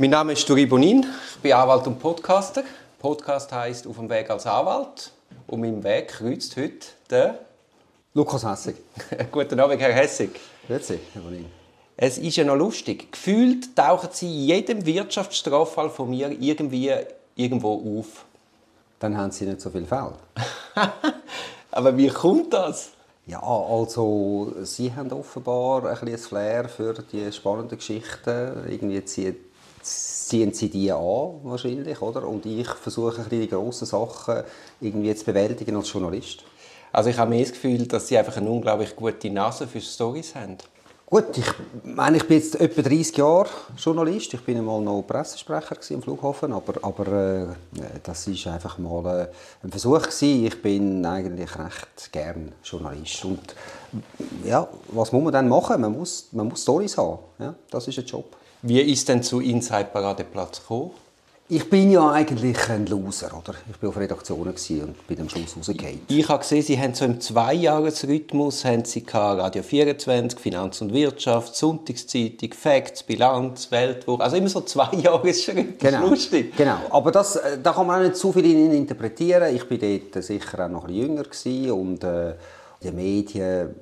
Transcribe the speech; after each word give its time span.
Mein 0.00 0.08
Name 0.08 0.32
ist 0.32 0.48
Duri 0.48 0.64
Bonin, 0.64 1.04
ich 1.34 1.42
bin 1.42 1.52
Anwalt 1.52 1.86
und 1.86 1.98
Podcaster. 1.98 2.62
Podcast 2.98 3.52
heißt 3.52 3.86
Auf 3.86 3.96
dem 3.96 4.08
Weg 4.08 4.30
als 4.30 4.46
Anwalt. 4.46 5.12
Und 5.46 5.60
meinem 5.60 5.84
Weg 5.84 6.08
kreuzt 6.08 6.56
heute 6.56 6.86
der 7.10 7.38
Lukas 8.14 8.42
Hessig. 8.42 8.76
Guten 9.30 9.60
Abend, 9.60 9.78
Herr 9.78 9.92
Hessig. 9.92 10.40
Grüezi, 10.66 11.00
Herr 11.12 11.20
Bonin. 11.20 11.44
Es 11.98 12.16
ist 12.16 12.34
ja 12.34 12.44
noch 12.44 12.56
lustig. 12.56 13.12
Gefühlt 13.12 13.76
tauchen 13.76 14.08
Sie 14.10 14.24
in 14.24 14.46
jedem 14.46 14.86
Wirtschaftsstraffall 14.86 15.90
von 15.90 16.08
mir 16.08 16.30
irgendwie 16.30 16.94
irgendwo 17.36 17.98
auf. 17.98 18.24
Dann 19.00 19.18
haben 19.18 19.32
Sie 19.32 19.44
nicht 19.44 19.60
so 19.60 19.68
viel 19.68 19.84
Fälle. 19.84 20.14
Aber 21.72 21.94
wie 21.98 22.08
kommt 22.08 22.54
das? 22.54 22.92
Ja, 23.26 23.42
also 23.42 24.54
Sie 24.62 24.94
haben 24.94 25.12
offenbar 25.12 25.84
ein 25.84 25.90
bisschen 25.90 26.08
ein 26.08 26.18
Flair 26.18 26.68
für 26.70 26.94
die 26.94 27.30
spannenden 27.30 27.76
Geschichten. 27.76 28.64
Irgendwie 28.66 29.04
ziehen, 29.04 29.36
ziehen 29.82 30.52
Sie 30.52 30.68
die 30.68 30.92
an, 30.92 31.40
wahrscheinlich, 31.42 32.00
oder? 32.00 32.26
Und 32.26 32.46
ich 32.46 32.68
versuche 32.68 33.24
die 33.30 33.48
grossen 33.48 33.86
Sachen 33.86 34.42
irgendwie 34.80 35.14
zu 35.14 35.24
bewältigen 35.24 35.76
als 35.76 35.92
Journalist. 35.92 36.44
Also 36.92 37.10
ich 37.10 37.18
habe 37.18 37.30
mehr 37.30 37.40
das 37.40 37.52
Gefühl, 37.52 37.86
dass 37.86 38.08
Sie 38.08 38.18
einfach 38.18 38.36
eine 38.36 38.50
unglaublich 38.50 38.96
gute 38.96 39.30
Nase 39.30 39.66
für 39.66 39.80
Stories 39.80 40.34
haben. 40.34 40.58
Gut, 41.06 41.36
ich 41.38 41.52
meine, 41.82 42.18
ich 42.18 42.28
bin 42.28 42.36
jetzt 42.36 42.60
etwa 42.60 42.82
30 42.82 43.16
Jahre 43.16 43.48
Journalist. 43.76 44.32
Ich 44.32 44.42
bin 44.42 44.58
einmal 44.58 44.80
noch 44.80 45.02
Pressesprecher 45.02 45.76
am 45.92 46.02
Flughafen, 46.02 46.52
aber, 46.52 46.74
aber 46.82 47.06
äh, 47.08 47.46
das 48.00 48.28
ist 48.28 48.46
einfach 48.46 48.78
mal 48.78 49.22
äh, 49.22 49.26
ein 49.64 49.72
Versuch 49.72 50.02
gewesen. 50.02 50.46
Ich 50.46 50.62
bin 50.62 51.04
eigentlich 51.04 51.50
recht 51.58 52.12
gern 52.12 52.52
Journalist 52.62 53.24
und 53.24 53.56
ja, 54.44 54.68
was 54.92 55.10
muss 55.10 55.24
man 55.24 55.32
dann 55.32 55.48
machen? 55.48 55.80
Man 55.80 55.98
muss, 55.98 56.28
man 56.30 56.46
muss 56.46 56.62
Stories 56.62 56.96
haben. 56.96 57.18
Ja, 57.40 57.56
das 57.70 57.88
ist 57.88 57.98
ein 57.98 58.04
Job. 58.06 58.36
Wie 58.62 58.80
ist 58.80 59.08
denn 59.08 59.22
zu 59.22 59.40
Inside 59.40 59.88
Paradeplatz 59.90 60.60
gekommen? 60.60 60.90
Ich 61.48 61.68
bin 61.68 61.90
ja 61.90 62.12
eigentlich 62.12 62.68
ein 62.68 62.86
Loser, 62.86 63.28
oder? 63.36 63.54
Ich 63.68 63.82
war 63.82 63.88
auf 63.88 63.96
Redaktionen 63.96 64.54
und 64.54 65.08
bin 65.08 65.20
am 65.20 65.28
Schluss 65.28 65.56
rausgefallen. 65.56 66.02
Ich 66.06 66.28
habe 66.28 66.40
gesehen, 66.40 66.62
Sie 66.62 66.78
haben 66.78 66.94
so 66.94 67.06
im 67.06 67.20
Zweijahresrhythmus 67.20 68.64
haben 68.64 68.84
Sie 68.84 69.04
Radio 69.12 69.62
24, 69.62 70.38
Finanz 70.38 70.80
und 70.82 70.92
Wirtschaft, 70.92 71.56
Sonntagszeitung, 71.56 72.52
Facts, 72.52 73.02
Bilanz, 73.02 73.70
Weltwoche, 73.70 74.22
also 74.22 74.36
immer 74.36 74.48
so 74.48 74.60
Zweijahresschritte. 74.60 75.72
Genau. 75.78 76.08
Lustig. 76.08 76.54
Genau, 76.56 76.76
aber 76.90 77.10
das, 77.10 77.36
äh, 77.36 77.58
da 77.60 77.72
kann 77.72 77.86
man 77.86 77.98
auch 77.98 78.04
nicht 78.04 78.16
zu 78.16 78.30
viel 78.30 78.44
interpretieren. 78.44 79.56
Ich 79.56 79.68
war 79.68 79.78
dort 79.78 80.22
sicher 80.22 80.66
auch 80.66 80.68
noch 80.68 80.86
ein 80.86 81.16
bisschen 81.16 81.64
jünger 81.64 81.74
und 81.74 82.04
äh, 82.04 82.34
in 82.82 82.86
den 82.86 82.96
Medien 82.96 83.74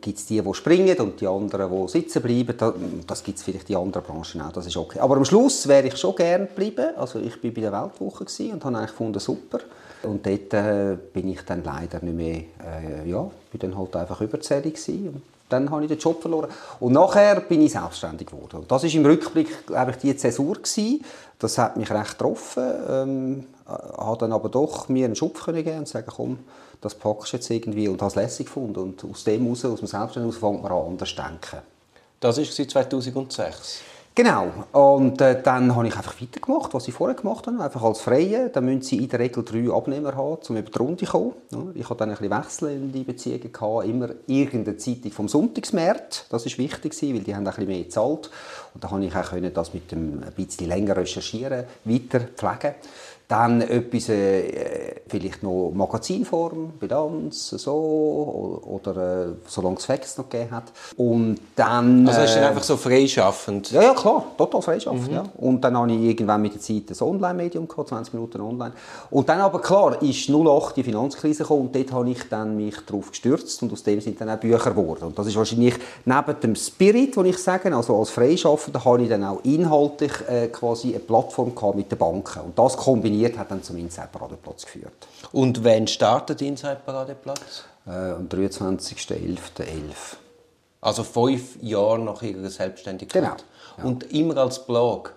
gibt 0.00 0.18
es 0.18 0.26
die, 0.26 0.40
die 0.40 0.54
springen 0.54 0.98
und 0.98 1.20
die 1.20 1.26
anderen, 1.26 1.70
die 1.70 1.88
sitzen 1.88 2.20
bleiben. 2.20 3.02
Das 3.06 3.22
gibt 3.22 3.38
es 3.38 3.44
vielleicht 3.44 3.70
in 3.70 3.76
anderen 3.76 4.04
Branchen 4.04 4.40
auch, 4.42 4.52
das 4.52 4.66
ist 4.66 4.76
okay. 4.76 4.98
Aber 4.98 5.16
am 5.16 5.24
Schluss 5.24 5.68
wäre 5.68 5.86
ich 5.86 5.96
schon 5.96 6.16
gerne 6.16 6.46
geblieben. 6.46 6.96
Also 6.96 7.20
ich 7.20 7.42
war 7.42 7.50
bei 7.50 7.60
der 7.60 7.72
Weltwoche 7.72 8.24
und 8.52 8.64
habe 8.64 8.76
eigentlich 8.76 8.90
gefunden, 8.90 9.20
super. 9.20 9.60
Und 10.02 10.26
dort 10.26 10.54
äh, 10.54 10.96
bin 11.12 11.28
ich 11.28 11.42
dann 11.42 11.62
leider 11.62 12.00
nicht 12.02 12.16
mehr, 12.16 12.42
äh, 12.64 13.08
ja, 13.08 13.30
bin 13.52 13.60
dann 13.60 13.78
halt 13.78 13.94
einfach 13.94 14.20
überzählig 14.20 14.74
gewesen. 14.74 15.22
dann 15.48 15.70
habe 15.70 15.82
ich 15.82 15.88
den 15.88 15.98
Job 15.98 16.20
verloren. 16.22 16.48
Und 16.80 16.92
nachher 16.92 17.40
bin 17.40 17.62
ich 17.62 17.72
selbstständig 17.72 18.28
geworden. 18.28 18.60
Und 18.60 18.70
das 18.70 18.82
ist 18.84 18.94
im 18.94 19.04
Rückblick, 19.04 19.48
ich, 19.68 19.96
die 19.96 20.16
Zäsur 20.16 20.54
gewesen. 20.54 21.04
Das 21.38 21.58
hat 21.58 21.76
mich 21.76 21.90
recht 21.90 22.18
getroffen. 22.18 22.64
Ähm, 22.88 23.46
habe 23.66 24.18
dann 24.18 24.32
aber 24.32 24.48
doch 24.48 24.88
mir 24.88 25.04
einen 25.04 25.14
Schub 25.14 25.44
geben 25.44 25.78
und 25.78 25.88
sagen, 25.88 26.10
komm, 26.14 26.38
das 26.80 26.94
packst 26.94 27.32
du 27.32 27.36
jetzt 27.36 27.50
irgendwie 27.50 27.88
und 27.88 28.00
habe 28.00 28.08
es 28.08 28.16
lässig 28.16 28.46
gefunden. 28.46 28.78
Und 28.78 29.04
aus 29.04 29.24
dem 29.24 29.44
heraus, 29.44 29.64
aus 29.64 29.80
dem 29.80 29.88
Selbstständigen 29.88 30.38
fängt 30.38 30.62
man 30.62 30.72
an, 30.72 30.86
anders 30.86 31.10
zu 31.10 31.16
denken. 31.16 31.58
Das 32.20 32.36
war 32.36 32.44
2006? 32.44 33.82
Genau. 34.14 34.48
Und 34.72 35.20
äh, 35.20 35.40
dann 35.40 35.74
habe 35.74 35.86
ich 35.86 35.96
einfach 35.96 36.20
weitergemacht, 36.20 36.74
was 36.74 36.88
ich 36.88 36.94
vorher 36.94 37.16
gemacht 37.16 37.46
habe, 37.46 37.62
einfach 37.62 37.82
als 37.82 38.00
Freie. 38.00 38.50
Dann 38.50 38.64
müssen 38.64 38.82
Sie 38.82 38.96
in 38.98 39.08
der 39.08 39.20
Regel 39.20 39.44
drei 39.44 39.72
Abnehmer 39.72 40.14
haben, 40.16 40.38
um 40.48 40.56
über 40.56 40.70
die 40.70 40.78
Runde 40.78 41.06
zu 41.06 41.10
kommen. 41.10 41.32
Ich 41.74 41.88
hatte 41.88 42.00
dann 42.00 42.10
ein 42.10 42.16
bisschen 42.16 42.30
wechselnde 42.30 43.04
Beziehungen, 43.04 43.52
gehabt, 43.52 43.86
immer 43.86 44.08
irgendeine 44.26 44.76
Zeitung 44.76 45.12
vom 45.12 45.28
Sonntagsmarkt. 45.28 46.26
Das 46.28 46.44
war 46.44 46.58
wichtig, 46.58 47.02
weil 47.02 47.20
die 47.20 47.34
haben 47.34 47.46
ein 47.46 47.54
bisschen 47.54 47.68
mehr 47.68 47.84
gezahlt. 47.84 48.30
Und 48.74 48.82
dann 48.82 48.90
konnte 48.90 49.06
ich 49.06 49.14
auch 49.14 49.52
das 49.54 49.72
mit 49.72 49.92
dem 49.92 50.22
ein 50.24 50.32
bisschen 50.32 50.68
länger 50.68 50.96
recherchieren, 50.96 51.64
weiter 51.84 52.20
pflegen. 52.20 52.74
Dann 53.30 53.60
etwas, 53.60 54.08
äh, 54.08 55.02
vielleicht 55.06 55.44
noch 55.44 55.70
Magazinform, 55.72 56.72
Bilanz, 56.80 57.50
so, 57.50 58.60
oder 58.66 58.96
äh, 58.96 59.26
solange 59.46 59.76
es 59.76 59.84
Facts 59.84 60.18
noch 60.18 60.28
gegeben 60.28 60.50
hat. 60.50 60.64
Und 60.96 61.38
dann... 61.54 62.08
Also 62.08 62.22
ist 62.22 62.34
dann 62.34 62.42
äh, 62.42 62.46
einfach 62.46 62.64
so 62.64 62.76
freischaffend? 62.76 63.70
Ja, 63.70 63.82
ja, 63.82 63.94
klar, 63.94 64.24
total 64.36 64.62
freischaffend, 64.62 65.06
mhm. 65.06 65.14
ja. 65.14 65.24
Und 65.36 65.62
dann 65.62 65.78
habe 65.78 65.92
ich 65.92 66.00
irgendwann 66.00 66.42
mit 66.42 66.54
der 66.54 66.60
Zeit 66.60 66.90
ein 66.90 67.06
Online-Medium 67.06 67.68
gehabt, 67.68 67.90
20 67.90 68.14
Minuten 68.14 68.40
online. 68.40 68.72
Und 69.12 69.28
dann 69.28 69.38
aber, 69.38 69.60
klar, 69.60 70.02
ist 70.02 70.28
08 70.28 70.76
die 70.78 70.82
Finanzkrise 70.82 71.44
gekommen 71.44 71.66
und 71.66 71.76
dort 71.76 71.92
habe 71.92 72.10
ich 72.10 72.28
dann 72.28 72.56
mich 72.56 72.78
darauf 72.84 73.10
gestürzt 73.10 73.62
und 73.62 73.72
aus 73.72 73.84
dem 73.84 74.00
sind 74.00 74.20
dann 74.20 74.28
auch 74.28 74.38
Bücher 74.38 74.70
geworden. 74.70 75.04
Und 75.04 75.16
das 75.16 75.28
ist 75.28 75.36
wahrscheinlich 75.36 75.74
neben 76.04 76.40
dem 76.42 76.56
Spirit, 76.56 77.14
den 77.14 77.26
ich 77.26 77.38
sage, 77.38 77.72
also 77.76 77.96
als 77.96 78.10
Freischaffender, 78.10 78.84
habe 78.84 79.02
ich 79.04 79.08
dann 79.08 79.22
auch 79.22 79.38
inhaltlich 79.44 80.12
äh, 80.28 80.48
quasi 80.48 80.88
eine 80.88 80.98
Plattform 80.98 81.54
gehabt 81.54 81.76
mit 81.76 81.92
den 81.92 81.98
Banken. 81.98 82.40
Und 82.40 82.58
das 82.58 82.76
kombiniert 82.76 83.19
kombiniert 83.20 83.38
hat 83.38 83.50
dann 83.50 83.62
zum 83.62 83.76
Inside 83.76 84.08
Paradeplatz 84.12 84.64
geführt. 84.64 85.06
Und 85.32 85.64
wann 85.64 85.86
startet 85.86 86.42
Inside 86.42 86.80
Paradeplatz? 86.84 87.64
Äh, 87.86 87.90
am 87.90 88.28
23.11.11. 88.28 89.66
Also 90.80 91.04
fünf 91.04 91.62
Jahre 91.62 91.98
nach 91.98 92.22
Ihrer 92.22 92.48
Selbstständigkeit? 92.48 93.22
Genau. 93.22 93.36
Ja. 93.78 93.84
Und 93.84 94.12
immer 94.12 94.36
als 94.38 94.64
Blog? 94.64 95.14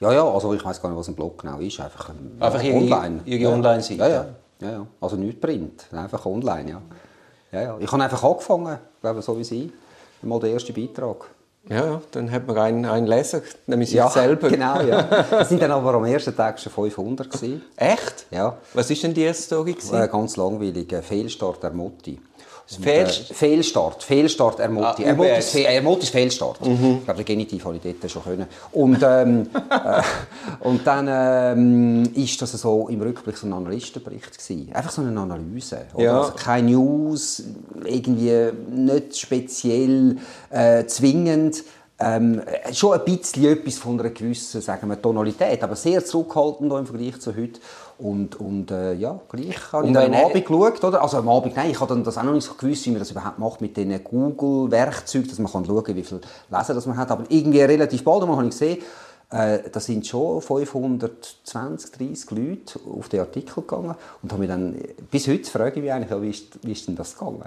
Ja, 0.00 0.12
ja, 0.12 0.24
also 0.24 0.54
ich 0.54 0.64
weiß 0.64 0.80
gar 0.80 0.90
nicht, 0.90 0.98
was 0.98 1.08
ein 1.08 1.14
Blog 1.14 1.40
genau 1.40 1.58
ist. 1.58 1.80
Einfach, 1.80 2.10
ein, 2.10 2.36
einfach 2.40 2.62
ja, 2.62 2.74
online? 2.74 3.20
Ihre 3.24 3.42
ja. 3.42 3.50
Online-Seite? 3.50 4.00
Ja, 4.00 4.08
ja, 4.08 4.26
ja, 4.60 4.70
ja. 4.70 4.86
Also 5.00 5.16
nicht 5.16 5.40
Print, 5.40 5.86
einfach 5.92 6.24
online, 6.26 6.70
ja. 6.70 6.82
ja, 7.52 7.62
ja. 7.62 7.76
Ich 7.80 7.90
habe 7.90 8.02
einfach 8.02 8.22
angefangen, 8.22 8.78
glaube 9.00 9.22
so 9.22 9.38
wie 9.38 9.44
Sie. 9.44 9.72
Mal 10.22 10.40
der 10.40 10.50
erste 10.50 10.72
Beitrag. 10.72 11.30
Ja, 11.68 12.00
dann 12.12 12.30
hat 12.30 12.46
man 12.46 12.58
einen, 12.58 12.84
einen 12.86 13.06
Leser, 13.06 13.42
nämlich 13.66 13.92
ja, 13.92 14.06
sich 14.06 14.14
selber. 14.14 14.48
genau, 14.50 14.80
ja. 14.80 15.26
Es 15.40 15.50
sind 15.50 15.60
dann 15.60 15.70
aber 15.70 15.94
am 15.94 16.04
ersten 16.04 16.34
Tag 16.34 16.58
schon 16.58 16.72
500 16.72 17.30
gewesen. 17.30 17.62
Echt? 17.76 18.26
Ja. 18.30 18.56
Was 18.74 18.90
ist 18.90 19.02
denn 19.02 19.14
die 19.14 19.22
erste 19.22 19.42
Story 19.42 19.76
Äh, 19.92 20.08
ganz 20.08 20.36
langweilig, 20.36 20.94
Fehlstart 21.02 21.62
der 21.62 21.70
Mutti. 21.70 22.18
Fehl 22.68 23.06
Fehlstart, 23.06 24.02
Fehlstart 24.02 24.60
Ermoti. 24.60 25.02
Ah, 25.02 25.08
Ermoti, 25.08 25.30
ist, 25.30 25.54
Ermoti 25.54 26.02
ist 26.02 26.10
Fehlstart. 26.10 26.66
Mhm. 26.66 26.98
Ich 26.98 27.04
glaube, 27.04 27.24
den 27.24 27.24
Genitiv 27.24 27.64
habe 27.64 27.76
ich 27.76 27.82
dort 27.82 28.10
schon 28.10 28.22
können. 28.22 28.46
Und, 28.72 29.02
ähm, 29.02 29.48
äh, 29.70 30.02
und 30.60 30.86
dann 30.86 31.08
ähm, 31.10 32.12
ist 32.14 32.42
das 32.42 32.52
so 32.52 32.88
im 32.88 33.00
Rückblick 33.00 33.38
so 33.38 33.46
ein 33.46 33.54
Analystenbericht 33.54 34.36
gewesen. 34.36 34.70
Einfach 34.74 34.90
so 34.90 35.00
eine 35.00 35.18
Analyse. 35.18 35.86
Ja. 35.96 36.20
Also 36.20 36.32
keine 36.32 36.72
News, 36.72 37.42
irgendwie 37.84 38.50
nicht 38.70 39.16
speziell 39.16 40.18
äh, 40.50 40.84
zwingend. 40.84 41.64
Ähm, 42.00 42.42
schon 42.72 42.92
ein 42.92 43.04
bisschen 43.04 43.46
etwas 43.46 43.78
von 43.78 43.98
einer 43.98 44.10
gewissen 44.10 44.60
sagen 44.60 44.88
wir, 44.88 45.00
Tonalität, 45.00 45.62
aber 45.64 45.74
sehr 45.74 46.04
zurückhaltend 46.04 46.72
im 46.72 46.86
Vergleich 46.86 47.18
zu 47.18 47.34
heute. 47.34 47.58
Und, 47.98 48.38
und 48.38 48.70
äh, 48.70 48.94
ja, 48.94 49.18
gleich 49.28 49.72
habe 49.72 49.88
ich 49.88 49.92
dann 49.92 50.14
am 50.14 50.26
Abend 50.26 50.46
geschaut, 50.46 50.84
oder? 50.84 51.02
Also 51.02 51.16
am 51.16 51.28
Abend, 51.28 51.56
nein, 51.56 51.70
ich 51.70 51.80
habe 51.80 52.00
das 52.00 52.16
auch 52.16 52.22
noch 52.22 52.32
nicht 52.32 52.44
so 52.44 52.54
gewusst, 52.54 52.86
wie 52.86 52.90
man 52.90 53.00
das 53.00 53.10
überhaupt 53.10 53.40
macht 53.40 53.60
mit 53.60 53.76
diesen 53.76 54.04
Google-Werkzeugen, 54.04 55.28
dass 55.28 55.38
man 55.40 55.50
kann 55.50 55.64
schauen 55.64 55.82
kann, 55.82 55.96
wie 55.96 56.04
viel 56.04 56.20
Leser 56.48 56.74
das 56.74 56.86
man 56.86 56.96
hat. 56.96 57.10
Aber 57.10 57.24
irgendwie 57.28 57.60
relativ 57.60 58.04
bald 58.04 58.22
einmal 58.22 58.36
habe 58.36 58.46
ich 58.46 58.52
gesehen, 58.52 58.78
äh, 59.30 59.58
da 59.70 59.80
sind 59.80 60.06
schon 60.06 60.40
520, 60.40 61.90
30 61.90 62.30
Leute 62.30 62.80
auf 62.88 63.08
den 63.08 63.20
Artikel 63.20 63.62
gegangen 63.62 63.96
und 64.22 64.32
habe 64.32 64.40
mich 64.40 64.48
dann, 64.48 64.76
bis 65.10 65.26
heute 65.26 65.50
frage 65.50 65.76
ich 65.76 65.82
mich 65.82 65.92
eigentlich, 65.92 66.22
wie 66.22 66.30
ist, 66.30 66.64
wie 66.64 66.72
ist 66.72 66.86
denn 66.86 66.94
das 66.94 67.18
gegangen? 67.18 67.44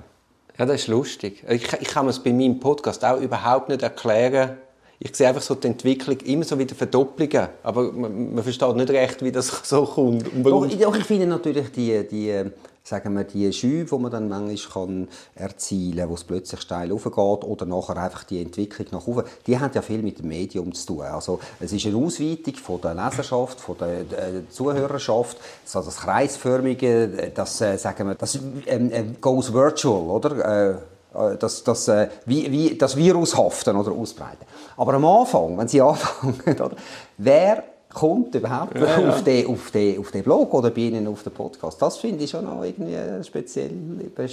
Ja, 0.57 0.65
das 0.65 0.81
ist 0.81 0.87
lustig. 0.87 1.45
Ich, 1.47 1.71
ich 1.73 1.87
kann 1.87 2.05
mir 2.05 2.11
es 2.11 2.19
bei 2.19 2.33
meinem 2.33 2.59
Podcast 2.59 3.05
auch 3.05 3.19
überhaupt 3.21 3.69
nicht 3.69 3.81
erklären, 3.81 4.57
ich 5.03 5.15
sehe 5.15 5.27
einfach 5.27 5.41
so 5.41 5.55
die 5.55 5.67
Entwicklung 5.67 6.17
immer 6.19 6.43
so 6.43 6.59
wieder 6.59 6.75
Verdopplungen, 6.75 7.47
aber 7.63 7.91
man, 7.91 8.35
man 8.35 8.43
versteht 8.43 8.75
nicht 8.75 8.91
recht, 8.91 9.23
wie 9.23 9.31
das 9.31 9.47
so 9.63 9.83
kommt. 9.83 10.27
Doch, 10.43 10.67
doch, 10.67 10.95
ich 10.95 11.05
finde 11.05 11.25
natürlich 11.25 11.71
die, 11.71 12.07
die, 12.07 12.51
sagen 12.83 13.15
wir, 13.15 13.23
die 13.23 13.51
Schübe, 13.51 13.95
die 13.95 14.01
man 14.01 14.11
dann 14.11 14.29
manchmal 14.29 14.85
kann 14.85 15.07
erzielen 15.33 15.97
kann, 15.97 16.09
wo 16.09 16.13
es 16.13 16.23
plötzlich 16.23 16.61
steil 16.61 16.91
aufgeht 16.91 17.15
oder 17.15 17.65
nachher 17.65 17.97
einfach 17.97 18.23
die 18.25 18.43
Entwicklung 18.43 18.89
nach 18.91 19.07
oben, 19.07 19.23
die 19.47 19.57
hat 19.57 19.73
ja 19.73 19.81
viel 19.81 20.03
mit 20.03 20.19
dem 20.19 20.27
Medium 20.27 20.71
zu 20.71 20.85
tun. 20.85 21.01
Also 21.01 21.39
es 21.59 21.73
ist 21.73 21.83
eine 21.87 21.97
Ausweitung 21.97 22.53
von 22.55 22.81
der 22.81 22.93
Leserschaft, 22.93 23.59
von 23.59 23.77
der 23.79 24.01
äh, 24.01 24.49
Zuhörerschaft, 24.51 25.37
so 25.65 25.81
das 25.81 25.97
kreisförmige, 25.97 27.31
das 27.33 27.59
äh, 27.61 27.75
sagen 27.77 28.07
wir, 28.07 28.13
das 28.13 28.37
ähm, 28.67 28.91
äh, 28.91 29.03
goes 29.19 29.51
virtual, 29.51 30.11
oder? 30.11 30.69
Äh, 30.69 30.75
äh, 31.13 31.37
das, 31.37 31.63
das, 31.63 31.87
äh, 31.87 32.09
wie, 32.25 32.51
wie, 32.51 32.77
das 32.77 32.95
Virus 32.95 33.37
haften 33.37 33.75
oder 33.75 33.91
ausbreiten. 33.91 34.45
Aber 34.81 34.95
am 34.95 35.05
Anfang, 35.05 35.55
wenn 35.59 35.67
Sie 35.67 35.79
anfangen, 35.79 36.41
oder, 36.47 36.71
wer 37.19 37.63
kommt 37.93 38.33
überhaupt 38.33 38.75
ja, 38.79 38.99
ja. 38.99 39.09
Auf, 39.09 39.23
den, 39.23 39.45
auf, 39.45 39.69
den, 39.69 39.99
auf 39.99 40.09
den 40.09 40.23
Blog 40.23 40.51
oder 40.55 40.71
bei 40.71 40.81
Ihnen 40.81 41.07
auf 41.07 41.21
den 41.21 41.33
Podcast? 41.33 41.79
Das 41.79 41.97
finde 41.97 42.23
ich 42.23 42.31
schon 42.31 42.45
noch 42.45 42.63
irgendwie 42.63 42.97
speziell 43.23 43.69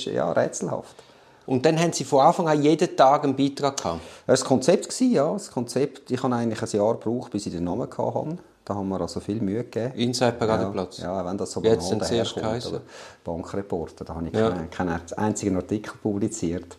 ja, 0.06 0.32
rätselhaft. 0.32 0.94
Und 1.44 1.66
dann 1.66 1.78
haben 1.78 1.92
Sie 1.92 2.04
von 2.04 2.20
Anfang 2.20 2.48
an 2.48 2.62
jeden 2.62 2.96
Tag 2.96 3.24
einen 3.24 3.36
Beitrag 3.36 3.76
gehabt? 3.76 4.00
Das 4.26 4.40
war 4.40 4.48
Konzept, 4.48 4.98
ja. 5.02 5.30
Das 5.34 5.50
Konzept, 5.50 6.10
ich 6.10 6.22
habe 6.22 6.34
eigentlich 6.34 6.62
ein 6.62 6.78
Jahr 6.78 6.94
gebraucht, 6.94 7.30
bis 7.30 7.44
ich 7.44 7.52
den 7.52 7.64
Namen 7.64 7.82
hatte. 7.82 8.38
Da 8.64 8.74
haben 8.74 8.88
wir 8.88 9.02
also 9.02 9.20
viel 9.20 9.42
Mühe 9.42 9.64
gegeben. 9.64 9.92
Inside 9.96 10.32
Paradeplatz? 10.32 10.96
Ja, 10.96 11.14
ja, 11.14 11.26
wenn 11.26 11.36
das 11.36 11.52
so 11.52 11.60
denn 11.60 11.78
zuerst 11.78 12.34
geheißen? 12.34 12.80
Bankreporter, 13.22 14.06
da 14.06 14.14
habe 14.14 14.28
ich 14.28 14.34
Ja. 14.34 14.48
keinen, 14.48 14.70
keinen 14.70 15.00
einzigen 15.14 15.56
Artikel 15.56 15.92
publiziert. 16.02 16.78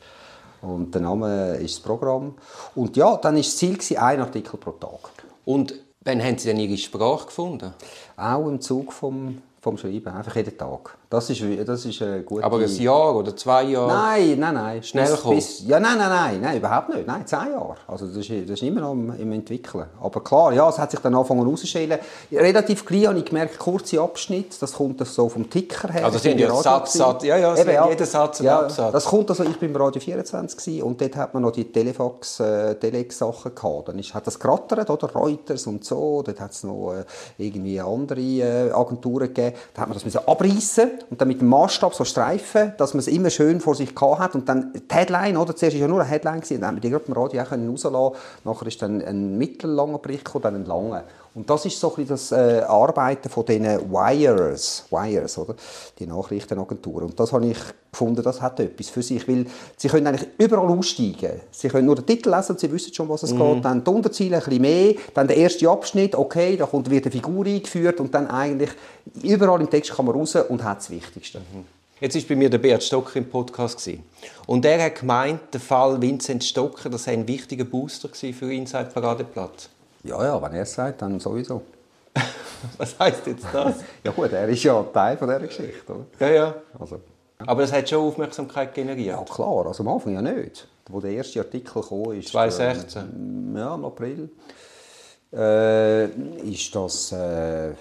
Und 0.62 0.94
der 0.94 1.02
Name 1.02 1.56
ist 1.56 1.78
das 1.78 1.84
Programm. 1.84 2.36
Und 2.76 2.98
ja, 2.98 3.16
dann 3.18 3.36
war 3.36 3.42
das 3.42 3.58
Ziel, 3.58 3.78
ein 3.98 4.20
Artikel 4.20 4.58
pro 4.58 4.72
Tag. 4.72 5.12
Und 5.46 5.74
wann 6.02 6.24
haben 6.24 6.38
Sie 6.38 6.48
denn 6.50 6.60
Ihre 6.60 6.78
Sprache 6.78 7.26
gefunden? 7.26 7.74
Auch 8.18 8.48
im 8.48 8.62
Zug 8.62 8.94
vom, 8.94 9.42
vom 9.62 9.78
Schreiben, 9.78 10.08
einfach 10.14 10.36
jeden 10.36 10.58
Tag. 10.58 10.99
Das 11.12 11.28
ist, 11.28 11.42
das 11.66 11.86
ist 11.86 12.04
eine 12.04 12.22
gute... 12.22 12.44
Aber 12.44 12.60
ein 12.60 12.76
Jahr 12.76 13.16
oder 13.16 13.36
zwei 13.36 13.64
Jahre? 13.64 13.88
Nein, 13.88 14.38
nein, 14.38 14.54
nein. 14.54 14.84
Schnell 14.84 15.10
bis, 15.10 15.22
kommen? 15.22 15.36
bis, 15.38 15.64
Ja, 15.66 15.80
nein, 15.80 15.98
nein, 15.98 16.10
nein, 16.10 16.40
nein, 16.40 16.58
überhaupt 16.58 16.90
nicht. 16.90 17.08
Nein, 17.08 17.26
zehn 17.26 17.52
Jahre. 17.52 17.78
Also 17.88 18.06
das 18.06 18.18
ist, 18.18 18.30
das 18.30 18.52
ist 18.52 18.62
immer 18.62 18.82
noch 18.82 18.92
im, 18.92 19.16
im 19.20 19.32
Entwickeln. 19.32 19.88
Aber 20.00 20.24
klar, 20.24 20.54
ja, 20.54 20.70
es 20.70 20.78
hat 20.78 20.92
sich 20.92 21.00
dann 21.00 21.16
angefangen 21.16 21.48
rauszustellen. 21.48 21.98
Relativ 22.32 22.86
klein 22.86 23.08
habe 23.08 23.18
ich 23.18 23.26
gemerkt, 23.26 23.58
kurze 23.58 24.00
Abschnitte, 24.00 24.56
das 24.60 24.74
kommt 24.74 25.04
so 25.08 25.28
vom 25.30 25.50
Ticker 25.50 25.92
her. 25.92 26.06
Also 26.06 26.20
bin 26.20 26.34
haben 26.34 26.40
ja 26.42 26.54
Satz. 26.54 26.94
Satz- 26.94 27.24
ja, 27.24 27.38
ja, 27.38 27.58
Eben, 27.58 27.76
haben 27.76 27.90
jeden 27.90 28.06
Satz 28.06 28.40
einen 28.42 28.46
ja, 28.46 28.60
Absatz. 28.60 28.92
Das 28.92 29.06
kommt 29.06 29.32
also, 29.32 29.44
ich 29.46 29.58
bin 29.58 29.72
im 29.72 29.76
Radio 29.78 30.00
24 30.00 30.60
gewesen, 30.60 30.84
und 30.84 31.02
dort 31.02 31.16
hat 31.16 31.34
man 31.34 31.42
noch 31.42 31.52
die 31.52 31.72
Telefax, 31.72 32.40
äh, 32.40 32.76
Telex-Sachen 32.76 33.56
gehabt. 33.56 33.88
Dann 33.88 33.98
ist, 33.98 34.14
hat 34.14 34.28
das 34.28 34.40
gerattert, 34.40 34.88
oder? 34.88 35.08
Reuters 35.12 35.66
und 35.66 35.84
so. 35.84 36.22
Dort 36.22 36.40
hat 36.40 36.52
es 36.52 36.64
noch 36.64 36.94
äh, 36.94 37.04
irgendwie 37.44 37.82
andere 37.82 38.22
äh, 38.22 38.72
Agenturen 38.72 39.34
gegeben. 39.34 39.56
Da 39.74 39.82
hat 39.82 39.88
man 39.88 39.96
das 39.96 40.06
müssen 40.06 40.22
abreißen 40.28 40.99
und 41.10 41.22
dann 41.22 41.28
mit 41.28 41.42
dem 41.42 41.48
Maßstab 41.48 41.94
so 41.94 42.04
streifen, 42.04 42.74
dass 42.78 42.94
man 42.94 43.00
es 43.00 43.08
immer 43.08 43.30
schön 43.30 43.60
vor 43.62 43.76
sich 43.76 43.94
hat. 44.00 44.36
Und 44.36 44.50
dann 44.50 44.74
die 44.74 44.96
Headline, 44.96 45.38
oder? 45.38 45.56
Zuerst 45.56 45.76
war 45.76 45.82
ja 45.82 45.88
nur 45.88 46.02
eine 46.02 46.10
Headline, 46.10 46.42
dann 46.50 46.66
haben 46.66 46.78
wir 46.78 46.82
die 46.82 46.90
gerade 46.90 47.06
im 47.08 47.14
Radio 47.14 47.42
auch 47.42 47.52
rauslassen 47.52 47.96
Nachher 48.44 48.68
ist 48.68 48.82
dann 48.82 49.02
ein 49.02 49.38
mittellanger 49.38 50.00
Bericht 50.00 50.26
gekommen, 50.26 50.44
dann 50.44 50.56
ein 50.56 50.66
langer. 50.66 51.04
Und 51.40 51.50
das 51.50 51.66
ist 51.66 51.80
so 51.80 51.96
ein 51.96 52.06
das 52.06 52.34
äh, 52.34 52.64
Arbeiten 52.68 53.30
von 53.30 53.46
diesen 53.46 53.90
Wires, 53.90 54.84
Wires, 54.90 55.38
oder? 55.38 55.56
Die 55.98 56.06
Nachrichtenagenturen. 56.06 57.06
Und 57.06 57.18
das 57.18 57.32
habe 57.32 57.46
ich 57.46 57.58
gefunden, 57.90 58.22
das 58.22 58.42
hat 58.42 58.60
etwas 58.60 58.90
für 58.90 59.02
sich, 59.02 59.26
weil 59.26 59.46
sie 59.78 59.88
können 59.88 60.08
eigentlich 60.08 60.28
überall 60.38 60.68
aussteigen. 60.68 61.40
Sie 61.50 61.70
können 61.70 61.86
nur 61.86 61.96
den 61.96 62.06
Titel 62.06 62.30
lesen 62.30 62.52
und 62.52 62.60
sie 62.60 62.70
wissen 62.70 62.94
schon, 62.94 63.08
was 63.08 63.24
es 63.24 63.32
geht. 63.32 63.64
Dann 63.64 63.82
die 63.82 63.90
Unterziele 63.90 64.36
ein 64.36 64.44
bisschen 64.44 64.62
mehr, 64.62 64.96
dann 65.14 65.30
der 65.30 65.38
erste 65.38 65.70
Abschnitt, 65.70 66.14
okay, 66.14 66.58
da 66.58 66.66
kommt 66.66 66.90
wird 66.90 67.06
eine 67.06 67.12
Figur 67.14 67.46
eingeführt 67.46 68.02
und 68.02 68.14
dann 68.14 68.28
eigentlich 68.28 68.72
überall 69.24 69.62
im 69.62 69.70
Text 69.70 69.94
kann 69.94 70.08
man 70.08 70.16
raus 70.16 70.36
und 70.36 70.62
hat 70.62 70.80
das 70.80 70.90
Wichtigste. 70.90 71.40
Jetzt 72.02 72.16
war 72.16 72.22
bei 72.28 72.36
mir 72.36 72.50
der 72.50 72.58
Bert 72.58 72.84
Stocker 72.84 73.16
im 73.16 73.30
Podcast. 73.30 73.90
Und 74.46 74.66
er 74.66 74.84
hat 74.84 75.00
gemeint, 75.00 75.40
der 75.54 75.62
Fall 75.62 76.02
Vincent 76.02 76.44
Stocker, 76.44 76.90
das 76.90 77.06
sei 77.06 77.14
ein 77.14 77.26
wichtiger 77.30 77.64
Booster 77.64 78.10
für 78.10 78.54
Inside 78.54 78.90
Paradeplatz. 78.94 79.70
Ja, 80.04 80.24
ja, 80.24 80.42
wenn 80.42 80.54
er 80.54 80.64
es 80.64 80.74
sagt, 80.74 81.02
dann 81.02 81.20
sowieso. 81.20 81.62
Was 82.78 82.98
heißt 83.00 83.28
jetzt 83.28 83.46
das? 83.52 83.76
Ja 84.04 84.12
gut, 84.12 84.32
er 84.32 84.48
ist 84.48 84.64
ja 84.64 84.82
Teil 84.84 85.18
von 85.18 85.28
dieser 85.28 85.40
Geschichte, 85.40 85.94
oder? 85.94 86.06
ja, 86.20 86.28
ja. 86.30 86.56
Also, 86.80 87.00
Aber 87.40 87.62
das 87.62 87.72
hat 87.72 87.90
schon 87.90 88.00
Aufmerksamkeit 88.08 88.74
generiert. 88.74 89.18
ja 89.18 89.24
klar, 89.24 89.66
also 89.68 89.84
am 89.84 89.90
Anfang 89.90 90.14
ja 90.14 90.22
nicht. 90.22 90.68
Wo 90.90 91.00
der 91.00 91.12
erste 91.12 91.40
Artikel 91.40 91.84
kam, 91.84 92.14
ist... 92.14 92.30
2016. 92.30 93.02
ähm, 93.02 93.58
ja, 93.58 93.76
im 93.76 93.86
April. 93.86 94.30
Äh, 95.32 96.06
ist 96.50 96.74
das... 96.74 97.12
Äh, 97.12 97.74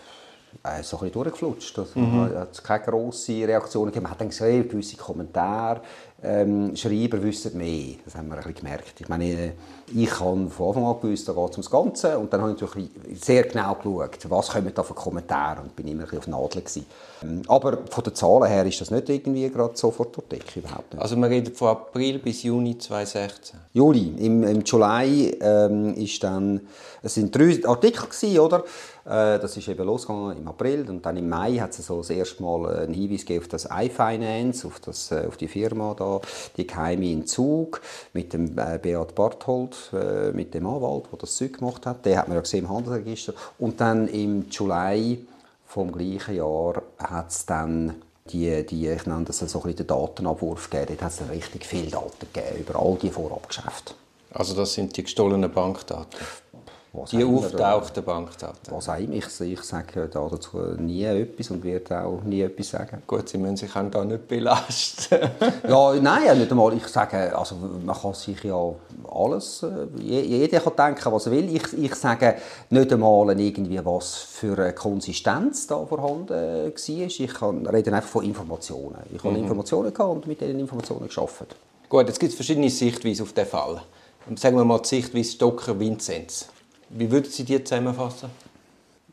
äh, 0.62 0.82
so 0.82 0.96
ein 0.96 1.00
bisschen 1.04 1.12
durchgeflutscht. 1.12 1.78
Also, 1.78 1.98
Mhm. 1.98 2.34
hat 2.36 2.52
es 2.52 2.62
keine 2.62 2.84
grosse 2.84 3.32
Reaktionen 3.32 3.86
gegeben. 3.86 4.04
Man 4.04 4.12
hat 4.12 4.20
dann 4.20 4.28
gesehen, 4.28 4.68
gewisse 4.68 4.96
Kommentare. 4.96 5.80
Ähm, 6.20 6.74
Schreiber 6.74 7.22
wissen 7.22 7.56
mehr. 7.56 7.94
Das 8.04 8.16
haben 8.16 8.26
wir 8.28 8.34
ein 8.34 8.42
bisschen 8.42 8.56
gemerkt. 8.56 9.00
Ich 9.00 9.08
meine, 9.08 9.52
ich 9.94 10.18
habe 10.20 10.50
von 10.50 10.68
Anfang 10.68 10.84
an 10.86 11.00
gewusst, 11.00 11.28
da 11.28 11.32
geht 11.32 11.50
es 11.50 11.56
ums 11.58 11.70
Ganze. 11.70 12.18
Und 12.18 12.32
dann 12.32 12.40
habe 12.42 12.54
ich 12.54 12.60
natürlich 12.60 12.90
sehr 13.22 13.44
genau 13.44 13.74
geschaut, 13.76 14.18
was 14.28 14.48
kommen 14.48 14.72
da 14.74 14.82
für 14.82 14.94
Kommentare. 14.94 15.60
Und 15.62 15.76
bin 15.76 15.86
immer 15.86 16.02
ein 16.02 16.10
bisschen 16.10 16.34
auf 16.34 16.42
Nadel 16.42 16.62
gewesen. 16.62 16.86
Ähm, 17.22 17.42
Aber 17.46 17.78
von 17.88 18.02
den 18.02 18.14
Zahlen 18.16 18.48
her 18.48 18.66
ist 18.66 18.80
das 18.80 18.90
nicht 18.90 19.08
irgendwie 19.08 19.48
gerade 19.48 19.76
sofort 19.76 20.16
durch 20.16 20.26
die. 20.28 20.58
Überhaupt 20.58 20.92
nicht. 20.92 21.00
Also 21.00 21.14
wir 21.14 21.30
reden 21.30 21.54
von 21.54 21.68
April 21.68 22.18
bis 22.18 22.42
Juni 22.42 22.76
2016. 22.76 23.60
Juli. 23.74 24.12
Im, 24.18 24.42
im 24.42 24.62
Juli 24.64 25.38
ähm, 25.40 25.94
ist 25.94 26.20
dann, 26.24 26.62
es 27.00 27.14
sind 27.14 27.32
drei 27.36 27.60
Artikel 27.64 28.06
gewesen, 28.08 28.40
oder? 28.40 28.64
Äh, 29.08 29.38
das 29.38 29.56
ist 29.56 29.68
eben 29.68 29.86
losgegangen 29.86 30.36
im 30.36 30.48
April 30.48 30.88
und 30.90 31.04
dann 31.06 31.16
im 31.16 31.28
Mai 31.28 31.54
hat 31.54 31.70
es 31.70 31.86
so 31.86 31.98
das 31.98 32.10
erste 32.10 32.42
Mal 32.42 32.82
einen 32.82 32.92
Hinweis 32.92 33.20
gegeben 33.20 33.42
auf 33.42 33.48
das 33.48 33.64
iFinance, 33.64 34.66
auf, 34.66 34.80
das, 34.80 35.10
äh, 35.10 35.24
auf 35.26 35.38
die 35.38 35.48
Firma 35.48 35.94
da, 35.94 36.20
die 36.56 36.66
geheime 36.66 37.10
in 37.10 37.26
Zug 37.26 37.80
mit 38.12 38.34
dem 38.34 38.58
äh, 38.58 38.78
Beat 38.80 39.14
Barthold, 39.14 39.76
äh, 39.94 40.30
mit 40.32 40.52
dem 40.52 40.66
Anwalt, 40.66 41.06
der 41.10 41.18
das 41.20 41.36
Zeug 41.36 41.58
gemacht 41.58 41.86
hat. 41.86 42.04
Den 42.04 42.18
hat 42.18 42.28
man 42.28 42.36
ja 42.36 42.42
gesehen 42.42 42.66
im 42.66 42.70
Handelsregister. 42.70 43.32
Und 43.58 43.80
dann 43.80 44.08
im 44.08 44.46
Juli 44.50 45.26
vom 45.66 45.90
gleichen 45.90 46.36
Jahr 46.36 46.82
hat 46.98 47.30
es 47.30 47.46
dann 47.46 47.94
die, 48.30 48.66
die, 48.66 48.88
ich 48.88 49.06
nenne 49.06 49.24
das 49.24 49.38
so 49.38 49.44
ein 49.44 49.62
bisschen 49.62 49.76
den 49.76 49.86
Datenabwurf 49.86 50.68
gegeben. 50.68 50.98
Dort 50.98 51.02
hat 51.02 51.12
es 51.12 51.30
richtig 51.30 51.64
viele 51.64 51.90
Daten 51.90 52.26
gegeben 52.32 52.60
über 52.60 52.78
all 52.78 52.96
die 53.00 53.10
Vorabgeschäfte. 53.10 53.94
Also 54.30 54.54
das 54.54 54.74
sind 54.74 54.96
die 54.96 55.02
gestohlenen 55.02 55.50
Bankdaten. 55.50 56.06
Was 56.94 57.10
Die 57.10 57.22
auftauchten 57.22 58.02
Bankdaten. 58.02 58.72
Was 58.74 58.88
immer. 58.88 59.12
Ich, 59.14 59.40
ich 59.40 59.62
sage 59.62 60.08
da 60.08 60.26
dazu 60.28 60.56
nie 60.78 61.04
etwas 61.04 61.50
und 61.50 61.62
werde 61.62 62.02
auch 62.02 62.22
nie 62.22 62.40
etwas 62.40 62.70
sagen. 62.70 63.02
Gut, 63.06 63.28
Sie 63.28 63.36
müssen 63.36 63.58
sich 63.58 63.76
auch 63.76 63.90
da 63.90 64.04
nicht 64.04 64.26
belasten. 64.26 65.18
Ja, 65.68 65.92
nein, 65.94 66.38
nicht 66.38 66.50
einmal. 66.50 66.72
Ich 66.74 66.86
sage, 66.88 67.36
also 67.36 67.56
man 67.84 67.94
kann 67.94 68.14
sich 68.14 68.42
ja 68.42 68.58
alles, 69.12 69.62
äh, 69.64 69.86
je- 70.00 70.22
jeder 70.22 70.60
kann 70.60 70.72
denken, 70.94 71.12
was 71.12 71.26
er 71.26 71.32
will. 71.32 71.54
Ich, 71.54 71.76
ich 71.76 71.94
sage 71.94 72.36
nicht 72.70 72.90
einmal 72.92 73.38
irgendwie, 73.38 73.84
was 73.84 74.14
für 74.14 74.58
eine 74.58 74.72
Konsistenz 74.72 75.66
da 75.66 75.84
vorhanden 75.84 76.30
war. 76.30 76.66
Ich 76.66 77.34
kann, 77.34 77.66
rede 77.66 77.92
einfach 77.92 78.08
von 78.08 78.24
Informationen. 78.24 78.96
Ich 79.14 79.22
habe 79.22 79.36
Informationen 79.36 79.92
gehabt 79.92 80.10
und 80.14 80.26
mit 80.26 80.40
diesen 80.40 80.58
Informationen 80.58 81.06
gearbeitet. 81.08 81.54
Gut, 81.88 82.06
jetzt 82.08 82.18
gibt 82.18 82.30
es 82.30 82.36
verschiedene 82.36 82.70
Sichtweisen 82.70 83.22
auf 83.24 83.32
den 83.34 83.46
Fall. 83.46 83.82
Sagen 84.36 84.56
wir 84.56 84.64
mal 84.64 84.78
die 84.80 84.88
Sichtweise 84.88 85.32
Stocker-Vinzenz. 85.32 86.48
Wie 86.90 87.10
würden 87.10 87.30
Sie 87.30 87.44
die 87.44 87.62
zusammenfassen? 87.62 88.30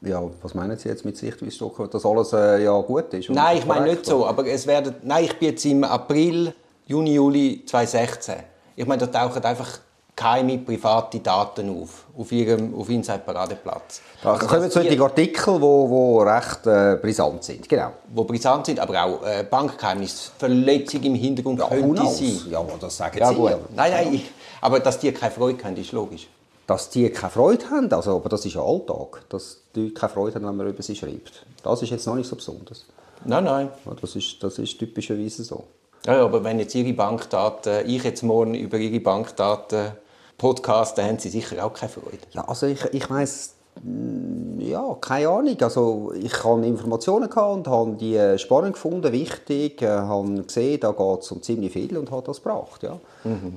Ja, 0.01 0.21
was 0.41 0.53
meinen 0.53 0.77
Sie 0.77 0.89
jetzt 0.89 1.03
mit 1.05 1.17
Sichtweise 1.17 1.51
Stocker? 1.51 1.87
Dass 1.87 2.05
alles 2.05 2.31
äh, 2.33 2.63
ja 2.63 2.79
gut 2.81 3.13
ist? 3.13 3.29
Nein, 3.29 3.57
ich 3.57 3.65
meine 3.65 3.85
nicht 3.87 4.05
so, 4.05 4.25
aber 4.25 4.45
es 4.45 4.67
werden, 4.67 4.95
nein, 5.03 5.25
ich 5.25 5.37
bin 5.39 5.49
jetzt 5.49 5.65
im 5.65 5.83
April, 5.83 6.53
Juni, 6.85 7.13
Juli 7.15 7.63
2016. 7.65 8.35
Ich 8.75 8.85
meine, 8.85 9.07
da 9.07 9.27
tauchen 9.27 9.43
einfach 9.43 9.79
geheime 10.15 10.57
private 10.59 11.19
Daten 11.19 11.81
auf, 11.81 12.05
auf 12.17 12.31
Ihrem 12.31 12.73
auf 12.75 12.87
Inside 12.89 13.19
Paradeplatz. 13.25 14.01
Da 14.21 14.33
Also, 14.33 14.47
kommen 14.47 14.69
solche 14.71 15.01
Artikel, 15.01 15.55
die 15.55 15.61
wo, 15.61 15.89
wo 15.89 16.19
recht 16.21 16.65
äh, 16.67 16.97
brisant 17.01 17.43
sind. 17.43 17.67
Genau. 17.67 17.91
die 18.15 18.23
brisant 18.23 18.65
sind, 18.67 18.79
aber 18.79 19.03
auch 19.03 19.25
äh, 19.25 19.43
Bankgeheimnis, 19.49 20.31
Verletzung 20.37 21.01
im 21.03 21.15
Hintergrund 21.15 21.59
who 21.59 21.67
könnte 21.67 22.05
sein. 22.05 22.41
Ja, 22.49 22.59
aber 22.59 22.73
das 22.79 22.95
sagen 22.95 23.17
Ja, 23.17 23.29
Sie. 23.29 23.35
gut. 23.35 23.51
aber- 23.53 23.61
Nein, 23.75 23.91
nein, 23.91 24.13
ich, 24.13 24.31
aber 24.61 24.79
dass 24.79 24.99
die 24.99 25.11
keine 25.11 25.31
Freude 25.31 25.61
haben, 25.63 25.75
ist 25.75 25.91
logisch. 25.91 26.27
Dass 26.67 26.89
die 26.89 27.09
keine 27.09 27.31
Freude 27.31 27.69
haben, 27.69 27.91
also, 27.91 28.15
aber 28.15 28.29
das 28.29 28.45
ist 28.45 28.55
ja 28.55 28.63
Alltag, 28.63 29.21
dass 29.29 29.61
die 29.75 29.93
keine 29.93 30.11
Freude 30.11 30.35
haben, 30.35 30.47
wenn 30.47 30.55
man 30.55 30.67
über 30.67 30.81
sie 30.81 30.95
schreibt. 30.95 31.45
Das 31.63 31.81
ist 31.81 31.91
jetzt 31.91 32.07
noch 32.07 32.15
nicht 32.15 32.27
so 32.27 32.35
besonders. 32.35 32.85
Nein, 33.23 33.43
nein. 33.43 33.69
Das 34.01 34.15
ist, 34.15 34.41
das 34.41 34.57
ist 34.59 34.77
typischerweise 34.77 35.43
so. 35.43 35.63
Ja, 36.05 36.23
aber 36.23 36.43
wenn 36.43 36.59
jetzt 36.59 36.75
Ihre 36.75 36.93
Bankdaten, 36.93 37.87
ich 37.87 38.03
jetzt 38.03 38.21
morgen 38.21 38.53
über 38.53 38.77
Ihre 38.77 38.99
Bankdaten 38.99 39.91
podcast, 40.37 40.97
dann 40.97 41.07
haben 41.07 41.19
Sie 41.19 41.29
sicher 41.29 41.65
auch 41.65 41.73
keine 41.73 41.91
Freude. 41.91 42.19
Ja, 42.31 42.47
also 42.47 42.67
ich, 42.67 42.83
ich 42.91 43.09
weiss, 43.09 43.55
mm, 43.83 44.59
ja, 44.59 44.95
keine 45.01 45.29
Ahnung. 45.29 45.57
Also 45.59 46.13
ich 46.15 46.43
habe 46.43 46.65
Informationen 46.65 47.29
gehabt 47.29 47.55
und 47.55 47.67
habe 47.67 47.93
die 47.93 48.15
äh, 48.15 48.37
spannend 48.37 48.73
gefunden, 48.73 49.11
wichtig, 49.11 49.81
äh, 49.81 49.87
habe 49.87 50.43
gesehen, 50.43 50.79
da 50.79 50.91
geht 50.91 51.21
es 51.21 51.31
um 51.31 51.41
ziemlich 51.41 51.73
viel 51.73 51.97
und 51.97 52.11
habe 52.11 52.23
das 52.23 52.43
gebracht, 52.43 52.83
ja. 52.83 52.99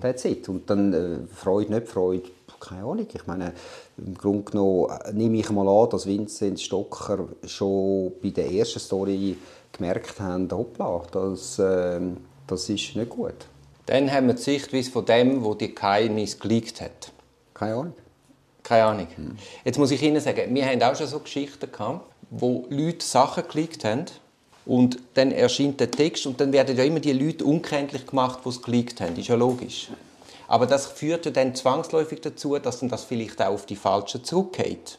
That's 0.00 0.24
it. 0.24 0.48
Und 0.48 0.70
dann 0.70 0.92
äh, 0.94 1.18
Freude, 1.34 1.74
nicht 1.74 1.88
Freude, 1.88 2.30
keine 2.60 2.82
Ahnung. 2.82 3.06
Ich 3.12 3.26
meine, 3.26 3.52
im 3.96 4.14
Grunde 4.14 4.50
genommen 4.50 4.90
äh, 5.04 5.12
nehme 5.12 5.38
ich 5.38 5.50
mal 5.50 5.68
an, 5.68 5.90
dass 5.90 6.06
Vincent 6.06 6.60
Stocker 6.60 7.28
schon 7.44 8.12
bei 8.22 8.30
der 8.30 8.50
ersten 8.50 8.80
Story 8.80 9.36
gemerkt 9.72 10.18
haben, 10.20 10.50
hoppla, 10.50 11.02
das, 11.10 11.58
äh, 11.58 12.00
das 12.46 12.68
ist 12.68 12.96
nicht 12.96 13.10
gut. 13.10 13.34
Dann 13.86 14.10
haben 14.12 14.26
wir 14.26 14.34
die 14.34 14.42
Sichtweise 14.42 14.90
von 14.90 15.04
dem, 15.04 15.42
wo 15.44 15.54
die 15.54 15.74
Geheimnis 15.74 16.38
geleakt 16.38 16.80
hat. 16.80 17.12
Keine 17.54 17.74
Ahnung. 17.74 17.94
Keine 18.62 18.84
Ahnung. 18.84 19.08
Jetzt 19.64 19.78
muss 19.78 19.90
ich 19.90 20.02
Ihnen 20.02 20.20
sagen, 20.20 20.54
wir 20.54 20.66
haben 20.66 20.82
auch 20.82 20.94
schon 20.94 21.06
so 21.06 21.20
Geschichten 21.20 21.72
gehabt, 21.72 22.04
wo 22.28 22.66
Leute 22.68 23.04
Sachen 23.04 23.44
geleakt 23.48 23.84
haben 23.84 24.04
und 24.66 24.98
dann 25.14 25.32
erscheint 25.32 25.80
der 25.80 25.90
Text 25.90 26.26
und 26.26 26.38
dann 26.40 26.52
werden 26.52 26.76
ja 26.76 26.84
immer 26.84 27.00
die 27.00 27.12
Leute 27.12 27.46
unkenntlich 27.46 28.06
gemacht, 28.06 28.40
die 28.44 28.50
es 28.50 28.60
geleakt 28.60 29.00
haben. 29.00 29.16
Ist 29.16 29.28
ja 29.28 29.36
logisch. 29.36 29.88
Aber 30.48 30.66
das 30.66 30.86
führt 30.86 31.26
ja 31.26 31.30
dann 31.30 31.54
zwangsläufig 31.54 32.20
dazu, 32.22 32.58
dass 32.58 32.80
dann 32.80 32.88
das 32.88 33.04
vielleicht 33.04 33.40
auch 33.40 33.52
auf 33.52 33.66
die 33.66 33.76
Falschen 33.76 34.24
zurückgeht. 34.24 34.98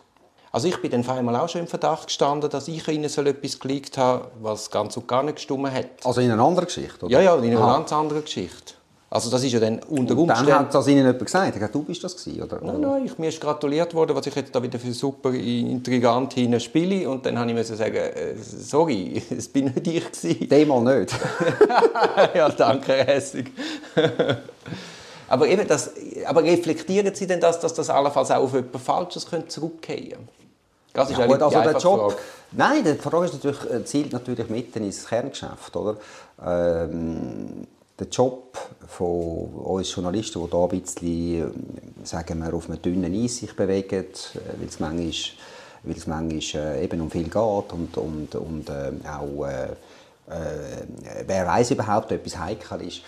Also 0.51 0.68
ich 0.68 0.77
bin 0.82 0.89
dann 0.89 1.08
einmal 1.10 1.36
auch 1.36 1.50
schon 1.50 1.62
im 1.62 1.68
Verdacht 1.68 2.08
gestanden, 2.08 2.50
dass 2.50 2.68
ich 2.68 2.88
Ihnen 2.88 3.10
so 3.10 3.22
etwas 3.22 3.60
geleakt 3.60 3.98
habe, 3.98 4.29
was 4.41 4.72
ganz 4.72 4.96
und 4.98 5.08
gar 5.08 5.22
nicht 5.24 5.36
gestimmt 5.36 5.72
hat. 5.72 5.86
Also 6.03 6.22
in 6.22 6.32
einer 6.32 6.44
anderen 6.44 6.65
Geschichte, 6.65 7.06
oder? 7.06 7.12
Ja, 7.13 7.22
ja, 7.22 7.36
in 7.36 7.51
einer 7.51 7.62
Ah. 7.62 7.77
ganz 7.77 7.91
anderen 7.94 8.24
Geschichte. 8.24 8.74
Also 9.12 9.32
das 9.32 9.44
ist 9.44 9.51
ja 9.53 9.60
dann 9.60 9.79
unter 9.89 10.15
Und 10.15 10.27
dann 10.27 10.38
Umständen... 10.38 10.53
hat 10.53 10.74
das 10.75 10.88
Ihnen 10.88 11.00
jemand 11.00 11.20
gesagt. 11.25 11.53
Gesagt, 11.53 11.74
du 11.74 11.82
bist 11.84 12.03
das 12.03 12.15
gewesen, 12.15 12.44
oder? 12.44 12.60
Nein, 12.62 12.79
nein, 12.79 13.06
ich, 13.06 13.18
mir 13.18 13.29
ist 13.29 13.41
gratuliert 13.41 13.94
worden, 13.96 14.15
was 14.15 14.27
ich 14.27 14.36
jetzt 14.36 14.53
da 14.53 14.62
wieder 14.62 14.77
für 14.77 14.91
super 14.94 15.32
intrigant 15.34 16.34
hinein 16.34 16.60
spiele. 16.60 17.10
Und 17.10 17.25
dann 17.25 17.38
habe 17.39 17.50
ich 17.50 17.56
müssen 17.56 17.75
sagen, 17.75 17.96
äh, 17.96 18.36
sorry, 18.38 19.22
es 19.36 19.48
bin 19.48 19.65
nicht 19.65 19.88
ich 19.88 20.12
gewesen. 20.12 20.48
Demal 20.50 21.00
nicht. 21.00 21.15
ja, 22.36 22.50
danke, 22.50 22.94
Hässig. 22.94 23.51
aber 25.29 25.48
eben 25.48 25.67
das, 25.67 25.91
aber 26.25 26.43
reflektieren 26.43 27.13
Sie 27.15 27.27
denn 27.27 27.39
das, 27.39 27.59
dass 27.59 27.74
das 27.74 27.89
allenfalls 27.89 28.31
auch 28.31 28.43
auf 28.43 28.53
etwas 28.53 28.81
Falsches 28.81 29.29
könnte 29.29 29.48
zurückgehen 29.48 30.09
könnte? 30.12 30.27
Das 30.93 31.09
ist 31.09 31.17
Ja, 31.17 31.24
eigentlich 31.24 31.39
gut, 31.39 31.43
also 31.43 31.62
der 31.62 31.77
Job, 31.77 32.00
Frage. 32.12 32.15
nein, 32.51 32.83
die 32.83 32.95
Frage 32.95 33.25
ist 33.25 33.33
natürlich, 33.36 33.71
äh, 33.71 33.86
zielt 33.86 34.12
natürlich 34.12 34.50
mitten 34.50 34.83
ins 34.83 35.05
Kerngeschäft, 35.07 35.75
oder? 35.75 35.98
Ähm, 36.43 37.67
der 38.00 38.07
Job 38.07 38.57
von 38.88 39.50
uns 39.53 39.93
Journalisten, 39.93 40.43
die 40.43 40.50
da 40.50 40.63
ein 40.63 40.69
bisschen, 40.81 41.41
äh, 42.03 42.05
sagen 42.05 42.39
wir, 42.39 42.53
auf 42.53 42.69
einem 42.69 42.81
dünnen 42.81 43.13
Eis 43.24 43.38
sich 43.38 43.55
bewegen, 43.55 44.05
äh, 44.05 44.39
weil 44.59 44.67
es 44.67 44.79
manchmal, 44.79 45.13
weil 45.83 45.95
es 45.95 46.07
manchmal 46.07 46.81
eben 46.81 47.01
um 47.01 47.12
viel 47.12 47.24
geht 47.25 47.36
und, 47.36 47.95
und, 47.98 48.36
und 48.36 48.69
äh, 48.69 48.91
auch, 49.07 49.45
äh, 49.45 49.67
wer 51.25 51.48
weiß 51.48 51.71
überhaupt, 51.71 52.12
ob 52.12 52.17
etwas 52.17 52.38
heikel 52.38 52.81
ist. 52.81 53.01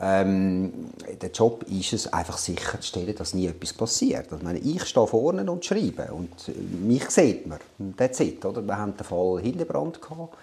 Ähm, 0.00 0.90
der 1.20 1.30
Job 1.30 1.64
ist 1.64 1.92
es, 1.92 2.12
einfach 2.12 2.38
sicherzustellen, 2.38 3.16
dass 3.16 3.34
nie 3.34 3.48
etwas 3.48 3.72
passiert. 3.72 4.26
Also, 4.26 4.36
Ich, 4.36 4.42
meine, 4.42 4.58
ich 4.60 4.84
stehe 4.84 5.06
vorne 5.08 5.50
und 5.50 5.64
schreibe 5.64 6.12
und 6.12 6.48
äh, 6.48 6.52
mich 6.52 7.10
sieht 7.10 7.46
man. 7.46 7.58
That's 7.96 8.20
it, 8.20 8.44
oder? 8.44 8.62
Wir 8.62 8.78
hatten 8.78 8.96
den 8.96 9.04
Fall 9.04 9.40
Hildebrand. 9.40 10.00
Gehabt, 10.00 10.36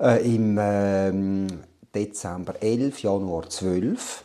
äh, 0.00 0.34
Im 0.34 0.58
ähm, 0.60 1.46
Dezember 1.94 2.60
11, 2.60 3.00
Januar 3.00 3.48
12. 3.48 4.24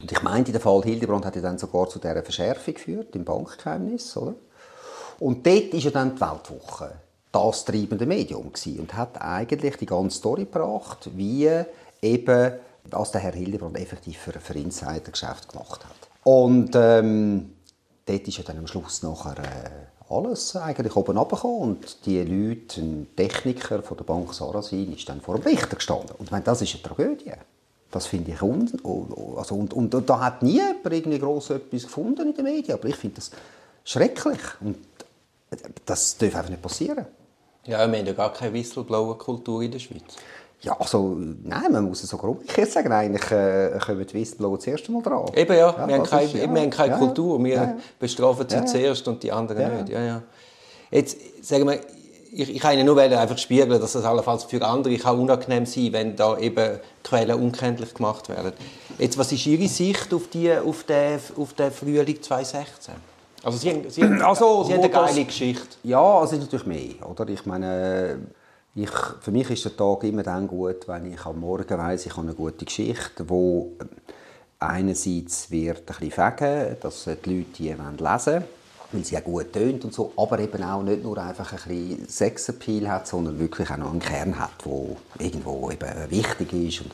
Und 0.00 0.12
ich 0.12 0.22
meinte, 0.22 0.52
der 0.52 0.60
Fall 0.60 0.82
Hildebrand 0.82 1.26
hat 1.26 1.36
dann 1.36 1.58
sogar 1.58 1.88
zu 1.88 1.98
dieser 1.98 2.22
Verschärfung 2.22 2.74
geführt, 2.74 3.14
im 3.14 3.24
Bankgeheimnis. 3.24 4.16
Oder? 4.16 4.34
Und 5.18 5.46
dort 5.46 5.72
war 5.72 5.80
ja 5.80 5.90
dann 5.90 6.14
die 6.14 6.20
Weltwoche 6.20 6.92
das 7.32 7.64
treibende 7.66 8.06
Medium 8.06 8.52
gewesen 8.52 8.80
und 8.80 8.94
hat 8.94 9.20
eigentlich 9.20 9.76
die 9.76 9.86
ganze 9.86 10.18
Story 10.18 10.44
gebracht, 10.44 11.10
wie 11.14 11.50
eben 12.00 12.52
was 12.90 13.12
der 13.12 13.20
Herr 13.20 13.32
Hildebrand 13.32 13.78
effektiv 13.78 14.18
für, 14.18 14.32
für 14.32 14.54
Insider-Geschäft 14.54 15.48
gemacht 15.48 15.84
hat. 15.84 16.08
Und 16.24 16.70
ähm, 16.74 17.52
dort 18.06 18.26
ist 18.26 18.38
ja 18.38 18.44
dann 18.44 18.58
am 18.58 18.66
Schluss 18.66 19.02
nachher 19.02 19.38
äh, 19.38 20.12
alles 20.12 20.56
eigentlich 20.56 20.94
oben 20.94 21.16
runtergekommen 21.16 21.60
und 21.60 22.06
die 22.06 22.22
Leute, 22.22 22.80
ein 22.80 23.08
Techniker 23.16 23.82
von 23.82 23.96
der 23.96 24.04
Bank 24.04 24.32
Sarasin, 24.32 24.94
ist 24.94 25.08
dann 25.08 25.20
vor 25.20 25.36
dem 25.36 25.44
Richter 25.44 25.76
gestanden. 25.76 26.16
Und 26.18 26.26
ich 26.26 26.30
meine, 26.30 26.44
das 26.44 26.62
ist 26.62 26.74
eine 26.74 26.82
Tragödie. 26.82 27.32
Das 27.90 28.06
finde 28.06 28.32
ich 28.32 28.42
un 28.42 28.70
also, 29.36 29.54
und, 29.54 29.72
und, 29.72 29.94
und 29.94 30.10
da 30.10 30.20
hat 30.20 30.42
nie 30.42 30.60
irgendwie 30.84 31.18
gross 31.18 31.50
etwas 31.50 31.84
gefunden 31.84 32.28
in 32.28 32.34
den 32.34 32.44
Medien, 32.44 32.78
aber 32.78 32.88
ich 32.88 32.96
finde 32.96 33.16
das 33.16 33.30
schrecklich 33.84 34.40
und 34.60 34.76
das 35.84 36.18
darf 36.18 36.34
einfach 36.34 36.50
nicht 36.50 36.62
passieren. 36.62 37.06
Ja, 37.64 37.90
wir 37.90 37.98
haben 37.98 38.06
ja 38.06 38.12
gar 38.12 38.32
keine 38.32 38.52
Whistleblower-Kultur 38.52 39.62
in 39.62 39.72
der 39.72 39.78
Schweiz. 39.78 40.16
Ja, 40.62 40.76
also, 40.80 41.16
nein, 41.44 41.70
man 41.70 41.84
muss 41.84 42.02
es 42.02 42.08
sogar 42.10 42.30
umgekehrt 42.30 42.70
sagen. 42.72 42.90
Eigentlich 42.90 43.30
äh, 43.30 43.78
kommen 43.84 44.06
die 44.06 44.14
Whistleblower 44.14 44.56
das 44.56 44.66
erste 44.66 44.90
Mal 44.90 45.02
dran. 45.02 45.26
Eben 45.34 45.52
ja, 45.56 45.74
wir 45.76 45.94
haben 45.94 45.98
das 46.00 46.10
keine, 46.10 46.22
ist- 46.24 46.34
ja. 46.34 46.52
wir 46.54 46.60
haben 46.62 46.70
keine 46.70 46.92
Ja, 46.92 46.98
Kultur. 46.98 47.44
Wir 47.44 47.54
ja, 47.54 47.62
ja. 47.64 47.76
bestrafen 48.00 48.46
sie 48.48 48.54
Ja, 48.56 48.60
ja. 48.62 48.66
zuerst 48.66 49.06
und 49.08 49.22
die 49.22 49.30
anderen 49.32 49.60
Ja, 49.62 49.68
nicht. 49.68 49.88
Ja, 49.90 50.02
ja. 50.02 50.22
Jetzt 50.90 51.18
sagen 51.46 51.68
wir, 51.68 51.78
ich, 52.32 52.54
ich 52.54 52.60
kann 52.60 52.74
Ihnen 52.74 52.86
nur 52.86 52.98
einfach 53.00 53.38
spiegeln, 53.38 53.80
dass 53.80 53.92
das 53.92 54.04
allenfalls 54.04 54.44
für 54.44 54.62
andere 54.64 54.96
kann 54.96 55.18
unangenehm 55.18 55.64
sein 55.66 55.92
wenn 55.92 56.16
da 56.16 56.36
eben 56.38 56.80
Quellen 57.04 57.40
unkenntlich 57.40 57.94
gemacht 57.94 58.28
werden. 58.28 58.52
Jetzt, 58.98 59.16
was 59.18 59.32
ist 59.32 59.46
Ihre 59.46 59.68
Sicht 59.68 60.12
auf, 60.12 60.28
die, 60.28 60.52
auf, 60.52 60.84
den, 60.84 61.18
auf 61.38 61.52
den 61.54 61.70
Frühling 61.70 62.20
2016? 62.22 62.94
Also 63.42 63.58
Sie 63.58 63.70
haben, 63.70 63.88
Sie 63.90 64.02
haben, 64.02 64.20
Also, 64.22 64.64
Sie 64.64 64.72
haben 64.72 64.80
eine 64.80 64.90
geile 64.90 65.14
das- 65.16 65.26
Geschichte. 65.26 65.76
Ja, 65.84 66.24
es 66.24 66.32
ist 66.32 66.40
natürlich 66.40 66.66
mehr. 66.66 67.08
Oder? 67.08 67.28
Ich 67.28 67.44
meine, 67.46 68.18
ich, 68.76 68.90
für 69.20 69.30
mich 69.30 69.50
ist 69.50 69.64
der 69.64 69.76
Tag 69.76 70.04
immer 70.04 70.22
dann 70.22 70.46
gut, 70.46 70.86
wenn 70.86 71.10
ich 71.10 71.24
am 71.24 71.40
Morgen 71.40 71.78
weiss, 71.78 72.04
ich 72.04 72.12
habe 72.12 72.26
eine 72.26 72.34
gute 72.34 72.66
Geschichte, 72.66 73.28
wo 73.28 73.72
einerseits 74.58 75.50
wird 75.50 75.78
ein 75.78 75.84
bisschen 75.86 76.10
fegen, 76.10 76.76
dass 76.82 77.04
die 77.04 77.10
Leute 77.10 77.50
die 77.56 77.68
lesen 77.68 77.98
wollen, 77.98 78.44
weil 78.92 79.04
sie 79.04 79.14
ja 79.14 79.20
gut 79.20 79.50
tönt 79.52 79.84
und 79.86 79.94
so, 79.94 80.12
aber 80.18 80.38
eben 80.40 80.62
auch 80.62 80.82
nicht 80.82 81.02
nur 81.02 81.16
einfach 81.16 81.52
ein 81.52 81.58
bisschen 81.66 82.06
Sexappeal 82.06 82.88
hat, 82.88 83.08
sondern 83.08 83.38
wirklich 83.38 83.70
auch 83.70 83.78
noch 83.78 83.90
einen 83.90 84.00
Kern 84.00 84.38
hat, 84.38 84.64
wo 84.64 84.98
irgendwo 85.18 85.70
eben 85.70 86.10
wichtig 86.10 86.52
ist 86.52 86.82
und 86.82 86.92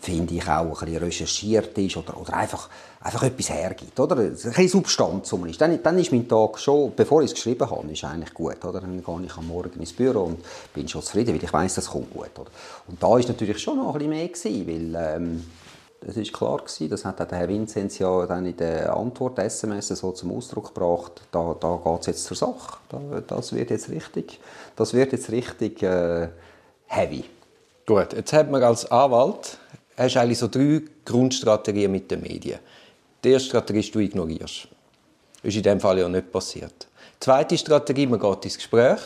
finde 0.00 0.34
ich 0.34 0.48
auch 0.48 0.64
ein 0.64 0.70
bisschen 0.70 0.96
recherchiert 0.96 1.76
ist 1.76 1.96
oder, 1.96 2.16
oder 2.18 2.32
einfach, 2.34 2.68
einfach 3.00 3.22
etwas 3.22 3.50
hergibt. 3.50 3.98
Oder? 4.00 4.16
Ein 4.16 4.32
bisschen 4.32 4.68
Substanz 4.68 5.32
ist. 5.32 5.60
Dann, 5.60 5.82
dann 5.82 5.98
ist 5.98 6.10
mein 6.10 6.26
Tag 6.26 6.58
schon, 6.58 6.94
bevor 6.96 7.22
ich 7.22 7.30
es 7.30 7.34
geschrieben 7.34 7.70
habe, 7.70 7.90
ist 7.90 8.04
eigentlich 8.04 8.32
gut. 8.32 8.64
Oder? 8.64 8.80
Dann 8.80 9.04
gehe 9.04 9.24
ich 9.24 9.36
am 9.36 9.46
Morgen 9.46 9.78
ins 9.78 9.92
Büro 9.92 10.24
und 10.24 10.40
bin 10.74 10.88
schon 10.88 11.02
zufrieden, 11.02 11.34
weil 11.34 11.44
ich 11.44 11.52
weiß, 11.52 11.74
das 11.74 11.90
kommt 11.90 12.12
gut. 12.12 12.30
Oder? 12.38 12.50
Und 12.88 13.02
da 13.02 13.08
war 13.08 13.18
natürlich 13.18 13.58
schon 13.58 13.76
noch 13.76 13.94
ein 13.94 13.98
bisschen 13.98 14.10
mehr, 14.10 14.28
gewesen, 14.28 14.66
weil 14.66 15.16
ähm, 15.16 15.44
das 16.00 16.16
ist 16.16 16.32
klar 16.32 16.56
gewesen, 16.56 16.88
das 16.88 17.04
hat 17.04 17.20
auch 17.20 17.26
der 17.26 17.38
Herr 17.38 17.48
Vinzenz 17.48 17.98
ja 17.98 18.26
dann 18.26 18.46
in 18.46 18.56
der 18.56 18.96
Antwort-SMS 18.96 19.88
so 19.88 20.12
zum 20.12 20.32
Ausdruck 20.32 20.74
gebracht, 20.74 21.20
da, 21.30 21.54
da 21.60 21.78
geht 21.84 22.00
es 22.00 22.06
jetzt 22.06 22.24
zur 22.24 22.36
Sache. 22.38 22.78
Da, 22.88 22.98
das 23.26 23.52
wird 23.52 23.68
jetzt 23.70 23.90
richtig, 23.90 24.40
das 24.76 24.94
wird 24.94 25.12
jetzt 25.12 25.30
richtig 25.30 25.82
äh, 25.82 26.28
heavy. 26.86 27.24
Gut, 27.86 28.14
jetzt 28.14 28.32
hat 28.32 28.50
man 28.50 28.62
als 28.62 28.90
Anwalt 28.90 29.58
hast 30.04 30.16
eigentlich 30.16 30.38
so 30.38 30.48
drei 30.48 30.82
Grundstrategien 31.04 31.90
mit 31.90 32.10
den 32.10 32.22
Medien. 32.22 32.58
Die 33.22 33.30
erste 33.30 33.48
Strategie 33.48 33.80
ist, 33.80 33.94
du 33.94 33.98
ignorierst. 33.98 34.68
Das 35.42 35.48
ist 35.48 35.56
in 35.56 35.62
diesem 35.62 35.80
Fall 35.80 35.98
ja 35.98 36.08
nicht 36.08 36.32
passiert. 36.32 36.86
Die 37.16 37.20
zweite 37.20 37.56
Strategie, 37.58 38.06
man 38.06 38.20
geht 38.20 38.44
ins 38.44 38.56
Gespräch. 38.56 39.00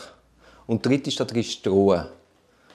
Und 0.67 0.83
die 0.83 0.89
dritte 0.89 1.11
Strategie 1.11 1.41
ist 1.41 1.65
drohen. 1.65 2.05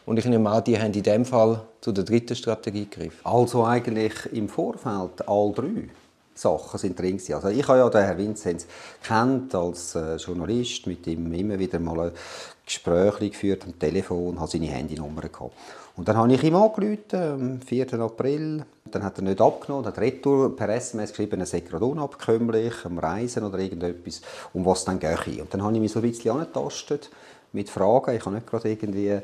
Und 0.06 0.18
ich 0.18 0.24
nehme 0.24 0.50
an, 0.50 0.64
die 0.64 0.78
haben 0.78 0.92
in 0.92 1.02
diesem 1.02 1.24
Fall 1.24 1.62
zu 1.80 1.92
der 1.92 2.04
dritten 2.04 2.36
Strategie 2.36 2.86
gegriffen. 2.86 3.20
Also 3.24 3.64
eigentlich 3.64 4.14
im 4.32 4.48
Vorfeld 4.48 5.28
all 5.28 5.52
drei 5.52 5.88
Sachen 6.34 6.78
sind 6.78 6.98
drin 6.98 7.18
gewesen. 7.18 7.34
Also 7.34 7.48
ich 7.48 7.66
habe 7.68 7.78
ja 7.78 7.88
den 7.88 8.02
Herrn 8.02 8.18
Vinzenz 8.18 8.66
kennt 9.02 9.54
als 9.54 9.94
äh, 9.94 10.16
Journalist, 10.16 10.86
mit 10.86 11.06
ihm 11.06 11.32
immer 11.32 11.58
wieder 11.58 11.78
mal 11.78 12.00
ein 12.00 12.12
Gespräch 12.64 13.18
geführt 13.18 13.64
am 13.64 13.78
Telefon, 13.78 14.40
habe 14.40 14.50
seine 14.50 14.66
Handynummer 14.66 15.22
gehabt. 15.22 15.52
Und 16.00 16.08
dann 16.08 16.16
habe 16.16 16.32
ich 16.32 16.42
ihm 16.42 16.54
angerufen, 16.54 16.98
am 17.12 17.60
4. 17.60 17.92
April. 18.00 18.64
Dann 18.90 19.04
hat 19.04 19.18
er 19.18 19.22
nicht 19.22 19.38
abgenommen, 19.38 19.84
hat 19.84 19.98
retour 19.98 20.56
per 20.56 20.70
SMS 20.70 21.10
geschrieben, 21.10 21.40
er 21.40 21.44
sei 21.44 21.60
gerade 21.60 21.84
unabkömmlich, 21.84 22.86
am 22.86 22.98
Reisen 22.98 23.44
oder 23.44 23.58
irgendetwas, 23.58 24.22
um 24.54 24.64
was 24.64 24.86
dann 24.86 24.98
gehe. 24.98 25.42
Und 25.42 25.52
dann 25.52 25.62
habe 25.62 25.74
ich 25.74 25.80
mich 25.80 25.92
so 25.92 25.98
ein 25.98 26.10
bisschen 26.10 26.30
angetastet 26.30 27.10
mit 27.52 27.68
Fragen. 27.68 28.16
Ich 28.16 28.24
habe 28.24 28.34
nicht 28.34 28.46
gerade 28.46 28.70
irgendwie 28.70 29.18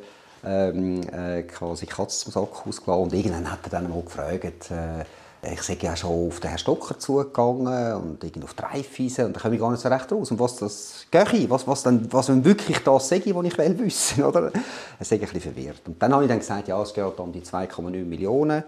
ähm, 0.45 1.01
äh, 1.09 1.45
quasi 1.45 1.87
Katze 1.87 2.31
zum 2.31 2.33
Sack 2.33 2.67
ausgelassen. 2.67 3.05
Und 3.05 3.15
irgendwann 3.15 3.51
hat 3.51 3.61
er 3.65 3.71
dann 3.71 3.89
mal 3.89 4.03
gefragt, 4.03 4.71
äh, 4.71 5.07
ich 5.53 5.63
sei 5.63 5.79
ja 5.81 5.97
schon 5.97 6.29
auf 6.29 6.41
den 6.41 6.49
Herrn 6.49 6.59
Stocker 6.59 6.99
zugegangen 6.99 7.95
und 7.95 8.25
irgendwie 8.25 8.45
auf 8.45 8.55
die 8.55 8.63
Reifeisen 8.63 9.27
und 9.27 9.37
da 9.37 9.41
komme 9.41 9.55
ich 9.55 9.61
gar 9.61 9.71
nicht 9.71 9.81
so 9.81 9.89
recht 9.89 10.11
raus. 10.13 10.31
Und 10.31 10.39
was 10.41 10.57
das 10.57 11.07
gehe, 11.11 11.49
was, 11.51 11.67
was, 11.67 11.83
dann, 11.83 12.13
was 12.13 12.27
denn 12.27 12.45
wirklich 12.45 12.79
das 12.79 13.09
sage, 13.09 13.35
was 13.35 13.45
ich 13.47 13.59
will 13.59 13.79
wissen, 13.79 14.25
oder? 14.25 14.53
Er 14.99 15.05
sei 15.05 15.17
ein 15.17 15.21
bisschen 15.21 15.41
verwirrt. 15.41 15.83
Und 15.87 16.03
dann 16.03 16.13
habe 16.13 16.25
ich 16.25 16.29
dann 16.29 16.39
gesagt, 16.39 16.69
ja, 16.69 16.81
es 16.81 16.93
geht 16.93 17.19
um 17.19 17.33
die 17.33 17.43
2,9 17.43 18.05
Millionen. 18.05 18.65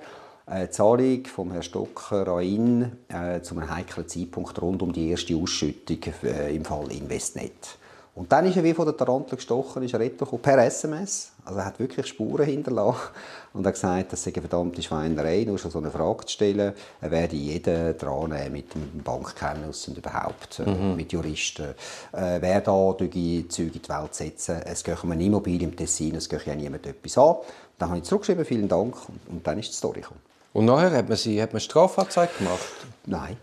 Äh, 0.47 0.69
Zahlung 0.71 1.27
vom 1.27 1.53
Herrn 1.53 1.63
Stocker 1.63 2.27
an 2.29 2.43
ihn 2.43 2.93
äh, 3.09 3.43
zu 3.43 3.55
einem 3.55 3.69
heiklen 3.69 4.09
Zeitpunkt 4.09 4.61
rund 4.63 4.81
um 4.81 4.93
die 4.93 5.11
erste 5.11 5.37
Ausschüttung 5.37 5.99
äh, 6.23 6.55
im 6.55 6.65
Fall 6.65 6.91
Investnet. 6.91 7.79
Und 8.19 8.33
dann 8.33 8.47
ist 8.47 8.57
er 8.57 8.65
wie 8.65 8.75
von 8.75 8.85
der 8.85 8.97
Tarantel 8.97 9.37
gestochen, 9.37 9.81
ist 9.85 9.95
er 9.95 10.01
retour 10.01 10.43
per 10.43 10.59
SMS. 10.59 11.31
Also 11.45 11.61
er 11.61 11.67
hat 11.67 11.79
wirklich 11.79 12.05
Spuren 12.05 12.47
hinterlassen 12.47 13.11
und 13.53 13.65
hat 13.65 13.75
gesagt, 13.75 14.13
das 14.13 14.25
sei 14.25 14.33
eine 14.33 14.43
verdammte 14.43 14.83
Schweinerei, 14.83 15.45
nur 15.47 15.57
schon 15.57 15.71
so 15.71 15.79
eine 15.79 15.93
Frage 15.93 16.27
zu 16.27 16.33
stellen. 16.33 16.73
Er 17.01 17.11
werde 17.13 17.37
jeden 17.37 17.97
dran 17.97 18.31
nehmen 18.31 18.53
mit 18.53 18.75
dem 18.75 19.03
Bankgeheimnis 19.05 19.87
und 19.87 19.99
überhaupt 19.99 20.59
äh, 20.59 20.69
mit 20.69 21.13
Juristen. 21.13 21.67
Äh, 22.11 22.41
wer 22.41 22.61
da 22.61 22.93
durch 22.93 23.11
die 23.11 23.47
Züge 23.47 23.77
in 23.77 23.83
die 23.83 23.89
Welt 23.89 24.13
setzen, 24.13 24.63
es 24.65 24.83
geht 24.83 25.05
um 25.05 25.13
eine 25.13 25.23
Immobilie 25.23 25.69
im 25.69 25.77
Tessin, 25.77 26.17
es 26.17 26.29
geht 26.29 26.45
ja 26.45 26.57
niemand 26.57 26.89
etwas 26.89 27.17
an. 27.17 27.37
Dann 27.79 27.91
habe 27.91 27.99
ich 27.99 28.05
zurückgeschrieben, 28.05 28.45
vielen 28.45 28.67
Dank 28.67 28.97
und, 29.09 29.21
und 29.29 29.47
dann 29.47 29.61
ist 29.61 29.71
die 29.71 29.77
Story 29.77 30.01
gekommen. 30.01 30.21
Und 30.55 30.65
nachher 30.65 30.91
hat 30.91 31.09
man, 31.09 31.17
sie, 31.17 31.41
hat 31.41 31.53
man 31.53 31.61
Strafanzeige 31.61 32.33
gemacht. 32.39 32.67
Nein, 33.07 33.37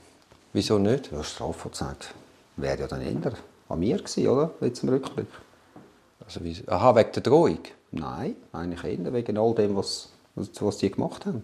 Wieso 0.52 0.80
nicht? 0.80 1.12
ja, 1.14 1.24
Strafverzeih 1.24 1.96
wäre 2.58 2.82
ja 2.82 2.88
dann 2.88 3.02
eher 3.02 3.34
an 3.70 3.80
mir 3.80 3.98
gewesen, 3.98 4.28
oder? 4.28 4.52
Jetzt 4.62 4.84
im 4.84 4.90
Rückblick. 4.90 5.28
Also, 6.26 6.44
wie, 6.44 6.56
aha, 6.68 6.96
wegen 6.96 7.12
der 7.12 7.24
Drohung? 7.24 7.60
Nein, 7.92 8.36
eigentlich 8.52 8.84
eher 8.84 9.14
wegen 9.14 9.38
all 9.38 9.54
dem, 9.54 9.76
was, 9.76 10.10
was, 10.36 10.78
die 10.78 10.92
gemacht 10.92 11.26
haben. 11.26 11.44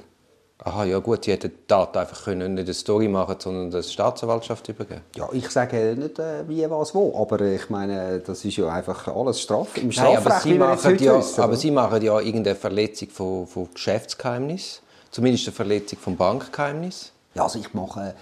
Aha, 0.63 0.83
ja 0.83 0.99
gut, 0.99 1.25
sie 1.25 1.31
hätten 1.31 1.49
die 1.49 1.67
Daten 1.67 1.97
einfach 1.97 2.25
können, 2.25 2.53
nicht 2.53 2.65
eine 2.65 2.73
Story 2.73 3.07
machen 3.07 3.35
sondern 3.39 3.71
der 3.71 3.81
Staatsanwaltschaft 3.81 4.69
übergeben. 4.69 5.01
Ja, 5.15 5.27
ich 5.31 5.49
sage 5.49 5.95
nicht 5.97 6.19
äh, 6.19 6.47
wie, 6.47 6.69
was, 6.69 6.93
wo, 6.93 7.19
aber 7.19 7.41
ich 7.41 7.71
meine, 7.71 8.19
das 8.19 8.45
ist 8.45 8.57
ja 8.57 8.69
einfach 8.69 9.07
alles 9.07 9.41
Straf 9.41 9.75
im 9.77 9.89
Nein, 9.89 10.17
aber 10.17 10.19
Strafrecht, 10.19 10.43
sie, 10.43 10.53
machen 10.53 10.97
ja, 10.99 11.17
wissen, 11.17 11.41
aber 11.41 11.55
sie 11.55 11.71
machen 11.71 12.01
ja 12.03 12.19
irgendeine 12.19 12.55
Verletzung 12.55 13.09
von, 13.09 13.47
von 13.47 13.69
Geschäftsgeheimnis. 13.73 14.81
Zumindest 15.09 15.47
eine 15.47 15.55
Verletzung 15.55 15.97
vom 15.97 16.15
Bankgeheimnis. 16.15 17.11
Ja, 17.33 17.43
also 17.43 17.57
ich 17.57 17.73
mache 17.73 18.13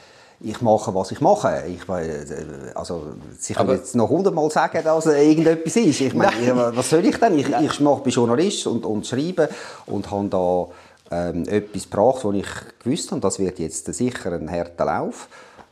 ich 0.42 0.62
mache, 0.62 0.94
was 0.96 1.12
ich 1.12 1.22
mache. 1.22 1.64
Ich, 1.68 1.88
äh, 1.90 2.46
also, 2.76 3.14
Sie 3.38 3.54
können 3.54 3.72
jetzt 3.72 3.96
noch 3.96 4.10
hundertmal 4.10 4.50
sagen, 4.50 4.82
dass 4.84 5.06
irgendetwas 5.06 5.76
ist. 5.76 6.02
Ich 6.02 6.14
meine, 6.14 6.76
was 6.76 6.90
soll 6.90 7.06
ich 7.06 7.18
denn? 7.18 7.38
Ich, 7.38 7.50
ich 7.50 7.80
mache, 7.80 8.02
bin 8.02 8.14
Journalist 8.14 8.68
und, 8.68 8.86
und 8.86 9.06
schreibe 9.06 9.50
und 9.86 10.10
habe 10.10 10.30
da 10.30 10.68
ähm, 11.12 11.48
etwas 11.48 11.90
gebracht, 11.90 12.24
wo 12.24 12.32
ich 12.32 12.48
gewusst 12.84 13.12
habe, 13.12 13.22
das 13.22 13.40
wird 13.40 13.60
jetzt 13.60 13.94
sicher 13.94 14.32
ein 14.32 14.50
harter 14.50 14.86
Lauf. 14.86 15.28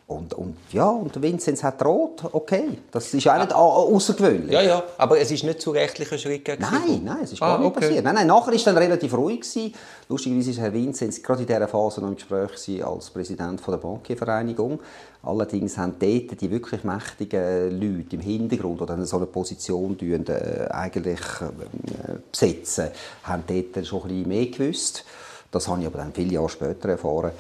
Und, 0.08 0.34
und, 0.36 0.56
ja, 0.72 0.88
und 0.90 1.22
Vinzenz 1.22 1.62
hat 1.64 1.84
rot, 1.84 2.24
okay. 2.32 2.78
Das 2.92 3.14
ist 3.14 3.28
auch 3.28 3.38
nicht 3.38 3.52
außergewöhnlich. 3.52 4.54
Ja, 4.54 4.62
ja, 4.62 4.84
aber 4.98 5.20
es 5.20 5.30
ist 5.32 5.44
nicht 5.44 5.60
zu 5.60 5.72
rechtlichen 5.72 6.18
Schritten 6.18 6.62
Nein, 6.62 7.02
nein, 7.04 7.18
es 7.24 7.34
ist 7.34 7.42
gar 7.42 7.60
ah, 7.60 7.62
nicht 7.62 7.74
passiert. 7.74 8.06
Nein, 8.06 8.16
nein, 8.16 8.28
nachher 8.28 8.48
war 8.48 8.54
es 8.54 8.64
dann 8.64 8.78
relativ 8.78 9.14
ruhig. 9.14 9.42
Gewesen. 9.42 9.74
Lustigerweise 10.08 10.56
war 10.56 10.64
Herr 10.64 10.74
Vinzenz 10.74 11.22
gerade 11.22 11.42
in 11.42 11.48
dieser 11.48 11.68
Phase 11.68 12.00
noch 12.00 12.08
im 12.08 12.16
Gespräch 12.16 12.86
als 12.86 13.10
Präsident 13.10 13.62
der 13.68 13.78
Bankiervereinigung. 13.78 14.80
Allerdings 15.24 15.78
haben 15.78 15.96
dort 16.00 16.40
die 16.40 16.52
wirklich 16.52 16.86
mächtigen 16.86 17.72
Leute 17.72 18.16
im 18.16 18.22
Hintergrund, 18.22 18.80
die 18.80 19.06
so 19.06 19.18
eine 19.18 19.26
Position 19.26 19.98
äh, 20.00 20.68
eigentlich 20.70 21.20
äh, 21.42 22.14
besetzen, 22.32 22.92
haben 23.24 23.44
dort 23.46 23.86
schon 23.86 24.04
ein 24.04 24.08
bisschen 24.08 24.28
mehr 24.30 24.46
gewusst. 24.46 25.04
Das 25.52 25.68
habe 25.68 25.82
ich 25.82 25.88
aber 25.88 25.98
dann 25.98 26.14
viele 26.14 26.32
Jahre 26.32 26.48
später 26.48 26.88
erfahren. 26.88 27.32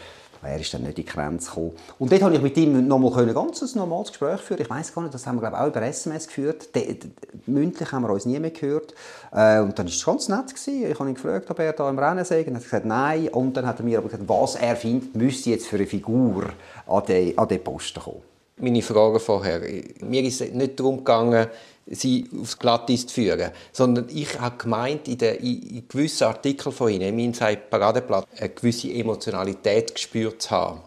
Er 0.44 0.60
ist 0.60 0.74
dann 0.74 0.82
nicht 0.82 0.98
in 0.98 1.06
die 1.06 1.06
Grenze 1.06 1.50
gekommen. 1.50 1.72
Und 2.00 2.12
dort 2.12 2.22
konnte 2.22 2.38
ich 2.38 2.44
mit 2.44 2.58
ihm 2.58 2.88
noch 2.88 3.00
mal 3.00 3.28
ein 3.28 3.34
ganz 3.34 3.76
normales 3.76 4.10
Gespräch 4.10 4.40
führen. 4.42 4.62
Ich 4.62 4.70
weiß 4.70 4.94
gar 4.94 5.02
nicht, 5.02 5.14
das 5.14 5.26
haben 5.26 5.38
wir 5.38 5.42
glaube 5.42 5.56
ich, 5.56 5.62
auch 5.62 5.68
über 5.68 5.82
SMS 5.82 6.28
geführt. 6.28 6.76
De, 6.76 6.94
de, 6.94 7.10
mündlich 7.46 7.92
haben 7.92 8.04
wir 8.04 8.10
uns 8.10 8.26
nie 8.26 8.40
mehr 8.40 8.52
gehört. 8.52 8.94
Äh, 9.32 9.60
und 9.60 9.78
dann 9.78 9.86
war 9.86 9.94
es 9.94 10.06
ganz 10.06 10.30
nett. 10.30 10.48
Gewesen. 10.48 10.92
Ich 10.92 11.00
habe 11.00 11.10
ihn 11.10 11.16
gefragt, 11.16 11.50
ob 11.50 11.60
er 11.60 11.74
da 11.74 11.90
im 11.90 12.00
Rennen 12.00 12.26
sei. 12.26 12.42
Und 12.42 12.50
er 12.50 12.56
hat 12.56 12.64
gesagt, 12.64 12.86
nein. 12.86 13.30
Und 13.30 13.58
dann 13.58 13.66
hat 13.66 13.80
er 13.80 13.86
mir 13.86 13.98
aber 13.98 14.10
gesagt, 14.10 14.28
was 14.28 14.56
er 14.56 14.76
findet, 14.76 15.16
müsste 15.16 15.50
jetzt 15.50 15.68
für 15.68 15.78
eine 15.78 15.88
Figur 15.88 16.46
an 16.88 17.04
den, 17.08 17.38
an 17.38 17.48
Posten 17.64 18.02
kommen. 18.02 18.22
Meine 18.58 18.82
Frage 18.82 19.20
vorher. 19.20 19.62
Mir 20.02 20.24
ist 20.24 20.42
es 20.42 20.52
nicht 20.52 20.80
darum 20.80 20.98
gegangen, 20.98 21.48
sie 21.90 22.30
aufs 22.40 22.58
Glatteis 22.58 23.08
zu 23.08 23.14
führen. 23.14 23.52
Sondern 23.72 24.08
ich 24.10 24.40
habe 24.40 24.58
gemeint, 24.58 25.08
in, 25.08 25.18
der, 25.18 25.40
in, 25.40 25.84
gewissen 25.88 26.26
Artikeln 26.26 26.74
von 26.74 26.90
Ihnen, 26.90 27.18
in 27.18 27.34
meinem 27.34 27.58
Paradeblatt, 27.70 28.28
eine 28.38 28.50
gewisse 28.50 28.92
Emotionalität 28.92 29.96
gespürt 29.96 30.42
zu 30.42 30.52
haben. 30.52 30.82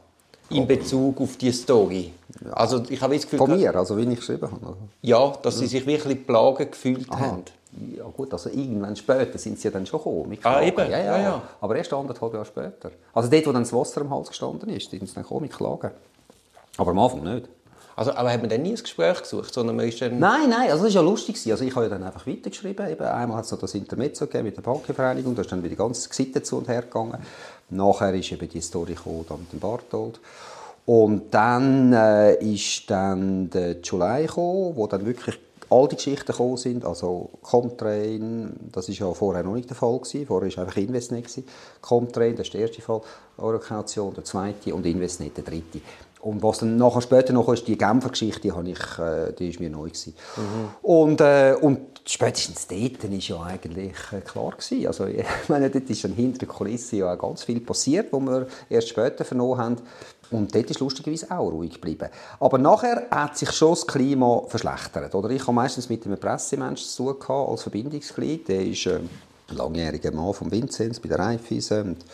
In 0.51 0.67
Bezug 0.67 1.21
auf 1.21 1.37
die 1.37 1.53
Story. 1.53 2.11
Ja. 2.45 2.53
Also 2.53 2.83
ich 2.89 3.01
habe 3.01 3.15
das 3.15 3.23
Gefühl, 3.23 3.39
Von 3.39 3.57
mir, 3.57 3.75
also 3.75 3.97
wie 3.97 4.03
ich 4.03 4.19
geschrieben 4.19 4.51
habe? 4.51 4.77
Ja, 5.01 5.33
dass 5.43 5.59
Sie 5.59 5.69
sich 5.69 5.87
wirklich 5.87 6.27
plagen 6.27 6.71
gefühlt 6.71 7.09
Aha. 7.11 7.21
haben. 7.21 7.45
Ja 7.97 8.05
gut, 8.05 8.33
also 8.33 8.51
irgendwann 8.51 8.97
später 8.97 9.39
sind 9.39 9.61
sie 9.61 9.69
ja 9.69 9.71
dann 9.71 9.87
schon 9.87 10.01
gekommen. 10.01 10.37
Ah, 10.43 10.61
eben? 10.61 10.91
Ja, 10.91 10.99
ja, 10.99 11.19
ja. 11.21 11.43
Aber 11.61 11.77
erst 11.77 11.93
anderthalb 11.93 12.33
Jahre 12.33 12.45
später. 12.45 12.91
Also 13.15 13.31
dort, 13.31 13.47
wo 13.47 13.53
dann 13.53 13.63
das 13.63 13.73
Wasser 13.73 14.01
am 14.01 14.11
Hals 14.11 14.29
gestanden 14.29 14.69
ist, 14.71 14.91
sind 14.91 15.07
sie 15.07 15.15
dann 15.15 15.23
gekommen 15.23 15.43
mit 15.43 15.53
Klagen. 15.53 15.93
Aber 16.77 16.91
am 16.91 16.99
Anfang 16.99 17.23
nicht. 17.23 17.49
Also, 18.01 18.15
aber 18.15 18.33
hat 18.33 18.41
man 18.41 18.49
dann 18.49 18.63
nie 18.63 18.71
ein 18.71 18.77
Gespräch 18.77 19.21
gesucht, 19.21 19.53
sondern 19.53 19.77
man 19.77 19.87
ist 19.87 20.01
dann... 20.01 20.19
Nein, 20.19 20.49
nein, 20.49 20.71
also 20.71 20.85
das 20.85 20.95
war 20.95 21.03
ja 21.03 21.07
lustig. 21.07 21.37
Also 21.51 21.63
ich 21.63 21.77
habe 21.77 21.85
ja 21.85 21.91
dann 21.91 22.03
einfach 22.03 22.27
weitergeschrieben. 22.27 22.89
Eben, 22.89 23.05
einmal 23.05 23.37
hat 23.37 23.45
es 23.45 23.51
das 23.51 23.75
Intermezzo 23.75 24.25
gegeben 24.25 24.45
mit 24.45 24.57
der 24.57 24.63
Bankenvereinigung, 24.63 25.35
da 25.35 25.43
ist 25.43 25.53
dann 25.53 25.59
wieder 25.59 25.69
die 25.69 25.77
ganze 25.77 26.09
Geschichte 26.09 26.43
zu 26.43 26.57
und 26.57 26.69
her 26.69 26.81
gegangen. 26.81 27.19
Nachher 27.69 28.15
ist 28.15 28.33
eben 28.33 28.49
die 28.49 28.63
Story 28.63 28.95
gekommen, 28.95 29.27
mit 29.41 29.53
dem 29.53 29.61
Barthold. 29.61 30.19
Und 30.87 31.35
dann 31.35 31.93
äh, 31.93 32.37
ist 32.43 32.91
dann 32.91 33.51
der 33.51 33.83
July 33.83 34.23
gekommen, 34.23 34.77
wo 34.77 34.87
dann 34.87 35.05
wirklich 35.05 35.39
all 35.69 35.87
die 35.87 35.97
Geschichten 35.97 36.33
gekommen 36.33 36.57
sind, 36.57 36.87
also 36.87 37.29
Comtrain, 37.43 38.55
das 38.73 38.89
ist 38.89 38.99
ja 38.99 39.13
vorher 39.13 39.45
noch 39.45 39.55
nicht 39.55 39.69
der 39.69 39.77
Fall 39.77 39.99
gewesen, 39.99 40.27
vorher 40.27 40.57
war 40.57 40.65
einfach 40.65 40.79
Investnet 40.79 41.25
gewesen. 41.25 41.45
Comtrain, 41.83 42.35
das 42.35 42.47
ist 42.47 42.55
der 42.55 42.63
erste 42.63 42.81
Fall, 42.81 43.03
Eurokaution, 43.37 44.15
der 44.15 44.25
zweite 44.25 44.75
und 44.75 44.87
Investnet 44.87 45.37
der 45.37 45.45
dritte. 45.45 45.81
Und 46.21 46.43
was 46.43 46.59
dann 46.59 46.77
nachher 46.77 47.01
später 47.01 47.33
noch 47.33 47.49
ist, 47.49 47.67
die 47.67 47.79
Genfer 47.79 48.11
Geschichte, 48.11 48.53
die, 48.53 48.71
ich, 48.71 48.99
äh, 48.99 49.33
die 49.33 49.49
ist 49.49 49.61
mir 49.61 49.71
neu 49.71 49.89
gewesen. 49.89 50.15
Mhm. 50.37 50.69
Und, 50.83 51.21
äh, 51.21 51.57
und 51.59 51.81
spätestens 52.07 52.67
dort 52.67 53.03
war 53.03 53.11
ja 53.11 53.43
eigentlich 53.43 53.97
äh, 54.13 54.21
klar 54.21 54.51
gewesen. 54.51 54.87
Also, 54.87 55.07
ich 55.07 55.25
meine, 55.49 55.71
dort 55.71 55.89
ist 55.89 56.05
dann 56.05 56.13
hinter 56.13 56.41
der 56.41 56.49
Kulisse 56.49 56.97
ja 56.97 57.15
ganz 57.15 57.45
viel 57.45 57.61
passiert, 57.61 58.13
wo 58.13 58.21
wir 58.21 58.47
erst 58.69 58.89
später 58.89 59.25
vernommen 59.25 59.59
haben. 59.59 59.77
Und 60.31 60.55
dort 60.55 60.71
ist 60.71 60.79
lustigerweise 60.79 61.31
auch 61.31 61.51
ruhig 61.51 61.75
geblieben. 61.75 62.09
Aber 62.39 62.59
nachher 62.59 63.07
hat 63.11 63.37
sich 63.37 63.51
schon 63.51 63.71
das 63.71 63.87
Klima 63.87 64.43
verschlechtert. 64.47 65.15
Oder? 65.15 65.31
Ich 65.31 65.43
habe 65.43 65.55
meistens 65.55 65.89
mit 65.89 66.07
einem 66.07 66.19
Pressemenschen 66.19 66.87
zu 66.87 67.13
tun 67.15 67.49
als 67.49 67.63
Verbindungsglied. 67.63 68.47
Der 68.47 68.65
ist 68.65 68.87
äh, 68.87 69.01
langjähriger 69.57 70.13
Mann 70.13 70.35
von 70.35 70.51
Vinzenz 70.51 71.01
bei 71.01 71.09
der 71.09 71.19
Raiffeisen 71.19 71.81
und 71.83 72.05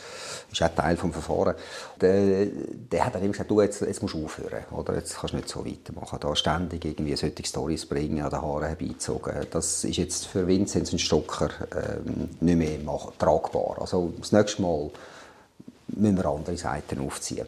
ist 0.51 0.63
auch 0.63 0.75
Teil 0.75 0.97
des 0.97 1.13
Verfahrens. 1.13 1.59
Der, 2.01 2.47
der 2.47 3.07
hat 3.07 3.15
dann 3.15 3.23
immer 3.23 3.33
gesagt, 3.33 3.51
du, 3.51 3.61
jetzt, 3.61 3.81
jetzt 3.81 4.03
musst 4.03 4.15
du 4.15 4.25
aufhören, 4.25 4.65
oder? 4.71 4.95
jetzt 4.95 5.19
kannst 5.19 5.33
du 5.33 5.37
nicht 5.37 5.49
so 5.49 5.65
weitermachen, 5.65 6.19
da 6.21 6.37
ständig 6.37 6.85
irgendwie 6.85 7.17
solche 7.17 7.45
Storys 7.45 7.87
bringen, 7.87 8.23
an 8.23 8.31
den 8.31 8.43
Haaren 8.43 8.67
herbeizogen. 8.67 9.47
Das 9.51 9.85
ist 9.85 9.97
jetzt 9.97 10.27
für 10.27 10.47
Vinzenz 10.47 10.93
und 10.93 11.01
Stocker 11.01 11.51
ähm, 11.75 12.29
nicht 12.41 12.59
mehr 12.59 12.79
mach, 12.85 13.13
tragbar. 13.19 13.77
Also 13.81 14.13
das 14.19 14.33
nächste 14.33 14.63
Mal 14.63 14.91
müssen 15.89 16.17
wir 16.17 16.27
andere 16.27 16.57
Seiten 16.57 17.01
aufziehen. 17.01 17.47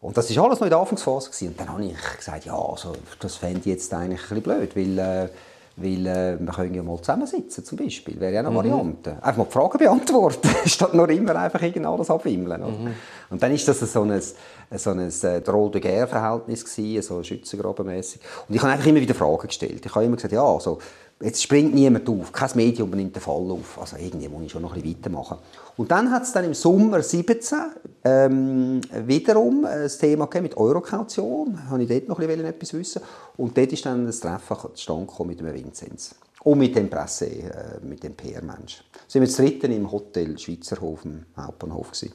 Und 0.00 0.18
das 0.18 0.36
war 0.36 0.44
alles 0.44 0.60
noch 0.60 0.66
in 0.66 0.70
der 0.70 0.78
Anfangsphase. 0.78 1.46
Und 1.46 1.58
dann 1.58 1.68
habe 1.70 1.84
ich 1.86 1.96
gesagt, 2.18 2.44
ja, 2.44 2.54
also, 2.54 2.94
das 3.20 3.36
fände 3.36 3.60
ich 3.60 3.66
jetzt 3.66 3.92
eigentlich 3.94 4.20
ein 4.30 4.42
bisschen 4.42 4.42
blöd, 4.42 4.76
weil 4.76 4.98
äh, 4.98 5.28
weil 5.76 6.06
äh, 6.06 6.38
wir 6.38 6.52
können 6.52 6.74
ja 6.74 6.82
mal 6.82 6.98
zusammensitzen, 6.98 7.64
zum 7.64 7.78
Beispiel. 7.78 8.18
Wäre 8.20 8.32
ja 8.32 8.40
eine 8.40 8.50
mhm. 8.50 8.56
Variante. 8.56 9.16
Einfach 9.20 9.38
mal 9.38 9.44
die 9.44 9.52
Fragen 9.52 9.78
beantworten, 9.78 10.48
statt 10.66 10.94
nur 10.94 11.08
immer 11.10 11.34
einfach 11.36 11.60
irgend 11.62 11.86
alles 11.86 12.10
abwimmeln. 12.10 12.60
Mhm. 12.60 12.94
Und 13.30 13.42
dann 13.42 13.52
ist 13.52 13.66
das 13.66 13.80
so 13.80 14.02
ein, 14.02 14.20
so 14.20 14.90
ein 14.90 15.00
äh, 15.00 15.40
Droll 15.40 15.70
de 15.72 15.80
Guerre 15.80 16.06
Verhältnis 16.06 16.64
gewesen, 16.64 17.02
so 17.02 17.22
schützengrabenmässig. 17.22 18.20
Und 18.48 18.54
ich 18.54 18.62
habe 18.62 18.72
einfach 18.72 18.86
immer 18.86 19.00
wieder 19.00 19.14
Fragen 19.14 19.48
gestellt. 19.48 19.84
Ich 19.84 19.94
habe 19.94 20.04
immer 20.04 20.16
gesagt, 20.16 20.32
ja, 20.32 20.44
also, 20.44 20.78
jetzt 21.24 21.42
springt 21.42 21.74
niemand 21.74 22.08
auf, 22.08 22.30
kein 22.32 22.50
Medium 22.54 22.90
nimmt 22.90 23.16
den 23.16 23.22
Fall 23.22 23.50
auf. 23.50 23.78
Also 23.80 23.96
irgendwie 23.96 24.28
muss 24.28 24.44
ich 24.44 24.52
schon 24.52 24.62
noch 24.62 24.74
ein 24.74 24.82
bisschen 24.82 24.98
weitermachen. 24.98 25.38
Und 25.76 25.90
dann 25.90 26.10
hat 26.10 26.24
es 26.24 26.32
dann 26.32 26.44
im 26.44 26.54
Sommer 26.54 27.02
17 27.02 27.58
ähm, 28.04 28.80
wiederum 29.06 29.64
ein 29.64 29.88
Thema 29.88 30.28
mit 30.40 30.56
Eurokaution. 30.56 31.58
Da 31.70 31.78
ich 31.78 31.88
dort 31.88 32.08
noch 32.08 32.18
ein 32.18 32.44
etwas 32.44 32.74
wissen. 32.74 33.02
Und 33.36 33.56
dort 33.56 33.72
ist 33.72 33.84
dann 33.86 34.06
das 34.06 34.20
Treffen 34.20 34.56
zustande 34.74 35.12
mit 35.24 35.40
dem 35.40 35.52
Vinzenz. 35.52 36.14
Und 36.42 36.58
mit 36.58 36.76
dem 36.76 36.90
Presse, 36.90 37.26
äh, 37.26 37.80
mit 37.82 38.02
dem 38.02 38.14
PR-Mensch. 38.14 38.84
Sind 39.08 39.22
wir 39.22 39.34
dritten 39.34 39.72
im 39.72 39.90
Hotel 39.90 40.38
Schweizerhof, 40.38 41.04
im 41.06 41.24
Hauptbahnhof 41.36 41.92
gewesen. 41.92 42.12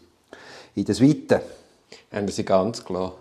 In 0.76 0.86
der 0.86 0.95
Suite. 0.95 1.41
Haben 2.12 2.28
Sie 2.28 2.45
ganz 2.45 2.84
klar. 2.84 3.13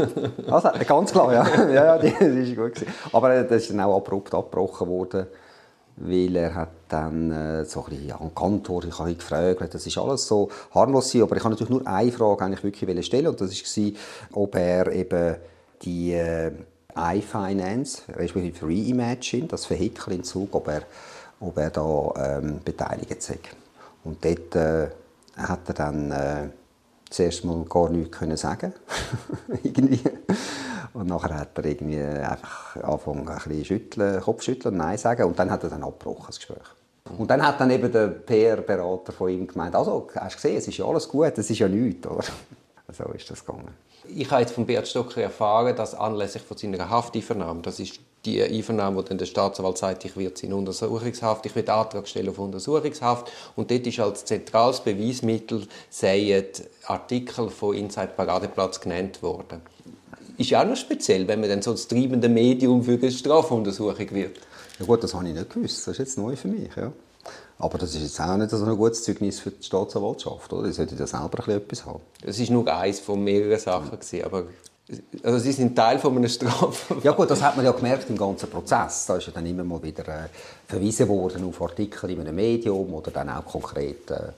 also, 0.50 0.68
ganz 0.86 1.12
klar, 1.12 1.32
ja. 1.32 1.46
ja, 1.68 1.96
ja, 1.96 1.98
das 1.98 2.20
war 2.20 2.66
gut. 2.66 2.74
Gewesen. 2.74 2.86
Aber 3.12 3.42
das 3.42 3.62
ist 3.62 3.70
dann 3.70 3.80
auch 3.80 3.96
abrupt 3.96 4.34
abgebrochen 4.34 4.88
worden 4.88 5.26
weil 5.96 6.36
er 6.36 6.54
hat 6.54 6.70
dann 6.88 7.30
äh, 7.30 7.64
so 7.64 7.84
ein 7.84 7.90
bisschen 7.90 8.08
ja, 8.08 8.20
geantwortet, 8.34 8.90
ich 8.92 8.98
habe 8.98 9.10
ihn 9.10 9.18
gefragt, 9.18 9.74
das 9.74 9.86
ist 9.86 9.98
alles 9.98 10.26
so 10.26 10.48
harmlos 10.74 11.14
aber 11.16 11.36
ich 11.36 11.44
habe 11.44 11.50
natürlich 11.50 11.70
nur 11.70 11.86
eine 11.86 12.10
Frage 12.10 12.44
eigentlich 12.44 12.64
wirklich 12.64 13.06
stellen 13.06 13.28
und 13.28 13.40
das 13.40 13.50
war, 13.50 13.92
ob 14.32 14.54
er 14.56 14.90
eben 14.92 15.36
die 15.82 16.12
äh, 16.12 16.52
iFinance, 16.96 18.02
respektive 18.14 18.66
Reimagine, 18.66 19.48
das 19.48 19.68
Vehikel 19.68 20.14
in 20.14 20.24
Zug, 20.24 20.54
ob 20.54 20.68
er, 20.68 20.82
ob 21.40 21.56
er 21.58 21.70
da 21.70 22.38
ähm, 22.38 22.60
beteiligt 22.64 23.10
ist. 23.10 23.32
Und 24.04 24.24
dort 24.24 24.54
äh, 24.54 24.88
hat 25.36 25.68
er 25.68 25.74
dann 25.74 26.10
äh, 26.10 26.48
zuerst 27.12 27.44
mal 27.44 27.64
gar 27.68 27.88
nichts 27.90 28.18
können 28.18 28.36
sagen 28.36 28.72
irgendwie. 29.62 30.00
Und 30.94 31.06
nachher 31.06 31.38
hat 31.38 31.56
er 31.56 31.64
irgendwie 31.64 32.00
einfach 32.00 32.76
angefangen, 32.76 33.28
ein 33.28 33.34
bisschen 33.34 33.64
schütteln, 33.64 34.20
Kopfschütteln, 34.20 34.76
Nein 34.76 34.98
sagen. 34.98 35.24
Und 35.24 35.38
dann 35.38 35.50
hat 35.50 35.62
er 35.64 35.70
dann 35.70 35.82
abgebrochen, 35.82 36.26
das 36.26 36.36
Gespräch. 36.36 36.58
Und 37.18 37.30
dann 37.30 37.46
hat 37.46 37.60
dann 37.60 37.70
eben 37.70 37.90
der 37.90 38.08
PR-Berater 38.08 39.12
von 39.12 39.30
ihm 39.30 39.46
gemeint, 39.46 39.74
also, 39.74 40.08
hast 40.14 40.34
du 40.34 40.36
gesehen, 40.36 40.56
es 40.56 40.68
ist 40.68 40.76
ja 40.76 40.84
alles 40.84 41.08
gut, 41.08 41.36
es 41.36 41.50
ist 41.50 41.58
ja 41.58 41.68
nichts, 41.68 42.06
oder? 42.06 42.24
So 42.92 43.04
ist 43.04 43.30
das 43.30 43.46
gegangen. 43.46 43.70
Ich 44.06 44.30
habe 44.30 44.42
jetzt 44.42 44.52
von 44.52 44.66
Bert 44.66 44.86
Stocker 44.86 45.22
erfahren, 45.22 45.74
dass 45.74 45.94
anlässlich 45.94 46.42
von 46.42 46.58
seiner 46.58 46.90
Hafteinvernahme, 46.90 47.62
das 47.62 47.80
ist 47.80 48.00
die 48.24 48.42
Einvernahme, 48.42 48.98
wo 48.98 49.02
dann 49.02 49.18
der 49.18 49.26
Staatsanwalt 49.26 49.78
sagt, 49.78 50.04
ich 50.04 50.16
werde 50.16 50.40
in 50.42 50.52
Untersuchungshaft, 50.52 51.44
ich 51.46 51.54
werde 51.56 51.72
Antrag 51.72 52.06
stellen 52.06 52.28
auf 52.28 52.38
Untersuchungshaft 52.38 53.30
und 53.56 53.70
dort 53.70 53.86
ist 53.86 53.98
als 53.98 54.24
zentrales 54.24 54.80
Beweismittel 54.80 55.66
seien 55.90 56.44
Artikel 56.84 57.50
von 57.50 57.74
Inside 57.74 58.12
Paradeplatz 58.16 58.80
genannt 58.80 59.22
worden 59.22 59.62
ist 60.38 60.50
ja 60.50 60.62
auch 60.62 60.66
noch 60.66 60.76
speziell, 60.76 61.26
wenn 61.28 61.40
man 61.40 61.48
dann 61.48 61.62
so 61.62 61.72
das 61.72 61.88
treibende 61.88 62.28
Medium 62.28 62.82
für 62.82 62.92
eine 62.92 63.10
Strafuntersuchung 63.10 64.10
wird. 64.12 64.38
Ja 64.78 64.86
gut, 64.86 65.02
das 65.02 65.14
habe 65.14 65.28
ich 65.28 65.34
nicht 65.34 65.50
gewusst. 65.50 65.86
Das 65.86 65.88
ist 65.88 65.98
jetzt 65.98 66.18
neu 66.18 66.36
für 66.36 66.48
mich. 66.48 66.74
Ja. 66.76 66.92
Aber 67.58 67.78
das 67.78 67.94
ist 67.94 68.02
jetzt 68.02 68.20
auch 68.20 68.36
nicht 68.36 68.50
so 68.50 68.64
ein 68.64 68.76
gutes 68.76 69.04
Zeugnis 69.04 69.38
für 69.40 69.50
die 69.50 69.62
Staatsanwaltschaft. 69.62 70.52
Oder? 70.52 70.66
Die 70.66 70.72
sollten 70.72 70.98
ja 70.98 71.06
selber 71.06 71.46
etwas 71.48 71.86
haben. 71.86 72.00
Das 72.24 72.40
war 72.40 72.50
nur 72.50 72.74
eines 72.74 73.00
von 73.00 73.22
mehreren 73.22 73.58
Sachen. 73.58 73.90
Gewesen, 73.90 74.24
aber 74.24 74.44
also 75.22 75.38
sie 75.38 75.52
sind 75.52 75.76
Teil 75.76 75.98
von 75.98 76.16
einer 76.16 76.28
Strafe. 76.28 76.96
Ja 77.02 77.12
gut, 77.12 77.30
das 77.30 77.40
hat 77.40 77.56
man 77.56 77.64
ja 77.64 77.72
gemerkt 77.72 78.10
im 78.10 78.18
ganzen 78.18 78.50
Prozess. 78.50 79.06
Da 79.06 79.16
ist 79.16 79.26
ja 79.26 79.32
dann 79.32 79.46
immer 79.46 79.64
mal 79.64 79.82
wieder 79.82 80.06
äh, 80.08 80.28
verwiesen 80.66 81.08
worden 81.08 81.48
auf 81.48 81.62
Artikel 81.62 82.10
in 82.10 82.20
einem 82.20 82.34
Medium 82.34 82.92
oder 82.92 83.10
dann 83.10 83.30
auch 83.30 83.44
konkret 83.44 84.10
äh, 84.10 84.32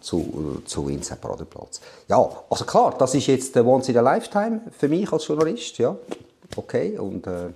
zu, 0.00 0.62
zu 0.64 0.86
Vincent 0.86 1.20
Paradeplatz. 1.20 1.80
Ja, 2.08 2.28
also 2.48 2.64
klar, 2.64 2.94
das 2.98 3.14
ist 3.14 3.26
jetzt 3.26 3.54
der 3.54 3.66
Once 3.66 3.88
in 3.88 3.98
a 3.98 4.00
Lifetime 4.00 4.60
für 4.76 4.88
mich 4.88 5.12
als 5.12 5.26
Journalist, 5.26 5.78
ja, 5.78 5.96
okay, 6.56 6.96
und 6.98 7.26
äh, 7.26 7.50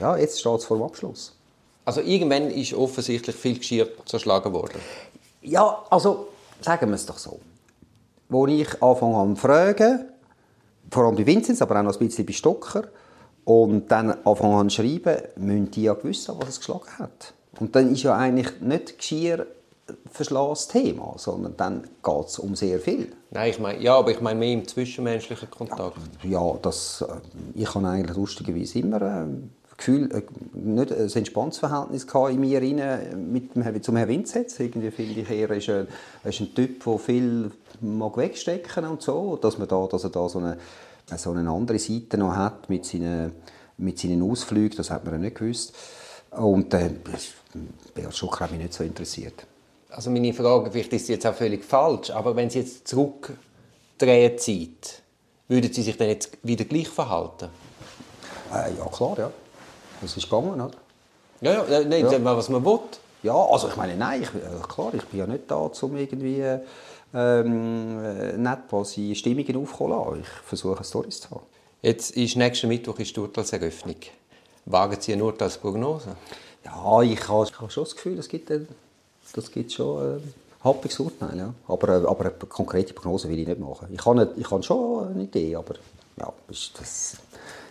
ja, 0.00 0.16
jetzt 0.16 0.40
steht 0.40 0.58
es 0.58 0.64
vor 0.64 0.76
dem 0.76 0.84
Abschluss. 0.84 1.34
Also 1.84 2.00
irgendwann 2.00 2.50
ist 2.50 2.72
offensichtlich 2.74 3.36
viel 3.36 3.58
Geschirr 3.58 3.88
zerschlagen 4.06 4.52
worden. 4.52 4.80
Ja, 5.42 5.84
also 5.90 6.28
sagen 6.60 6.88
wir 6.88 6.94
es 6.94 7.04
doch 7.04 7.18
so. 7.18 7.38
Wo 8.28 8.46
ich 8.46 8.82
anfange 8.82 9.16
an 9.18 9.36
zu 9.36 9.42
fragen, 9.42 10.06
vor 10.94 11.04
allem 11.04 11.16
bei 11.16 11.26
Vinzenz, 11.26 11.60
aber 11.60 11.78
auch 11.80 11.82
noch 11.82 11.92
ein 11.92 12.06
bisschen 12.06 12.24
bei 12.24 12.32
Stocker, 12.32 12.84
und 13.44 13.90
dann 13.90 14.12
anfangen 14.24 14.54
an 14.54 14.70
zu 14.70 14.76
schreiben, 14.76 15.18
müssen 15.36 15.70
die 15.70 15.82
ja 15.82 15.96
wissen, 16.02 16.34
was 16.38 16.48
es 16.50 16.58
geschlagen 16.60 16.98
hat. 16.98 17.34
Und 17.60 17.76
dann 17.76 17.92
ist 17.92 18.02
ja 18.02 18.16
eigentlich 18.16 18.60
nicht 18.60 18.98
Geschirr 18.98 19.46
verschlasses 20.10 20.68
Thema, 20.68 21.14
sondern 21.18 21.56
dann 21.58 21.82
geht 22.02 22.26
es 22.26 22.38
um 22.38 22.56
sehr 22.56 22.80
viel. 22.80 23.12
Nein, 23.32 23.50
ich 23.50 23.58
meine, 23.58 23.82
ja, 23.82 23.96
aber 23.96 24.12
ich 24.12 24.20
meine 24.22 24.38
mehr 24.38 24.52
im 24.52 24.66
zwischenmenschlichen 24.66 25.50
Kontakt. 25.50 25.98
Ja, 26.22 26.54
das, 26.62 27.04
äh, 27.06 27.16
ich 27.54 27.74
habe 27.74 27.86
eigentlich 27.86 28.16
lustigerweise 28.16 28.78
immer 28.78 29.02
äh, 29.02 29.26
Gefühl, 29.76 30.10
äh, 30.10 30.22
nicht 30.54 30.92
ein 30.92 31.10
entspanntes 31.10 31.58
Verhältnis 31.58 32.06
in 32.30 32.40
mir 32.40 32.62
rein 32.62 33.30
mit 33.30 33.54
dem, 33.54 33.82
zum 33.82 33.96
Herrn 33.96 34.08
Vinzetz. 34.08 34.58
Irgendwie 34.60 34.90
finde 34.90 35.20
ich, 35.20 35.30
er 35.30 35.50
ist 35.50 35.68
ein, 35.68 35.88
ist 36.24 36.40
ein 36.40 36.54
Typ, 36.54 36.82
der 36.82 36.98
viel 36.98 37.50
mag 37.80 38.16
wegstecken 38.16 38.86
und 38.86 39.02
so, 39.02 39.36
dass, 39.36 39.58
man 39.58 39.68
da, 39.68 39.86
dass 39.86 40.04
er 40.04 40.10
da 40.10 40.28
so 40.28 40.38
eine, 40.38 40.56
so 41.16 41.30
eine 41.30 41.50
andere 41.50 41.78
Seite 41.78 42.18
noch 42.18 42.34
hat 42.34 42.68
mit 42.68 42.84
seinen, 42.84 43.32
mit 43.76 43.98
seinen 43.98 44.22
Ausflügen, 44.22 44.76
das 44.76 44.90
hat 44.90 45.04
man 45.04 45.14
ja 45.14 45.18
nicht 45.20 45.36
gewusst. 45.36 45.74
Und 46.30 46.72
äh, 46.74 46.90
Beat 47.94 48.14
Schucker 48.14 48.44
hat 48.44 48.50
mich 48.50 48.60
nicht 48.60 48.74
so 48.74 48.84
interessiert. 48.84 49.46
Also 49.90 50.10
meine 50.10 50.32
Frage, 50.32 50.70
vielleicht 50.70 50.92
ist 50.92 51.06
sie 51.06 51.12
jetzt 51.12 51.26
auch 51.26 51.34
völlig 51.34 51.64
falsch, 51.64 52.10
aber 52.10 52.34
wenn 52.34 52.50
Sie 52.50 52.60
jetzt 52.60 52.88
zurückdrehen 52.88 54.36
Zeit, 54.38 55.02
würden 55.46 55.72
Sie 55.72 55.82
sich 55.82 55.96
dann 55.96 56.08
jetzt 56.08 56.30
wieder 56.42 56.64
gleich 56.64 56.88
verhalten? 56.88 57.48
Äh, 58.52 58.76
ja, 58.76 58.86
klar, 58.86 59.16
ja. 59.18 59.30
Das 60.00 60.16
ist 60.16 60.24
gegangen, 60.24 60.60
oder? 60.60 60.70
Ja, 61.40 61.64
ja, 61.68 61.84
nein, 61.84 62.10
ja. 62.10 62.24
was 62.24 62.48
man 62.48 62.64
will. 62.64 62.80
Ja, 63.22 63.34
also 63.34 63.68
ich 63.68 63.76
meine, 63.76 63.96
nein, 63.96 64.22
ich, 64.22 64.28
äh, 64.28 64.66
klar, 64.68 64.92
ich 64.94 65.04
bin 65.04 65.20
ja 65.20 65.26
nicht 65.26 65.48
da, 65.48 65.56
um 65.56 65.96
irgendwie 65.96 66.42
ähm, 67.14 68.04
äh, 68.04 68.36
nett 68.36 68.68
quasi 68.68 69.14
Stimmungen 69.14 69.56
aufzuholen. 69.56 70.20
Ich 70.20 70.28
versuche, 70.48 70.82
Storys 70.84 71.20
zu 71.20 71.30
haben. 71.30 71.46
Jetzt 71.82 72.16
ist 72.16 72.36
nächsten 72.36 72.68
Mittwoch 72.68 72.98
ist 72.98 73.14
die 73.14 73.20
Urteilseröffnung. 73.20 73.96
Wagen 74.66 74.96
Sie 74.98 75.12
eine 75.12 75.24
Urteilsprognose? 75.24 76.16
Ja, 76.64 77.02
ich 77.02 77.28
habe, 77.28 77.46
ich 77.46 77.60
habe 77.60 77.70
schon 77.70 77.84
das 77.84 77.94
Gefühl, 77.94 78.18
es 78.18 78.28
gibt, 78.28 78.50
das 79.34 79.52
gibt 79.52 79.72
schon 79.72 80.16
äh, 80.16 80.20
happiges 80.64 80.98
Urteil. 80.98 81.36
Ja. 81.36 81.54
Aber, 81.68 81.88
äh, 81.88 82.06
aber 82.06 82.24
eine 82.24 82.32
konkrete 82.48 82.94
Prognose 82.94 83.28
will 83.28 83.38
ich 83.38 83.46
nicht 83.46 83.60
machen. 83.60 83.88
Ich 83.92 84.04
habe, 84.04 84.32
ich 84.36 84.50
habe 84.50 84.62
schon 84.62 85.08
eine 85.08 85.24
Idee, 85.24 85.54
aber 85.54 85.74
ja, 86.18 86.32
das, 86.48 86.70
das 86.78 87.16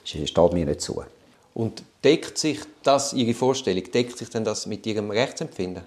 steht 0.03 0.53
mir 0.53 0.65
nicht 0.65 0.81
zu. 0.81 1.03
Und 1.55 1.83
deckt 2.03 2.37
sich 2.37 2.59
das, 2.83 3.13
Ihre 3.13 3.33
Vorstellung, 3.33 3.83
deckt 3.91 4.17
sich 4.17 4.29
denn 4.29 4.43
das 4.43 4.65
mit 4.67 4.85
Ihrem 4.85 5.11
Rechtsempfinden? 5.11 5.83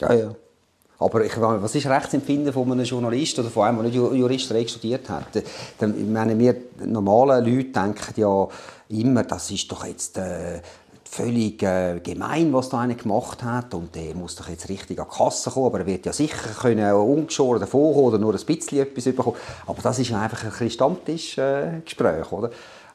Ja, 0.00 0.14
ja. 0.14 0.34
Aber 1.00 1.24
ich 1.24 1.34
meine, 1.38 1.62
was 1.62 1.74
ist 1.74 1.86
Rechtsempfinden 1.86 2.52
von 2.52 2.70
einem 2.70 2.84
Journalist 2.84 3.38
oder 3.38 3.48
von 3.48 3.66
einem, 3.66 3.78
der 3.78 3.86
nicht 3.86 3.94
Juristerei 3.96 4.66
studiert 4.66 5.08
hat? 5.08 5.42
Dann, 5.78 5.98
ich 5.98 6.06
meine, 6.06 6.38
wir 6.38 6.54
normalen 6.84 7.44
Leute 7.44 7.70
denken 7.70 8.14
ja 8.16 8.48
immer, 8.90 9.24
das 9.24 9.50
ist 9.50 9.72
doch 9.72 9.86
jetzt 9.86 10.18
äh, 10.18 10.60
völlig 11.10 11.62
äh, 11.62 12.00
gemein, 12.00 12.52
was 12.52 12.68
da 12.68 12.80
einer 12.80 12.94
gemacht 12.94 13.42
hat 13.42 13.72
und 13.72 13.94
der 13.94 14.14
muss 14.14 14.36
doch 14.36 14.48
jetzt 14.48 14.68
richtig 14.68 15.00
an 15.00 15.06
die 15.10 15.16
Kasse 15.16 15.50
kommen, 15.50 15.66
aber 15.66 15.80
er 15.80 15.86
wird 15.86 16.04
ja 16.04 16.12
sicher 16.12 16.50
können 16.60 16.92
ungeschoren 16.92 17.60
davon 17.60 17.94
oder 17.94 18.18
nur 18.18 18.34
ein 18.34 18.44
bisschen 18.44 18.78
etwas 18.80 19.04
bekommen. 19.04 19.36
Aber 19.66 19.80
das 19.82 19.98
ist 19.98 20.12
einfach 20.12 20.60
ein 20.60 20.70
Stammtischgespräch, 20.70 22.30
äh, 22.30 22.34
oder? 22.34 22.50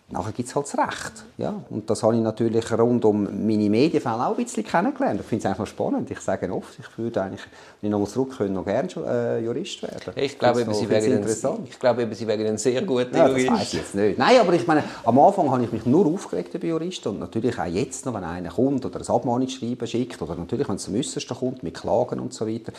Nachher 0.07 0.33
gibt 0.33 0.47
es 0.47 0.55
halt 0.55 0.67
das 0.67 0.77
Recht. 0.77 1.25
Ja? 1.37 1.63
Und 1.71 1.89
das 1.89 2.03
habe 2.03 2.15
ich 2.15 2.21
natürlich 2.21 2.71
rund 2.71 3.03
um 3.05 3.23
meine 3.23 3.69
Medienfälle 3.71 4.27
auch 4.27 4.37
ein 4.37 4.43
bisschen 4.43 4.63
kennengelernt. 4.63 5.19
Ich 5.21 5.25
finde 5.25 5.47
es 5.47 5.49
einfach 5.49 5.65
spannend. 5.65 6.11
Ich 6.11 6.19
sage 6.19 6.53
oft, 6.53 6.77
ich 6.77 6.97
würde 6.99 7.23
eigentlich, 7.23 7.41
wenn 7.81 7.87
ich 7.87 7.91
nochmal 7.91 8.07
zurück 8.07 8.37
könnte, 8.37 8.53
noch 8.53 8.65
gerne 8.65 8.87
äh, 8.97 9.43
Jurist 9.43 9.81
werden. 9.81 10.13
Ich 10.15 10.37
glaube, 10.37 10.61
eben, 10.61 10.75
Sie 10.75 10.87
wären 10.87 11.23
ein, 11.23 11.27
ich 11.65 11.79
glaube, 11.79 12.03
eben, 12.03 12.13
Sie 12.13 12.27
wären 12.27 12.45
ein 12.45 12.57
sehr 12.59 12.83
guter 12.83 13.17
ja, 13.17 13.27
Jurist. 13.29 13.47
Das 13.47 13.59
weiß 13.59 13.73
ich 13.73 13.79
jetzt 13.79 13.95
nicht. 13.95 14.19
Nein, 14.19 14.39
aber 14.39 14.53
ich 14.53 14.67
meine, 14.67 14.83
am 15.03 15.17
Anfang 15.17 15.49
habe 15.49 15.63
ich 15.63 15.71
mich 15.71 15.87
nur 15.87 16.05
aufgeregt 16.05 16.53
über 16.53 16.67
Juristen 16.67 17.09
und 17.09 17.19
natürlich 17.19 17.57
auch 17.57 17.65
jetzt 17.65 18.05
noch, 18.05 18.13
wenn 18.13 18.23
einer 18.23 18.51
kommt 18.51 18.85
oder 18.85 18.99
ein 18.99 19.07
Abmahnungsschreiben 19.07 19.87
schickt 19.87 20.21
oder 20.21 20.35
natürlich, 20.35 20.69
wenn 20.69 20.75
es 20.75 20.83
zum 20.83 20.93
Äußersten 20.93 21.35
kommt, 21.35 21.63
mit 21.63 21.73
Klagen 21.73 22.19
und 22.19 22.31
so 22.31 22.47
weiter, 22.47 22.73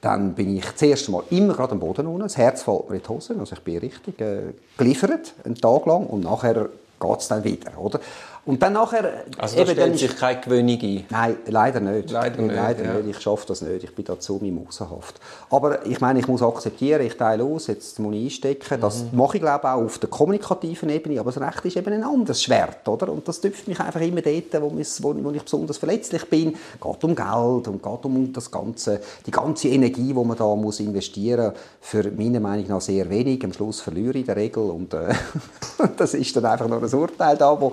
dann 0.00 0.34
bin 0.34 0.56
ich 0.56 0.74
zuerst 0.74 1.08
mal 1.10 1.22
immer 1.30 1.54
gerade 1.54 1.72
am 1.72 1.78
Boden 1.78 2.08
unten. 2.08 2.22
Das 2.22 2.36
Herz 2.36 2.64
fällt 2.64 2.90
mir 2.90 2.96
in 2.96 3.02
die 3.02 3.08
Hose. 3.08 3.36
Also 3.38 3.54
ich 3.54 3.62
bin 3.62 3.78
richtig 3.78 4.20
äh, 4.20 4.52
geliefert, 4.76 5.34
einen 5.44 5.54
Tag 5.54 5.86
lang 5.86 6.06
und 6.06 6.24
nachher 6.24 6.71
geht 7.02 7.20
es 7.20 7.28
dann 7.28 7.44
wieder, 7.44 7.76
oder? 7.78 8.00
Und 8.44 8.60
dann 8.60 8.72
nachher... 8.72 9.24
Also 9.38 9.54
da 9.56 9.62
eben, 9.62 9.70
stellt 9.70 9.98
sich 9.98 10.16
keine 10.16 10.40
Gewöhnung 10.40 10.78
ein? 10.82 11.04
Nein, 11.10 11.36
leider 11.46 11.78
nicht. 11.78 12.10
Leider 12.10 12.42
nicht, 12.42 12.54
leider 12.54 12.84
ja. 12.84 12.94
nicht. 12.94 13.16
Ich 13.16 13.22
schaffe 13.22 13.46
das 13.46 13.62
nicht. 13.62 13.84
Ich 13.84 13.94
bin 13.94 14.04
da 14.04 14.18
zu 14.18 14.40
meinem 14.42 14.66
Außenhaft. 14.66 15.20
Aber 15.48 15.86
ich 15.86 16.00
meine, 16.00 16.18
ich 16.18 16.26
muss 16.26 16.42
akzeptieren, 16.42 17.06
ich 17.06 17.16
teile 17.16 17.44
aus, 17.44 17.68
jetzt 17.68 18.00
muss 18.00 18.14
ich 18.16 18.24
einstecken. 18.24 18.80
Das 18.80 19.04
mhm. 19.04 19.16
mache 19.16 19.36
ich, 19.36 19.42
glaube 19.42 19.70
auch 19.70 19.82
auf 19.82 19.98
der 19.98 20.10
kommunikativen 20.10 20.88
Ebene, 20.88 21.20
aber 21.20 21.30
das 21.30 21.40
Recht 21.40 21.64
ist 21.66 21.76
eben 21.76 21.92
ein 21.92 22.02
anderes 22.02 22.42
Schwert, 22.42 22.88
oder? 22.88 23.12
Und 23.12 23.28
das 23.28 23.40
tüpft 23.40 23.68
mich 23.68 23.78
einfach 23.78 24.00
immer 24.00 24.22
dort, 24.22 24.60
wo, 24.60 24.72
wo 24.74 25.30
ich 25.30 25.42
besonders 25.42 25.78
verletzlich 25.78 26.28
bin. 26.28 26.56
Es 26.74 26.80
geht 26.80 27.04
um 27.04 27.14
Geld 27.14 27.68
und 27.68 27.80
geht 27.80 28.04
um 28.04 28.32
das 28.32 28.50
ganze, 28.50 29.00
die 29.24 29.30
ganze 29.30 29.68
Energie, 29.68 30.12
die 30.12 30.14
man 30.14 30.36
da 30.36 30.52
muss 30.56 30.80
investieren 30.80 31.52
muss. 31.52 31.60
Für 31.80 32.10
meiner 32.10 32.40
Meinung 32.40 32.66
nach 32.66 32.80
sehr 32.80 33.08
wenig. 33.08 33.44
Am 33.44 33.52
Schluss 33.52 33.80
verliere 33.80 34.10
ich 34.10 34.20
in 34.22 34.26
der 34.26 34.36
Regel 34.36 34.64
und 34.68 34.92
äh, 34.94 35.14
das 35.96 36.14
ist 36.14 36.34
dann 36.34 36.46
einfach 36.46 36.66
noch 36.66 36.82
ein 36.82 36.92
Urteil 36.92 37.36
da, 37.36 37.60
wo, 37.60 37.70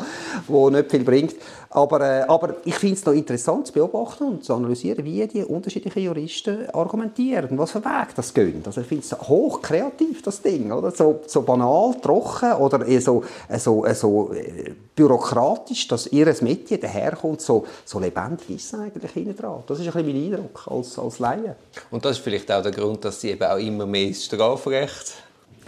wo 0.47 0.58
nicht 0.69 0.91
viel 0.91 1.03
bringt. 1.03 1.35
Aber, 1.71 2.01
äh, 2.01 2.21
aber 2.27 2.55
ich 2.65 2.75
finde 2.75 2.95
es 2.95 3.05
noch 3.05 3.13
interessant 3.13 3.67
zu 3.67 3.73
beobachten 3.73 4.23
und 4.23 4.43
zu 4.43 4.53
analysieren, 4.55 5.05
wie 5.05 5.25
die 5.27 5.43
unterschiedlichen 5.43 6.01
Juristen 6.01 6.67
argumentieren, 6.71 7.57
was 7.57 7.71
für 7.71 7.85
Weg 7.85 8.15
das 8.15 8.33
gehen. 8.33 8.63
Also 8.65 8.81
ich 8.81 8.87
finde 8.87 9.05
es 9.05 9.29
hoch 9.29 9.61
kreativ, 9.61 10.23
das 10.23 10.41
Ding. 10.41 10.71
Oder? 10.71 10.91
So, 10.91 11.21
so 11.27 11.43
banal, 11.43 11.93
trocken 12.01 12.53
oder 12.53 12.83
so, 12.99 13.23
so, 13.57 13.85
so 13.93 14.33
äh, 14.33 14.73
bürokratisch, 14.95 15.87
dass 15.87 16.07
ihr 16.07 16.35
Metier 16.41 16.79
daherkommt, 16.79 17.41
so, 17.41 17.65
so 17.85 17.99
lebendig 17.99 18.49
ist 18.49 18.73
es 18.73 18.79
eigentlich 18.79 19.11
hinten 19.11 19.35
dran. 19.35 19.63
Das 19.67 19.79
ist 19.79 19.85
ein 19.85 19.93
bisschen 19.93 20.07
mein 20.07 20.39
Eindruck 20.39 20.67
als, 20.67 20.97
als 20.97 21.19
Laie. 21.19 21.55
Und 21.91 22.03
das 22.03 22.17
ist 22.17 22.23
vielleicht 22.23 22.51
auch 22.51 22.63
der 22.63 22.71
Grund, 22.71 23.05
dass 23.05 23.21
sie 23.21 23.29
eben 23.29 23.43
auch 23.43 23.57
immer 23.57 23.85
mehr 23.85 24.07
ins 24.07 24.25
Strafrecht 24.25 25.13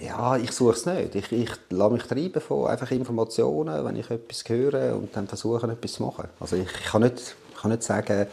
ja, 0.03 0.37
ich 0.37 0.51
suche 0.51 0.73
es 0.73 0.85
nicht. 0.85 1.15
Ich, 1.15 1.31
ich 1.31 1.49
lasse 1.69 1.93
mich 1.93 2.03
treiben 2.03 2.41
von 2.41 2.67
einfach 2.67 2.89
Informationen, 2.91 3.85
wenn 3.85 3.95
ich 3.95 4.09
etwas 4.09 4.43
höre 4.47 4.95
und 4.95 5.15
dann 5.15 5.27
versuche, 5.27 5.67
etwas 5.67 5.93
zu 5.93 6.03
machen. 6.03 6.27
Also 6.39 6.55
ich, 6.55 6.63
ich 6.63 6.85
kann, 6.85 7.03
nicht, 7.03 7.35
ich 7.53 7.61
kann 7.61 7.71
nicht 7.71 7.83
sagen, 7.83 8.27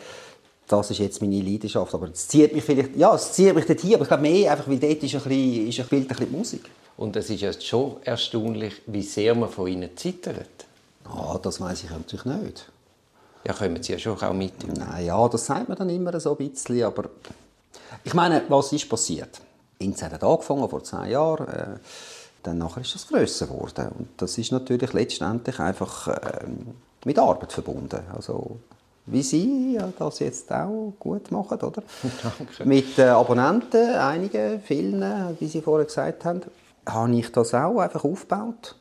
das 0.66 0.90
ist 0.90 0.98
jetzt 0.98 1.22
meine 1.22 1.40
Leidenschaft, 1.40 1.94
aber 1.94 2.09
es 2.12 2.28
zieht 2.28 2.54
mich 2.54 2.64
vielleicht, 2.64 2.96
ja, 2.96 3.14
es 3.14 3.33
zieht 3.33 3.54
mich 3.54 3.64
dorthin, 3.64 3.94
aber 3.94 4.02
ich 4.02 4.09
glaube 4.09 4.22
mehr 4.22 4.52
einfach, 4.52 4.68
weil 4.68 4.78
dort 4.78 5.02
ist 5.02 5.14
ein 5.14 5.22
bisschen, 5.22 5.68
ist 5.68 5.81
ein 5.81 5.87
bisschen, 5.87 5.96
ein 5.96 6.07
bisschen 6.07 6.33
Musik. 6.33 6.70
Und 6.96 7.16
es 7.16 7.31
ist 7.31 7.40
ja 7.40 7.52
schon 7.52 7.96
erstaunlich, 8.02 8.83
wie 8.87 9.02
sehr 9.02 9.35
man 9.35 9.48
von 9.48 9.68
ihnen 9.68 9.96
zittert. 9.96 10.66
Ah, 11.04 11.38
das 11.40 11.61
weiß 11.61 11.85
ich 11.85 11.90
natürlich 11.90 12.24
nicht. 12.24 12.70
Ja, 13.46 13.54
kommen 13.54 13.83
Sie 13.83 13.92
ja 13.92 13.98
schon 13.98 14.20
auch 14.20 14.33
mit. 14.33 14.52
Nein, 14.76 15.07
ja, 15.07 15.28
das 15.28 15.46
sagt 15.46 15.68
man 15.68 15.78
dann 15.78 15.88
immer 15.88 16.18
so 16.20 16.37
ein 16.37 16.50
bisschen, 16.50 16.83
aber 16.83 17.04
ich 18.04 18.12
meine, 18.12 18.42
was 18.48 18.72
ist 18.72 18.88
passiert? 18.88 19.40
Inzell 19.79 20.11
hat 20.11 20.25
angefangen 20.25 20.69
vor 20.69 20.83
zehn 20.83 21.11
Jahren. 21.11 21.49
Äh, 21.49 21.79
dann 22.43 22.59
nachher 22.59 22.81
ist 22.81 22.95
das 22.95 23.09
grösser 23.09 23.47
geworden. 23.47 23.88
Und 23.99 24.09
das 24.17 24.38
ist 24.38 24.53
natürlich 24.53 24.93
letztendlich 24.93 25.59
einfach 25.59 26.09
äh, 26.09 26.47
mit 27.05 27.19
Arbeit 27.19 27.53
verbunden. 27.53 28.01
Also, 28.14 28.59
wie 29.07 29.23
Sie 29.23 29.75
ja, 29.75 29.93
das 29.99 30.19
jetzt 30.19 30.53
auch 30.53 30.93
gut 30.99 31.31
machen, 31.31 31.59
oder? 31.61 31.83
Danke. 32.38 32.64
Mit 32.64 32.99
äh, 32.99 33.09
Abonnenten, 33.09 33.95
einigen, 33.95 34.61
vielen, 34.61 35.37
wie 35.38 35.47
Sie 35.47 35.62
vorher 35.62 35.87
gesagt 35.87 36.25
haben, 36.25 36.43
habe 36.87 37.14
ich 37.14 37.33
das 37.33 37.55
auch 37.55 37.79
einfach 37.79 38.05
aufgebaut. 38.05 38.77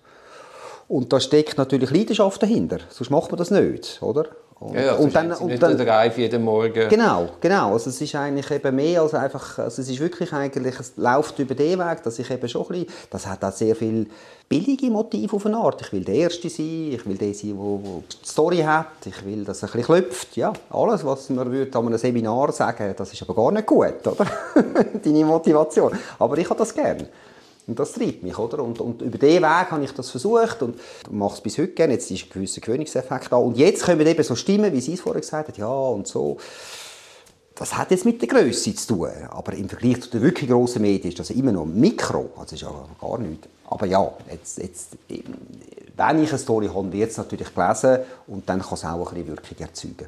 Und 0.88 1.12
da 1.12 1.20
steckt 1.20 1.58
natürlich 1.58 1.92
Leidenschaft 1.92 2.42
dahinter, 2.42 2.80
sonst 2.90 3.10
macht 3.10 3.32
man 3.32 3.38
das 3.38 3.52
nicht, 3.52 4.02
oder? 4.02 4.28
Und, 4.60 4.74
ja, 4.74 4.82
ja, 4.82 4.94
und 4.96 5.16
dann, 5.16 5.32
und 5.34 5.48
nicht 5.48 5.62
dann, 5.62 5.78
Drive 5.78 6.18
jeden 6.18 6.44
Morgen. 6.44 6.90
Genau, 6.90 7.30
genau. 7.40 7.74
Also 7.74 7.92
es 7.92 8.02
ist 8.02 8.16
eigentlich 8.16 8.50
eben 8.50 8.76
mehr 8.76 9.04
als 9.04 9.14
einfach, 9.14 9.60
also 9.60 9.82
es 9.82 9.90
ist 9.90 10.00
wirklich 10.00 10.34
eigentlich, 10.34 10.80
es 10.80 10.94
läuft 10.98 11.38
über 11.38 11.54
den 11.54 11.78
Weg, 11.78 12.02
dass 12.02 12.18
ich 12.18 12.30
eben 12.32 12.50
schon 12.50 12.64
ein 12.64 12.68
bisschen, 12.68 12.88
das 13.12 13.28
hat 13.28 13.44
auch 13.44 13.52
sehr 13.52 13.76
viel 13.76 14.08
billige 14.50 14.90
Motive 14.90 15.36
auf 15.36 15.46
eine 15.46 15.58
Art. 15.58 15.82
Ich 15.82 15.94
will 15.94 16.04
der 16.04 16.16
Erste 16.16 16.50
sein, 16.50 16.92
ich 16.92 17.06
will 17.06 17.18
der 17.18 17.36
sein, 17.36 17.56
der, 17.56 17.78
der 17.78 18.02
die 18.24 18.28
Story 18.28 18.58
hat, 18.58 19.06
ich 19.06 19.26
will, 19.26 19.44
dass 19.44 19.62
er 19.62 19.70
ein 19.70 19.74
bisschen 19.74 19.86
klopft. 19.86 20.36
Ja, 20.36 20.54
alles, 20.72 21.06
was 21.06 21.30
man 21.30 21.52
würde 21.52 21.78
an 21.78 21.86
einem 21.86 21.98
Seminar 22.00 22.52
sagen, 22.52 22.96
das 22.98 23.14
ist 23.14 23.22
aber 23.22 23.36
gar 23.36 23.52
nicht 23.52 23.68
gut, 23.68 24.08
oder? 24.08 24.26
Deine 25.04 25.26
Motivation. 25.26 25.92
Aber 26.18 26.38
ich 26.38 26.50
habe 26.50 26.58
das 26.58 26.74
gerne. 26.74 27.08
Und 27.68 27.78
das 27.78 27.92
treibt 27.92 28.24
mich, 28.24 28.38
oder? 28.38 28.64
Und, 28.64 28.80
und 28.80 29.02
über 29.02 29.18
diesen 29.18 29.44
Weg 29.44 29.72
habe 29.72 29.84
ich 29.84 29.92
das 29.92 30.10
versucht 30.10 30.62
und 30.62 30.80
mache 31.12 31.36
es 31.36 31.42
bis 31.42 31.58
heute 31.58 31.74
gerne. 31.74 31.94
Jetzt 31.94 32.10
ist 32.10 32.24
ein 32.24 32.30
gewisser 32.30 32.62
Gewöhnungseffekt 32.62 33.32
da. 33.32 33.36
Und 33.36 33.58
jetzt 33.58 33.84
kommen 33.84 34.08
eben 34.08 34.24
so 34.24 34.36
Stimmen, 34.36 34.72
wie 34.72 34.80
Sie 34.80 34.94
es 34.94 35.02
vorher 35.02 35.20
gesagt 35.20 35.50
haben, 35.50 35.60
ja 35.60 35.68
und 35.68 36.08
so. 36.08 36.38
das 37.56 37.78
hat 37.78 37.92
jetzt 37.92 38.06
mit 38.06 38.22
der 38.22 38.30
Größe 38.30 38.74
zu 38.74 38.88
tun. 38.88 39.10
Aber 39.30 39.54
im 39.54 39.68
Vergleich 39.68 40.02
zu 40.02 40.10
den 40.12 40.22
wirklich 40.22 40.50
grossen 40.50 40.82
Medien 40.82 41.10
ist 41.10 41.20
das 41.20 41.30
immer 41.32 41.52
noch 41.52 41.66
Mikro. 41.66 42.30
Also 42.38 42.56
ist 42.56 42.62
ja 42.62 42.72
gar 43.02 43.18
nichts. 43.18 43.48
Aber 43.70 43.86
ja, 43.86 44.14
jetzt, 44.32 44.60
jetzt, 44.60 44.98
wenn 45.10 46.24
ich 46.24 46.30
eine 46.30 46.40
Story 46.40 46.70
habe, 46.74 46.94
wird 46.94 47.12
es 47.12 47.18
natürlich 47.18 47.54
gelesen 47.54 48.00
und 48.28 48.48
dann 48.48 48.62
kann 48.62 48.76
es 48.76 48.86
auch 48.86 49.12
ein 49.12 49.16
bisschen 49.16 49.28
Wirkung 49.28 49.58
erzeugen. 49.60 50.08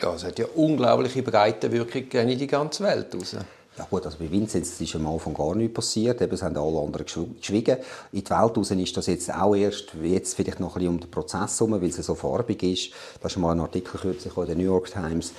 Ja, 0.00 0.14
es 0.14 0.24
hat 0.24 0.38
ja 0.38 0.46
unglaubliche 0.54 1.22
Breitenwirkung 1.22 2.10
in 2.10 2.38
die 2.38 2.46
ganze 2.46 2.82
Welt 2.84 3.14
raus. 3.14 3.36
Ja 3.78 3.86
gut, 3.88 4.04
also 4.04 4.18
bei 4.18 4.28
Vinzenz 4.28 4.80
ist 4.80 4.96
am 4.96 5.06
Anfang 5.06 5.34
gar 5.34 5.54
nichts 5.54 5.74
passiert. 5.74 6.20
Eben, 6.20 6.34
es 6.34 6.42
haben 6.42 6.56
alle 6.56 6.80
anderen 6.80 7.06
geschwiegen. 7.06 7.76
In 8.10 8.24
die 8.24 8.30
Welt 8.30 8.56
raus 8.56 8.70
ist 8.72 8.96
das 8.96 9.06
jetzt 9.06 9.32
auch 9.32 9.54
erst, 9.54 9.94
jetzt 10.02 10.34
vielleicht 10.34 10.58
noch 10.58 10.74
ein 10.74 10.80
bisschen 10.80 10.94
um 10.94 11.00
den 11.00 11.10
Prozess 11.10 11.60
herum, 11.60 11.80
weil 11.80 11.88
es 11.88 11.96
so 11.96 12.16
farbig 12.16 12.60
ist. 12.64 12.90
Da 13.20 13.28
ist 13.28 13.38
mal 13.38 13.52
ein 13.52 13.60
Artikel 13.60 14.00
kürzlich 14.00 14.36
in 14.36 14.46
der 14.46 14.56
New 14.56 14.64
York 14.64 14.90
Times. 14.90 15.32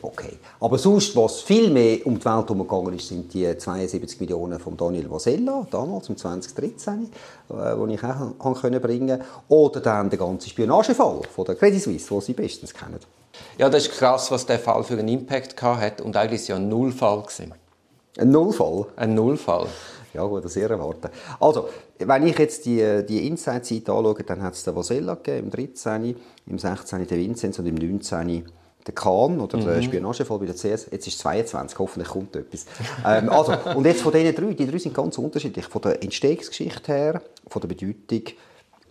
Okay. 0.00 0.38
Aber 0.58 0.78
sonst, 0.78 1.14
was 1.14 1.42
viel 1.42 1.70
mehr 1.70 1.98
um 2.06 2.18
die 2.18 2.24
Welt 2.24 2.48
herumgegangen 2.48 2.94
ist, 2.94 3.08
sind 3.08 3.32
die 3.34 3.56
72 3.56 4.20
Millionen 4.20 4.58
von 4.58 4.74
Daniel 4.74 5.10
Vasella, 5.10 5.66
damals, 5.70 6.08
im 6.08 6.16
2013, 6.16 7.10
äh, 7.50 7.86
die 7.86 7.94
ich 7.94 8.02
auch 8.02 8.60
bringen 8.62 8.80
konnte. 8.80 9.20
Oder 9.48 9.80
dann 9.80 10.08
der 10.08 10.18
ganze 10.18 10.48
Spionagefall 10.48 11.20
von 11.32 11.44
der 11.44 11.56
Credit 11.56 11.82
Suisse, 11.82 12.08
den 12.08 12.20
Sie 12.22 12.32
bestens 12.32 12.72
kennen. 12.72 12.98
Ja, 13.58 13.68
das 13.68 13.86
ist 13.86 13.92
krass, 13.92 14.30
was 14.30 14.46
der 14.46 14.58
Fall 14.58 14.82
für 14.82 14.94
einen 14.94 15.08
Impact 15.08 15.60
hat 15.62 16.00
und 16.00 16.16
eigentlich 16.16 16.40
war 16.40 16.42
es 16.42 16.48
ja 16.48 16.56
ein 16.56 16.68
Nullfall. 16.68 17.24
Ein 18.18 18.30
Nullfall? 18.30 18.86
Ein 18.96 19.14
Nullfall. 19.14 19.66
Ja 20.12 20.24
gut, 20.24 20.44
das 20.44 20.52
sehr 20.52 20.68
erwarten. 20.68 21.08
Also, 21.40 21.68
wenn 21.98 22.26
ich 22.26 22.38
jetzt 22.38 22.66
die, 22.66 23.04
die 23.08 23.26
Inside-Zeit 23.26 23.88
anschaue, 23.88 24.22
dann 24.24 24.42
hat 24.42 24.52
es 24.52 24.64
den 24.64 24.76
Vasella 24.76 25.14
gegeben, 25.14 25.46
im 25.46 25.50
13., 25.50 26.16
im 26.46 26.58
16. 26.58 27.06
den 27.06 27.18
Vinzenz 27.18 27.58
und 27.58 27.66
im 27.66 27.76
19 27.76 28.44
der 28.86 28.94
Kahn 28.94 29.40
oder 29.40 29.56
mhm. 29.56 29.64
der 29.64 29.82
Spionagefall 29.82 30.38
bei 30.38 30.46
der 30.46 30.54
CS. 30.54 30.88
Jetzt 30.90 31.06
ist 31.06 31.14
es 31.14 31.18
22, 31.18 31.78
hoffentlich 31.78 32.08
kommt 32.08 32.36
etwas. 32.36 32.66
ähm, 33.06 33.30
also, 33.30 33.56
und 33.74 33.86
jetzt 33.86 34.02
von 34.02 34.12
diesen 34.12 34.34
drei, 34.34 34.52
die 34.52 34.66
drei 34.66 34.78
sind 34.78 34.94
ganz 34.94 35.16
unterschiedlich. 35.16 35.66
Von 35.66 35.82
der 35.82 36.02
Entstehungsgeschichte 36.02 36.92
her, 36.92 37.22
von 37.46 37.60
der 37.60 37.68
Bedeutung. 37.68 38.34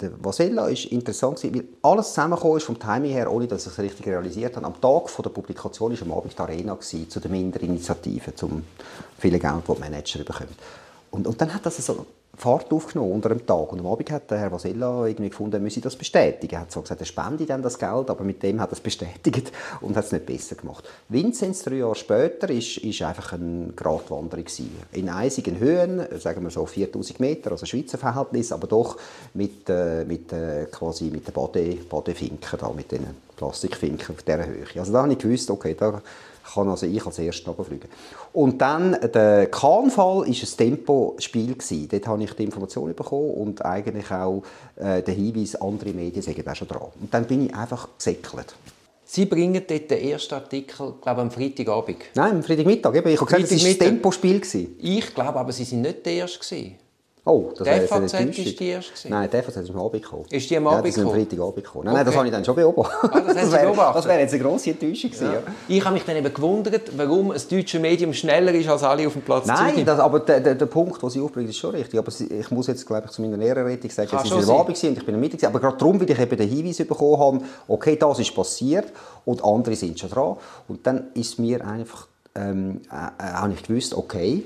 Der 0.01 0.11
Vasella 0.23 0.67
ist 0.67 0.85
interessant, 0.85 1.43
weil 1.43 1.63
alles 1.83 2.07
zusammengekommen 2.09 2.57
ist 2.57 2.63
vom 2.63 2.79
Timing 2.79 3.11
her, 3.11 3.31
ohne 3.31 3.47
dass 3.47 3.67
ich 3.67 3.71
es 3.71 3.79
richtig 3.79 4.07
realisiert 4.07 4.55
habe. 4.55 4.65
Am 4.65 4.81
Tag 4.81 5.09
von 5.09 5.23
der 5.23 5.29
Publikation 5.29 5.91
war 5.91 6.01
am 6.01 6.17
Abend 6.17 6.33
die 6.33 6.41
Arena 6.41 6.73
gewesen, 6.73 7.09
zu 7.09 7.19
der 7.19 7.29
Minderinitiative, 7.29 8.33
zum 8.33 8.63
viele 9.19 9.37
Geld, 9.37 9.53
das 9.67 9.75
die 9.75 9.81
Manager 9.81 10.23
bekommen. 10.23 10.55
Und, 11.11 11.27
und 11.27 11.39
dann 11.39 11.53
hat 11.53 11.65
das 11.65 11.77
so 11.77 12.05
Fahrt 12.37 12.71
aufgenommen 12.71 13.11
unter 13.11 13.29
dem 13.29 13.45
Tag. 13.45 13.71
Und 13.71 13.79
am 13.79 13.87
Abend 13.87 14.09
hat 14.09 14.31
der 14.31 14.39
Herr 14.39 14.51
Vasella 14.51 15.05
irgendwie 15.05 15.29
gefunden, 15.29 15.55
er 15.55 15.59
müsse 15.59 15.81
das 15.81 15.95
bestätigen. 15.95 16.55
Er 16.55 16.61
hat 16.61 16.71
so 16.71 16.81
gesagt, 16.81 17.01
er 17.01 17.05
spende 17.05 17.45
dann 17.45 17.61
das 17.61 17.77
Geld, 17.77 18.09
aber 18.09 18.23
mit 18.23 18.41
dem 18.41 18.61
hat 18.61 18.69
er 18.69 18.73
es 18.73 18.79
bestätigt 18.81 19.51
und 19.81 19.95
hat 19.97 20.05
es 20.05 20.11
nicht 20.11 20.25
besser 20.25 20.55
gemacht. 20.55 20.87
Vinzenz, 21.09 21.63
drei 21.63 21.75
Jahre 21.75 21.95
später, 21.95 22.49
ist, 22.49 22.77
ist 22.77 23.01
einfach 23.01 23.33
eine 23.33 23.73
Gratwanderung. 23.75 24.45
In 24.93 25.09
eisigen 25.09 25.59
Höhen, 25.59 26.05
sagen 26.19 26.43
wir 26.43 26.49
so 26.49 26.65
4000 26.65 27.19
Meter, 27.19 27.51
also 27.51 27.65
Schweizer 27.65 27.97
Verhältnis, 27.97 28.51
aber 28.51 28.67
doch 28.67 28.97
mit, 29.33 29.69
äh, 29.69 30.05
mit, 30.05 30.31
äh, 30.31 30.67
quasi 30.71 31.05
mit 31.05 31.27
den 31.27 31.33
Bade, 31.33 31.77
Badefinken, 31.89 32.75
mit 32.75 32.91
den 32.91 33.05
Plastikfinken 33.35 34.15
auf 34.15 34.23
dieser 34.23 34.45
Höhe. 34.45 34.65
Also 34.77 34.93
da 34.93 35.03
habe 35.03 35.13
ich 35.13 35.19
gewusst, 35.19 35.49
okay, 35.51 35.75
da 35.77 36.01
kann 36.53 36.69
also 36.69 36.85
ich 36.85 37.05
als 37.05 37.19
Erster 37.19 37.53
fliegen. 37.53 37.87
Und 38.33 38.61
dann 38.61 38.97
der 39.13 39.47
Kahnfall 39.47 40.19
war 40.19 40.25
ein 40.25 40.33
Tempospiel. 40.33 41.55
Dort 41.89 42.07
habe 42.07 42.23
ich 42.23 42.33
die 42.33 42.43
Information 42.43 42.93
bekommen 42.93 43.31
und 43.31 43.63
eigentlich 43.65 44.11
auch 44.11 44.43
äh, 44.75 45.01
den 45.01 45.15
Hinweis, 45.15 45.55
andere 45.55 45.91
Medien 45.91 46.21
sagen 46.21 46.47
auch 46.47 46.55
schon 46.55 46.67
dran. 46.67 46.87
Und 46.99 47.13
dann 47.13 47.25
bin 47.25 47.45
ich 47.45 47.55
einfach 47.55 47.89
gesäckelt. 47.97 48.55
Sie 49.13 49.25
bringen 49.25 49.61
dort 49.67 49.91
den 49.91 50.09
ersten 50.09 50.35
Artikel, 50.35 50.93
glaube 51.01 51.21
am 51.21 51.31
Freitagabend. 51.31 51.97
Nein, 52.15 52.37
am 52.37 52.43
Freitagmittag. 52.43 52.93
Ich 52.93 53.19
habe 53.19 53.25
gesagt, 53.25 53.51
es 53.51 53.61
war 53.61 53.69
ein 53.69 53.77
Tempospiel. 53.77 54.41
Ich 54.79 55.13
glaube 55.13 55.37
aber, 55.37 55.51
Sie 55.51 55.65
sind 55.65 55.81
nicht 55.81 56.05
der 56.05 56.13
Erste. 56.13 56.71
Oh, 57.23 57.51
das 57.55 57.65
der 57.65 57.87
FAZ 57.87 58.13
ist 58.13 58.59
die 58.59 58.69
erste? 58.69 59.09
Nein, 59.09 59.29
der 59.29 59.43
FAZ 59.43 59.57
ist 59.57 59.69
am 59.69 59.79
Abend 59.79 60.01
gekommen. 60.01 60.25
Ist 60.31 60.49
die 60.49 60.57
am 60.57 60.65
Abend 60.65 60.85
ja, 60.85 60.91
gekommen? 60.91 61.15
Ja, 61.15 61.21
ist 61.21 61.29
am 61.29 61.29
Freitagabend 61.29 61.63
gekommen. 61.63 61.85
Nein, 61.85 61.93
okay. 61.93 61.97
nein, 61.97 62.05
das 62.05 62.15
habe 62.15 62.25
ich 62.25 62.31
dann 62.33 62.45
schon 62.45 62.55
beobachtet. 62.55 63.11
Ah, 63.13 63.19
das, 63.19 63.35
das 63.35 63.51
wäre 63.51 63.77
wär 63.77 64.19
jetzt 64.19 64.33
eine 64.33 64.43
grosse 64.43 64.71
Enttäuschung 64.71 65.11
gewesen. 65.11 65.33
Ja. 65.33 65.39
Ich 65.67 65.85
habe 65.85 65.93
mich 65.93 66.03
dann 66.03 66.15
eben 66.15 66.33
gewundert, 66.33 66.97
warum 66.97 67.29
ein 67.29 67.41
deutsches 67.47 67.79
Medium 67.79 68.11
schneller 68.13 68.51
ist 68.53 68.67
als 68.67 68.81
alle 68.81 69.05
auf 69.05 69.13
dem 69.13 69.21
Platz 69.21 69.45
Nein, 69.45 69.85
das, 69.85 69.99
aber 69.99 70.21
der, 70.21 70.39
der, 70.39 70.55
der, 70.55 70.65
Punkt, 70.65 70.99
den 70.99 71.09
Sie 71.11 71.21
aufbringen, 71.21 71.49
ist 71.49 71.57
schon 71.57 71.75
richtig. 71.75 71.99
Aber 71.99 72.11
ich 72.11 72.49
muss 72.49 72.65
jetzt, 72.65 72.87
glaube 72.87 73.03
ich, 73.05 73.11
zu 73.11 73.21
meiner 73.21 73.37
Lehrerrettung 73.37 73.91
sagen, 73.91 74.09
es 74.11 74.31
war 74.31 74.37
am 74.39 74.49
Abend 74.61 74.83
und 74.83 74.97
ich 74.97 75.05
bin 75.05 75.13
am 75.13 75.21
Mittag. 75.21 75.43
Aber 75.43 75.59
gerade 75.59 75.77
darum, 75.77 75.99
weil 75.99 76.09
ich 76.09 76.19
eben 76.19 76.37
den 76.37 76.49
Hinweis 76.49 76.77
bekommen 76.77 77.19
habe, 77.19 77.41
okay, 77.67 77.97
das 77.97 78.17
ist 78.17 78.33
passiert 78.33 78.91
und 79.25 79.43
andere 79.43 79.75
sind 79.75 79.99
schon 79.99 80.09
dran. 80.09 80.37
Und 80.67 80.87
dann 80.87 81.11
ist 81.13 81.37
mir 81.37 81.63
einfach, 81.67 82.07
ähm, 82.33 82.81
äh, 82.91 82.95
äh, 82.95 83.33
habe 83.33 83.53
ich 83.53 83.61
gewusst, 83.61 83.93
okay, 83.93 84.43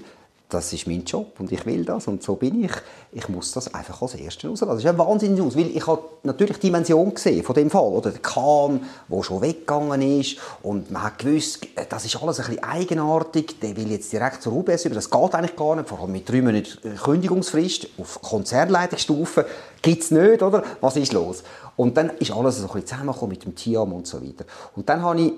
das 0.49 0.71
ist 0.73 0.85
mein 0.85 1.03
Job 1.03 1.39
und 1.39 1.51
ich 1.51 1.65
will 1.65 1.83
das 1.83 2.07
und 2.07 2.21
so 2.21 2.35
bin 2.35 2.63
ich. 2.63 2.71
Ich 3.11 3.27
muss 3.29 3.51
das 3.51 3.73
einfach 3.73 4.01
als 4.01 4.13
Erster 4.13 4.47
rauslassen. 4.47 4.69
Das 4.69 4.83
ist 4.83 4.89
ein 4.89 4.97
wahnsinnig 4.97 5.41
aus, 5.41 5.55
weil 5.55 5.75
ich 5.75 5.87
habe 5.87 6.03
natürlich 6.23 6.57
die 6.57 6.67
Dimension 6.67 7.13
gesehen 7.13 7.43
von 7.43 7.55
dem 7.55 7.69
Fall. 7.69 7.81
Oder 7.81 8.11
der 8.11 8.21
Kahn, 8.21 8.81
der 9.07 9.23
schon 9.23 9.41
weggegangen 9.41 10.01
ist 10.01 10.37
und 10.61 10.91
man 10.91 11.03
hat 11.03 11.19
gewusst, 11.19 11.67
das 11.89 12.05
ist 12.05 12.21
alles 12.21 12.39
ein 12.39 12.45
bisschen 12.45 12.63
eigenartig, 12.63 13.59
der 13.59 13.75
will 13.75 13.91
jetzt 13.91 14.13
direkt 14.13 14.43
zur 14.43 14.53
UBS 14.53 14.85
über, 14.85 14.95
das 14.95 15.09
geht 15.09 15.35
eigentlich 15.35 15.55
gar 15.55 15.75
nicht, 15.75 15.89
vor 15.89 15.99
allem 15.99 16.11
mit 16.11 16.29
drei 16.29 16.41
Monaten 16.41 16.95
Kündigungsfrist 16.95 17.87
auf 17.97 18.21
Konzernleitungsstufe 18.21 19.45
gibt 19.81 20.03
es 20.03 20.11
nicht, 20.11 20.43
oder? 20.43 20.63
Was 20.81 20.95
ist 20.95 21.13
los? 21.13 21.43
Und 21.75 21.97
dann 21.97 22.11
ist 22.19 22.31
alles 22.31 22.57
so 22.57 22.63
ein 22.63 22.67
bisschen 22.67 22.87
zusammengekommen 22.87 23.31
mit 23.31 23.45
dem 23.45 23.55
TIAM 23.55 23.93
und 23.93 24.07
so 24.07 24.21
weiter. 24.21 24.45
Und 24.75 24.87
dann 24.87 25.01
habe 25.01 25.21
ich 25.21 25.33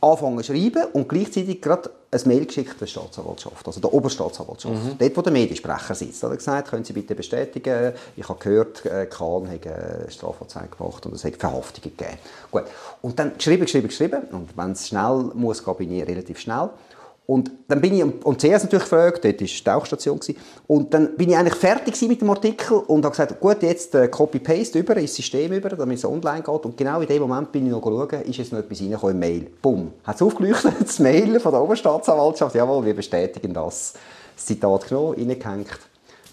anfangen 0.00 0.42
zu 0.42 0.52
schreiben 0.52 0.84
und 0.92 1.08
gleichzeitig 1.08 1.62
gerade 1.62 1.90
ein 2.14 2.28
Mail 2.28 2.46
geschickt 2.46 2.80
der 2.80 2.86
Staatsanwaltschaft, 2.86 3.66
also 3.66 3.80
der 3.80 3.92
Oberstaatsanwaltschaft. 3.92 4.74
Mhm. 4.74 4.98
Dort, 4.98 5.16
wo 5.16 5.22
der 5.22 5.32
Mediensprecher 5.32 5.94
sitzt. 5.94 6.22
Da 6.22 6.28
hat 6.28 6.34
er 6.34 6.36
gesagt, 6.36 6.70
können 6.70 6.84
Sie 6.84 6.92
bitte 6.92 7.14
bestätigen, 7.14 7.92
ich 8.16 8.28
habe 8.28 8.38
gehört, 8.38 8.84
äh, 8.86 9.06
Kahn 9.06 9.50
hat 9.50 9.66
eine 9.66 10.10
Strafanzeige 10.10 10.68
gemacht 10.76 11.04
und 11.06 11.14
es 11.14 11.24
hat 11.24 11.36
Verhaftungen 11.36 11.96
gegeben. 11.96 12.18
Gut. 12.50 12.64
Und 13.02 13.18
dann 13.18 13.34
geschrieben, 13.36 13.64
geschrieben, 13.64 13.88
geschrieben. 13.88 14.22
Und 14.32 14.56
wenn 14.56 14.72
es 14.72 14.88
schnell 14.88 15.30
muss, 15.34 15.62
bin 15.62 15.92
ich 15.92 16.06
relativ 16.06 16.38
schnell. 16.38 16.70
Und 17.26 17.50
dann 17.68 17.80
bin 17.80 17.94
ich, 17.94 18.04
und 18.04 18.40
zuerst 18.40 18.64
natürlich 18.64 18.84
gefragt, 18.84 19.24
dort 19.24 19.40
war 19.40 19.46
die 19.46 19.64
Tauchstation, 19.64 20.20
und 20.66 20.92
dann 20.92 21.16
bin 21.16 21.30
ich 21.30 21.36
eigentlich 21.36 21.54
fertig 21.54 22.00
mit 22.06 22.20
dem 22.20 22.28
Artikel 22.28 22.74
und 22.86 23.02
habe 23.02 23.12
gesagt, 23.12 23.40
gut, 23.40 23.62
jetzt 23.62 23.94
äh, 23.94 24.08
Copy-Paste 24.08 24.78
über, 24.78 24.96
ins 24.98 25.14
System 25.14 25.52
über, 25.52 25.70
damit 25.70 25.98
es 25.98 26.04
online 26.04 26.42
geht. 26.42 26.64
Und 26.66 26.76
genau 26.76 27.00
in 27.00 27.08
dem 27.08 27.22
Moment 27.22 27.50
bin 27.50 27.64
ich 27.64 27.72
noch 27.72 27.82
schauen, 27.82 28.22
ist 28.22 28.36
jetzt 28.36 28.52
noch 28.52 28.58
etwas 28.58 28.80
reingekommen 28.80 29.14
im 29.14 29.20
Mail. 29.20 29.46
Bumm. 29.62 29.92
Hat 30.04 30.16
es 30.16 30.22
aufgeleuchtet, 30.22 30.74
das 30.80 30.98
Mail 30.98 31.40
von 31.40 31.52
der 31.52 31.62
Oberstaatsanwaltschaft, 31.62 32.54
jawohl, 32.54 32.84
wir 32.84 32.94
bestätigen 32.94 33.54
das. 33.54 33.94
Das 34.36 34.44
Zitat 34.44 34.88
genommen, 34.88 35.14
reingehängt. 35.14 35.78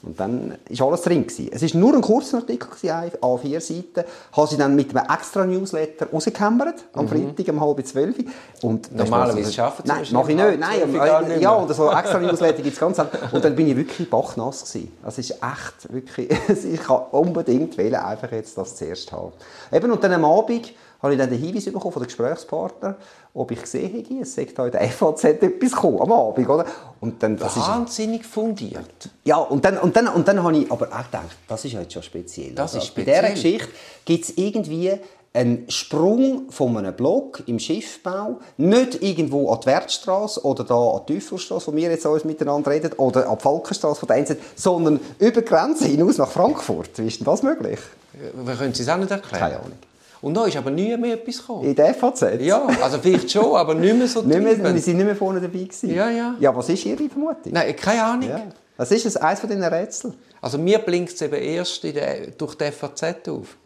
Und 0.04 0.20
dann 0.20 0.58
war 0.70 0.88
alles 0.88 1.02
drin. 1.02 1.28
Gewesen. 1.28 1.50
Es 1.52 1.62
war 1.62 1.80
nur 1.80 1.94
ein 1.94 2.02
kurzer 2.02 2.38
Artikel, 2.38 2.68
A4 2.70 3.60
Seiten. 3.60 4.08
Habe 4.32 4.48
sie 4.48 4.58
dann 4.58 4.76
mit 4.76 4.96
einem 4.96 5.06
extra 5.10 5.46
Newsletter 5.46 6.08
rausgehämmert, 6.12 6.86
am 6.94 7.06
mhm. 7.06 7.10
Freitag 7.10 7.54
um 7.54 7.62
halb 7.62 7.86
zwölf. 7.86 8.16
Und 8.62 8.96
Normalerweise 8.96 9.52
schaffen 9.52 9.84
Sie 9.84 9.90
das 9.90 10.12
Nein, 10.12 10.14
mache 10.14 10.32
ich 10.32 10.38
nicht. 10.38 10.60
Nein, 10.60 11.30
äh, 11.30 11.40
ja, 11.40 11.58
oder 11.58 11.74
so 11.74 11.92
extra 11.92 12.20
Newsletter 12.20 12.62
gibt 12.62 12.74
es 12.74 12.80
ganz 12.80 12.98
Und 13.32 13.46
dann 13.46 13.56
bin 13.56 13.68
ich 13.68 13.76
wirklich 13.76 14.10
bachnass 14.10 14.72
gewesen. 14.72 14.92
Das 15.04 15.18
ist 15.18 15.32
echt, 15.32 15.94
wirklich, 15.94 16.30
ich 16.66 16.82
kann 16.82 17.02
unbedingt 17.12 17.78
wählen, 17.78 17.96
einfach 17.96 18.32
jetzt 18.32 18.58
das 18.58 18.76
zuerst 18.76 19.12
haben. 19.12 19.34
Eben, 19.72 19.92
und 19.92 20.04
dann 20.04 20.14
am 20.14 20.26
Abend 20.26 20.74
habe 21.02 21.14
ich 21.14 21.20
dann 21.20 21.30
den 21.30 21.40
Hinweis 21.40 21.66
bekommen 21.66 21.92
von 21.92 22.02
den 22.02 22.08
Gesprächspartnern, 22.08 22.96
ob 23.34 23.52
ich 23.52 23.62
gesehen 23.62 23.92
hätte, 23.92 24.14
es 24.22 24.36
sei 24.36 24.48
da 24.54 24.66
in 24.66 24.72
der 24.72 24.82
FAZ 24.90 25.24
etwas 25.24 25.72
gekommen, 25.72 26.02
am 26.02 26.12
Abend, 26.12 26.48
oder? 26.48 26.66
Und 27.00 27.24
dann, 27.24 27.38
das 27.38 27.58
Wahnsinnig 27.58 28.22
ist, 28.22 28.30
fundiert. 28.30 29.10
Ja, 29.24 29.38
und 29.38 29.66
dann, 29.66 29.78
und, 29.78 29.96
dann, 29.96 30.08
und 30.10 30.28
dann 30.28 30.44
habe 30.44 30.58
ich 30.58 30.72
aber 30.72 30.88
auch 30.88 31.06
gedacht, 31.06 31.38
das 31.48 31.66
ist 31.66 31.74
jetzt 31.74 31.94
schon 31.94 32.04
speziell. 32.04 32.52
Das 32.52 32.74
also, 32.74 32.78
ist 32.80 32.88
speziell. 32.88 33.22
Bei 33.22 33.30
dieser 33.30 33.34
Geschichte 33.34 33.70
gibt 34.06 34.26
es 34.26 34.38
irgendwie 34.38 34.92
einen 35.34 35.70
Sprung 35.70 36.52
von 36.52 36.76
einem 36.78 36.94
Block 36.94 37.44
im 37.46 37.58
Schiffbau, 37.58 38.40
nicht 38.58 39.02
irgendwo 39.02 39.50
an 39.52 39.62
die 39.62 39.68
Wertstraße 39.68 40.46
oder 40.46 40.66
da 40.66 40.76
an 40.76 41.02
die 41.08 41.20
Teufelstraße, 41.20 41.72
wo 41.72 41.76
wir 41.76 41.90
jetzt 41.90 42.06
alles 42.06 42.26
miteinander 42.26 42.70
reden, 42.70 42.92
oder 42.94 43.30
an 43.30 43.38
die 43.38 43.42
Falkenstraße 43.42 44.02
von 44.02 44.08
der 44.08 44.18
NZ, 44.18 44.38
sondern 44.56 45.00
über 45.20 45.42
die 45.42 45.48
Grenze 45.48 45.86
hinaus 45.86 46.18
nach 46.18 46.30
Frankfurt. 46.30 46.90
Wie 46.98 47.08
ist 47.08 47.20
denn 47.20 47.26
das 47.26 47.44
möglich? 47.44 47.80
Wie 48.14 48.56
können 48.56 48.74
Sie 48.74 48.84
es 48.84 48.90
auch 48.90 48.98
nicht 48.98 49.10
erklären? 49.10 49.40
Keine 49.40 49.56
Ahnung. 49.58 49.78
Und 50.22 50.36
da 50.36 50.46
ist 50.46 50.56
aber 50.56 50.70
nie 50.70 50.96
mehr 50.98 51.16
etwas 51.16 51.38
gekommen. 51.38 51.66
In 51.66 51.76
der 51.76 51.94
FAZ? 51.96 52.26
Ja, 52.40 52.68
also 52.82 53.00
vielleicht 53.00 53.32
schon, 53.32 53.56
aber 53.56 53.74
nicht 53.74 53.96
mehr 53.96 54.08
so 54.08 54.22
nicht 54.24 54.40
mehr, 54.40 54.74
Wir 54.74 54.82
sind 54.82 54.98
nicht 54.98 55.06
mehr 55.06 55.16
vorne 55.16 55.42
dabei 55.42 55.60
gewesen. 55.60 55.94
Ja, 55.94 56.10
ja. 56.10 56.36
Ja, 56.40 56.56
was 56.56 56.70
ist 56.70 56.86
Ihre 56.86 57.10
Vermutung? 57.10 57.52
Nein, 57.52 57.76
keine 57.76 58.04
Ahnung. 58.04 58.30
Ja. 58.30 58.44
Was 58.78 58.92
ist 58.92 59.06
es, 59.06 59.18
eines 59.18 59.40
von 59.40 59.50
diesen 59.50 59.64
Rätseln? 59.64 60.14
Also 60.40 60.58
mir 60.58 60.80
blinkt 60.80 61.14
es 61.14 61.22
eben 61.22 61.36
erst 61.36 61.84
der, 61.84 62.28
durch 62.38 62.56
die 62.56 62.72
FAZ 62.72 63.04
auf. 63.30 63.58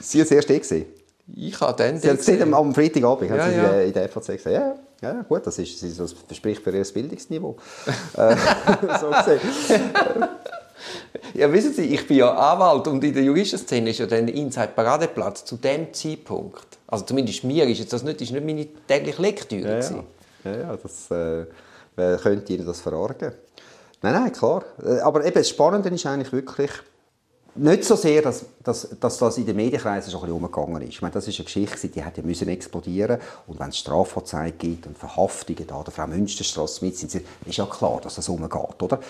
Sie 0.00 0.18
haben 0.18 0.24
es 0.24 0.30
erst 0.30 0.50
eh 0.50 0.58
gesehen? 0.58 0.86
Ich 1.34 1.60
habe 1.60 1.76
dann 1.76 1.98
Sie 1.98 2.08
haben 2.08 2.16
gesehen 2.16 2.54
am 2.54 2.74
Freitagabend, 2.74 3.30
ja, 3.30 3.38
haben 3.38 3.50
Sie 3.52 3.56
ja. 3.56 3.80
in 3.80 3.92
der 3.92 4.08
FAZ 4.08 4.26
gesehen. 4.26 4.52
Ja, 4.52 4.74
ja, 5.02 5.22
gut, 5.22 5.46
das, 5.46 5.58
ist, 5.58 5.82
das 5.82 6.12
verspricht 6.26 6.62
für 6.62 6.70
Ihr 6.70 6.84
Bildungsniveau. 6.84 7.56
Äh, 8.16 8.36
so 9.00 9.10
gesehen. 9.10 9.40
Ja, 11.34 11.52
wissen 11.52 11.72
Sie, 11.72 11.82
ich 11.82 12.06
bin 12.06 12.18
ja 12.18 12.32
Anwalt 12.32 12.86
und 12.88 13.02
in 13.04 13.14
der 13.14 13.22
Juristenszene 13.22 13.90
ist 13.90 13.98
ja 13.98 14.06
der 14.06 14.20
Inside-Paradeplatz 14.20 15.44
zu 15.44 15.56
dem 15.56 15.92
Zeitpunkt, 15.92 16.66
also 16.86 17.04
zumindest 17.04 17.44
mir 17.44 17.66
ist 17.66 17.78
jetzt 17.78 17.92
das 17.92 18.02
nicht, 18.02 18.20
ist 18.20 18.32
nicht 18.32 18.44
meine 18.44 18.66
tägliche 18.86 19.22
Lektüre. 19.22 19.80
Ja, 19.80 19.80
ja. 19.80 20.04
Ja, 20.44 20.58
ja 20.58 20.76
das 20.76 21.10
äh, 21.10 21.46
wer 21.96 22.16
könnte 22.16 22.52
Ihnen 22.52 22.66
das 22.66 22.80
verargen. 22.80 23.32
Nein, 24.02 24.14
nein, 24.14 24.32
klar. 24.32 24.64
Äh, 24.84 25.00
aber 25.00 25.24
eben, 25.24 25.34
das 25.34 25.48
Spannende 25.48 25.88
ist 25.90 26.06
eigentlich 26.06 26.32
wirklich, 26.32 26.70
nicht 27.54 27.84
so 27.84 27.96
sehr, 27.96 28.22
dass, 28.22 28.44
dass, 28.62 28.88
dass 29.00 29.18
das 29.18 29.38
in 29.38 29.46
den 29.46 29.56
Medienkreisen 29.56 30.10
schon 30.10 30.20
ein 30.20 30.26
bisschen 30.26 30.44
umgegangen 30.44 30.82
ist. 30.82 30.90
Ich 30.90 31.02
meine, 31.02 31.14
das 31.14 31.26
ist 31.26 31.38
eine 31.38 31.44
Geschichte, 31.44 31.88
die 31.88 32.02
hätte 32.02 32.20
ja 32.20 32.26
müssen 32.26 32.48
explodieren 32.48 33.18
und 33.46 33.58
wenn 33.58 33.70
es 33.70 33.78
Strafanzeigen 33.78 34.58
gibt 34.58 34.86
und 34.86 34.96
Verhaftungen 34.96 35.66
da, 35.66 35.82
der 35.82 35.92
Frau 35.92 36.06
Münsterstrasse 36.06 36.84
mit 36.84 36.96
sind, 36.96 37.14
ist 37.14 37.56
ja 37.56 37.66
klar, 37.66 38.00
dass 38.02 38.14
das 38.14 38.28
umgeht, 38.28 38.82
oder? 38.82 39.00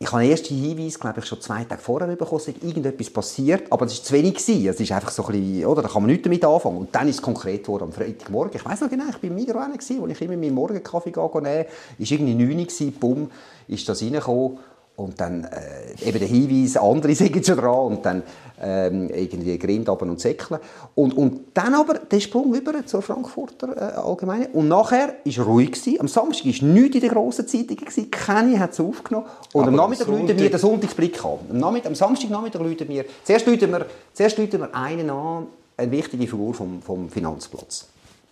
Ich 0.00 0.12
habe 0.12 0.22
den 0.22 0.30
ersten 0.30 0.54
Hinweis, 0.54 1.00
glaube 1.00 1.18
ich, 1.18 1.26
schon 1.26 1.40
zwei 1.40 1.64
Tage 1.64 1.82
vorher 1.82 2.06
bekommen, 2.14 2.40
dass 2.46 2.62
irgendetwas 2.62 3.10
passiert, 3.10 3.64
aber 3.72 3.84
das 3.84 3.98
war 3.98 4.04
zu 4.04 4.12
wenig. 4.14 4.36
Es 4.36 4.78
ist 4.78 4.92
einfach 4.92 5.10
so 5.10 5.24
ein 5.24 5.32
bisschen, 5.32 5.66
oder, 5.66 5.82
da 5.82 5.88
kann 5.88 6.02
man 6.02 6.10
nichts 6.10 6.22
damit 6.22 6.44
anfangen. 6.44 6.76
Und 6.76 6.94
dann 6.94 7.08
ist 7.08 7.16
es 7.16 7.22
konkret 7.22 7.64
geworden 7.64 7.84
am 7.84 7.92
Freitagmorgen. 7.92 8.54
Ich 8.54 8.64
weiß 8.64 8.82
noch 8.82 8.90
genau, 8.90 9.06
ich 9.08 9.14
war 9.14 9.24
im 9.24 9.34
Migros, 9.34 9.90
wo 9.98 10.06
ich 10.06 10.20
immer 10.20 10.36
meinen 10.36 10.54
Morgenkaffee 10.54 11.10
gehe, 11.10 11.66
ist 11.98 12.12
irgendwie 12.12 12.34
9 12.34 12.60
Uhr, 12.60 12.92
bumm, 13.00 13.30
ist 13.66 13.88
das 13.88 14.00
reingekommen 14.00 14.58
und 14.98 15.20
dann 15.20 15.44
äh, 15.44 16.08
eben 16.08 16.18
der 16.18 16.26
Hinweis, 16.26 16.76
andere 16.76 17.14
sind 17.14 17.46
schon 17.46 17.56
dran 17.56 17.86
und 17.86 18.04
dann 18.04 18.24
ähm, 18.60 19.08
irgendwie 19.10 19.56
Grind 19.56 19.88
und 19.88 20.20
Säckle. 20.20 20.60
Und, 20.96 21.16
und 21.16 21.40
dann 21.54 21.72
aber 21.74 21.94
der 21.94 22.18
Sprung 22.18 22.52
über 22.52 22.84
zur 22.84 23.00
Frankfurter 23.00 23.76
äh, 23.76 23.96
Allgemeine. 23.96 24.48
Und 24.48 24.66
nachher 24.66 25.08
war 25.08 25.14
es 25.24 25.38
ruhig. 25.38 25.70
Gewesen. 25.70 26.00
Am 26.00 26.08
Samstag 26.08 26.46
war 26.46 26.68
nichts 26.68 26.94
in 26.96 27.00
den 27.00 27.10
grossen 27.10 27.46
Zeitungen. 27.46 27.76
Gewesen. 27.76 28.10
Keine 28.10 28.58
hat 28.58 28.72
es 28.72 28.80
aufgenommen. 28.80 29.26
Und 29.52 29.62
aber 29.62 29.68
am 29.68 29.76
Nachmittag 29.76 30.08
läuten 30.08 30.36
wir 30.36 30.50
den 30.50 30.58
Sonntagsblick 30.58 31.24
an. 31.24 31.38
Am, 31.48 31.58
Nachmittag, 31.58 31.90
am 31.90 31.94
Samstagnachmittag 31.94 32.60
läuten 32.60 32.88
wir, 32.88 33.04
zuerst 33.22 33.46
läuten 33.46 33.70
wir, 33.70 33.86
zuerst 34.12 34.36
läuten 34.36 34.60
wir 34.60 34.74
einen 34.74 35.10
an, 35.10 35.46
eine 35.76 35.90
wichtige 35.92 36.26
Figur 36.26 36.54
vom, 36.54 36.82
vom 36.82 37.08
Finanzplatz 37.08 37.86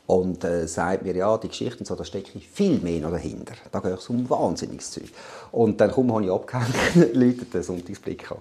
und 0.07 0.45
äh, 0.45 0.69
sagt 0.69 1.03
mir, 1.03 1.17
ja, 1.17 1.37
die 1.37 1.49
Geschichte 1.49 1.85
so, 1.85 1.95
da 1.97 2.05
stecke 2.05 2.31
ich 2.35 2.49
viel 2.49 2.79
mehr 2.79 3.01
noch 3.01 3.11
dahinter. 3.11 3.55
Da 3.73 3.81
geht 3.81 3.99
es 3.99 4.09
um 4.09 4.29
wahnsinniges 4.31 4.93
Zeug. 4.93 5.09
Und 5.51 5.81
dann 5.81 5.91
komm, 5.91 6.13
habe 6.13 6.25
ich 6.25 6.31
abgehängt, 6.31 7.15
läutet 7.15 7.53
den 7.53 7.63
Sonntagsblick 7.63 8.31
an. 8.31 8.39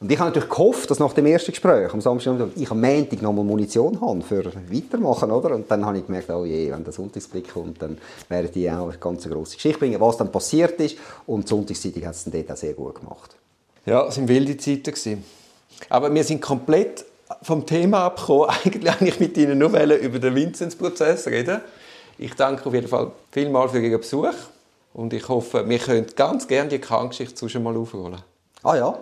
Und 0.00 0.12
ich 0.12 0.18
habe 0.18 0.30
natürlich 0.30 0.48
gehofft, 0.48 0.88
dass 0.88 1.00
nach 1.00 1.12
dem 1.12 1.26
ersten 1.26 1.50
Gespräch 1.50 1.92
am 1.92 2.00
Samstag 2.00 2.36
ich 2.54 2.70
am 2.70 2.80
Montag 2.80 3.20
noch 3.20 3.32
mal 3.32 3.42
Munition 3.42 4.00
habe 4.00 4.20
für 4.22 4.44
weitermachen, 4.44 5.32
oder? 5.32 5.56
Und 5.56 5.68
dann 5.68 5.84
habe 5.84 5.98
ich 5.98 6.06
gemerkt, 6.06 6.30
oh 6.30 6.44
je, 6.44 6.70
wenn 6.70 6.84
der 6.84 6.92
Sonntagsblick 6.92 7.52
kommt, 7.52 7.82
dann 7.82 7.98
werden 8.28 8.50
die 8.54 8.70
auch 8.70 8.88
eine 8.88 8.98
ganz 8.98 9.28
grosse 9.28 9.56
Geschichte 9.56 9.80
bringen, 9.80 10.00
was 10.00 10.16
dann 10.18 10.30
passiert 10.30 10.80
ist. 10.80 10.98
Und 11.26 11.44
die 11.44 11.48
Sonntagszeitung 11.48 12.04
hat 12.04 12.14
es 12.14 12.24
dann 12.24 12.32
dort 12.32 12.52
auch 12.52 12.56
sehr 12.56 12.74
gut 12.74 12.94
gemacht. 13.00 13.34
Ja, 13.86 14.06
es 14.06 14.18
waren 14.18 14.28
wilde 14.28 14.56
Zeiten. 14.56 15.24
Aber 15.88 16.14
wir 16.14 16.22
sind 16.22 16.40
komplett 16.40 17.04
vom 17.42 17.66
Thema 17.66 18.06
abgekommen. 18.06 18.50
Eigentlich 18.64 18.84
wollte 18.84 19.04
ich 19.04 19.20
mit 19.20 19.36
Ihnen 19.36 19.58
nur 19.58 19.70
über 19.70 20.18
den 20.18 20.34
Vinzenz-Prozess 20.34 21.26
reden. 21.26 21.60
Ich 22.18 22.34
danke 22.34 22.66
auf 22.66 22.74
jeden 22.74 22.88
Fall 22.88 23.12
vielmals 23.30 23.72
für 23.72 23.80
Ihren 23.80 24.00
Besuch 24.00 24.34
und 24.94 25.12
ich 25.12 25.28
hoffe, 25.28 25.68
wir 25.68 25.78
können 25.78 26.06
ganz 26.16 26.48
gerne 26.48 26.68
die 26.68 26.78
Krankengeschichte 26.80 27.34
zwischen 27.34 27.62
mal 27.62 27.76
aufrollen. 27.76 28.22
Ah 28.64 28.76
ja, 28.76 28.98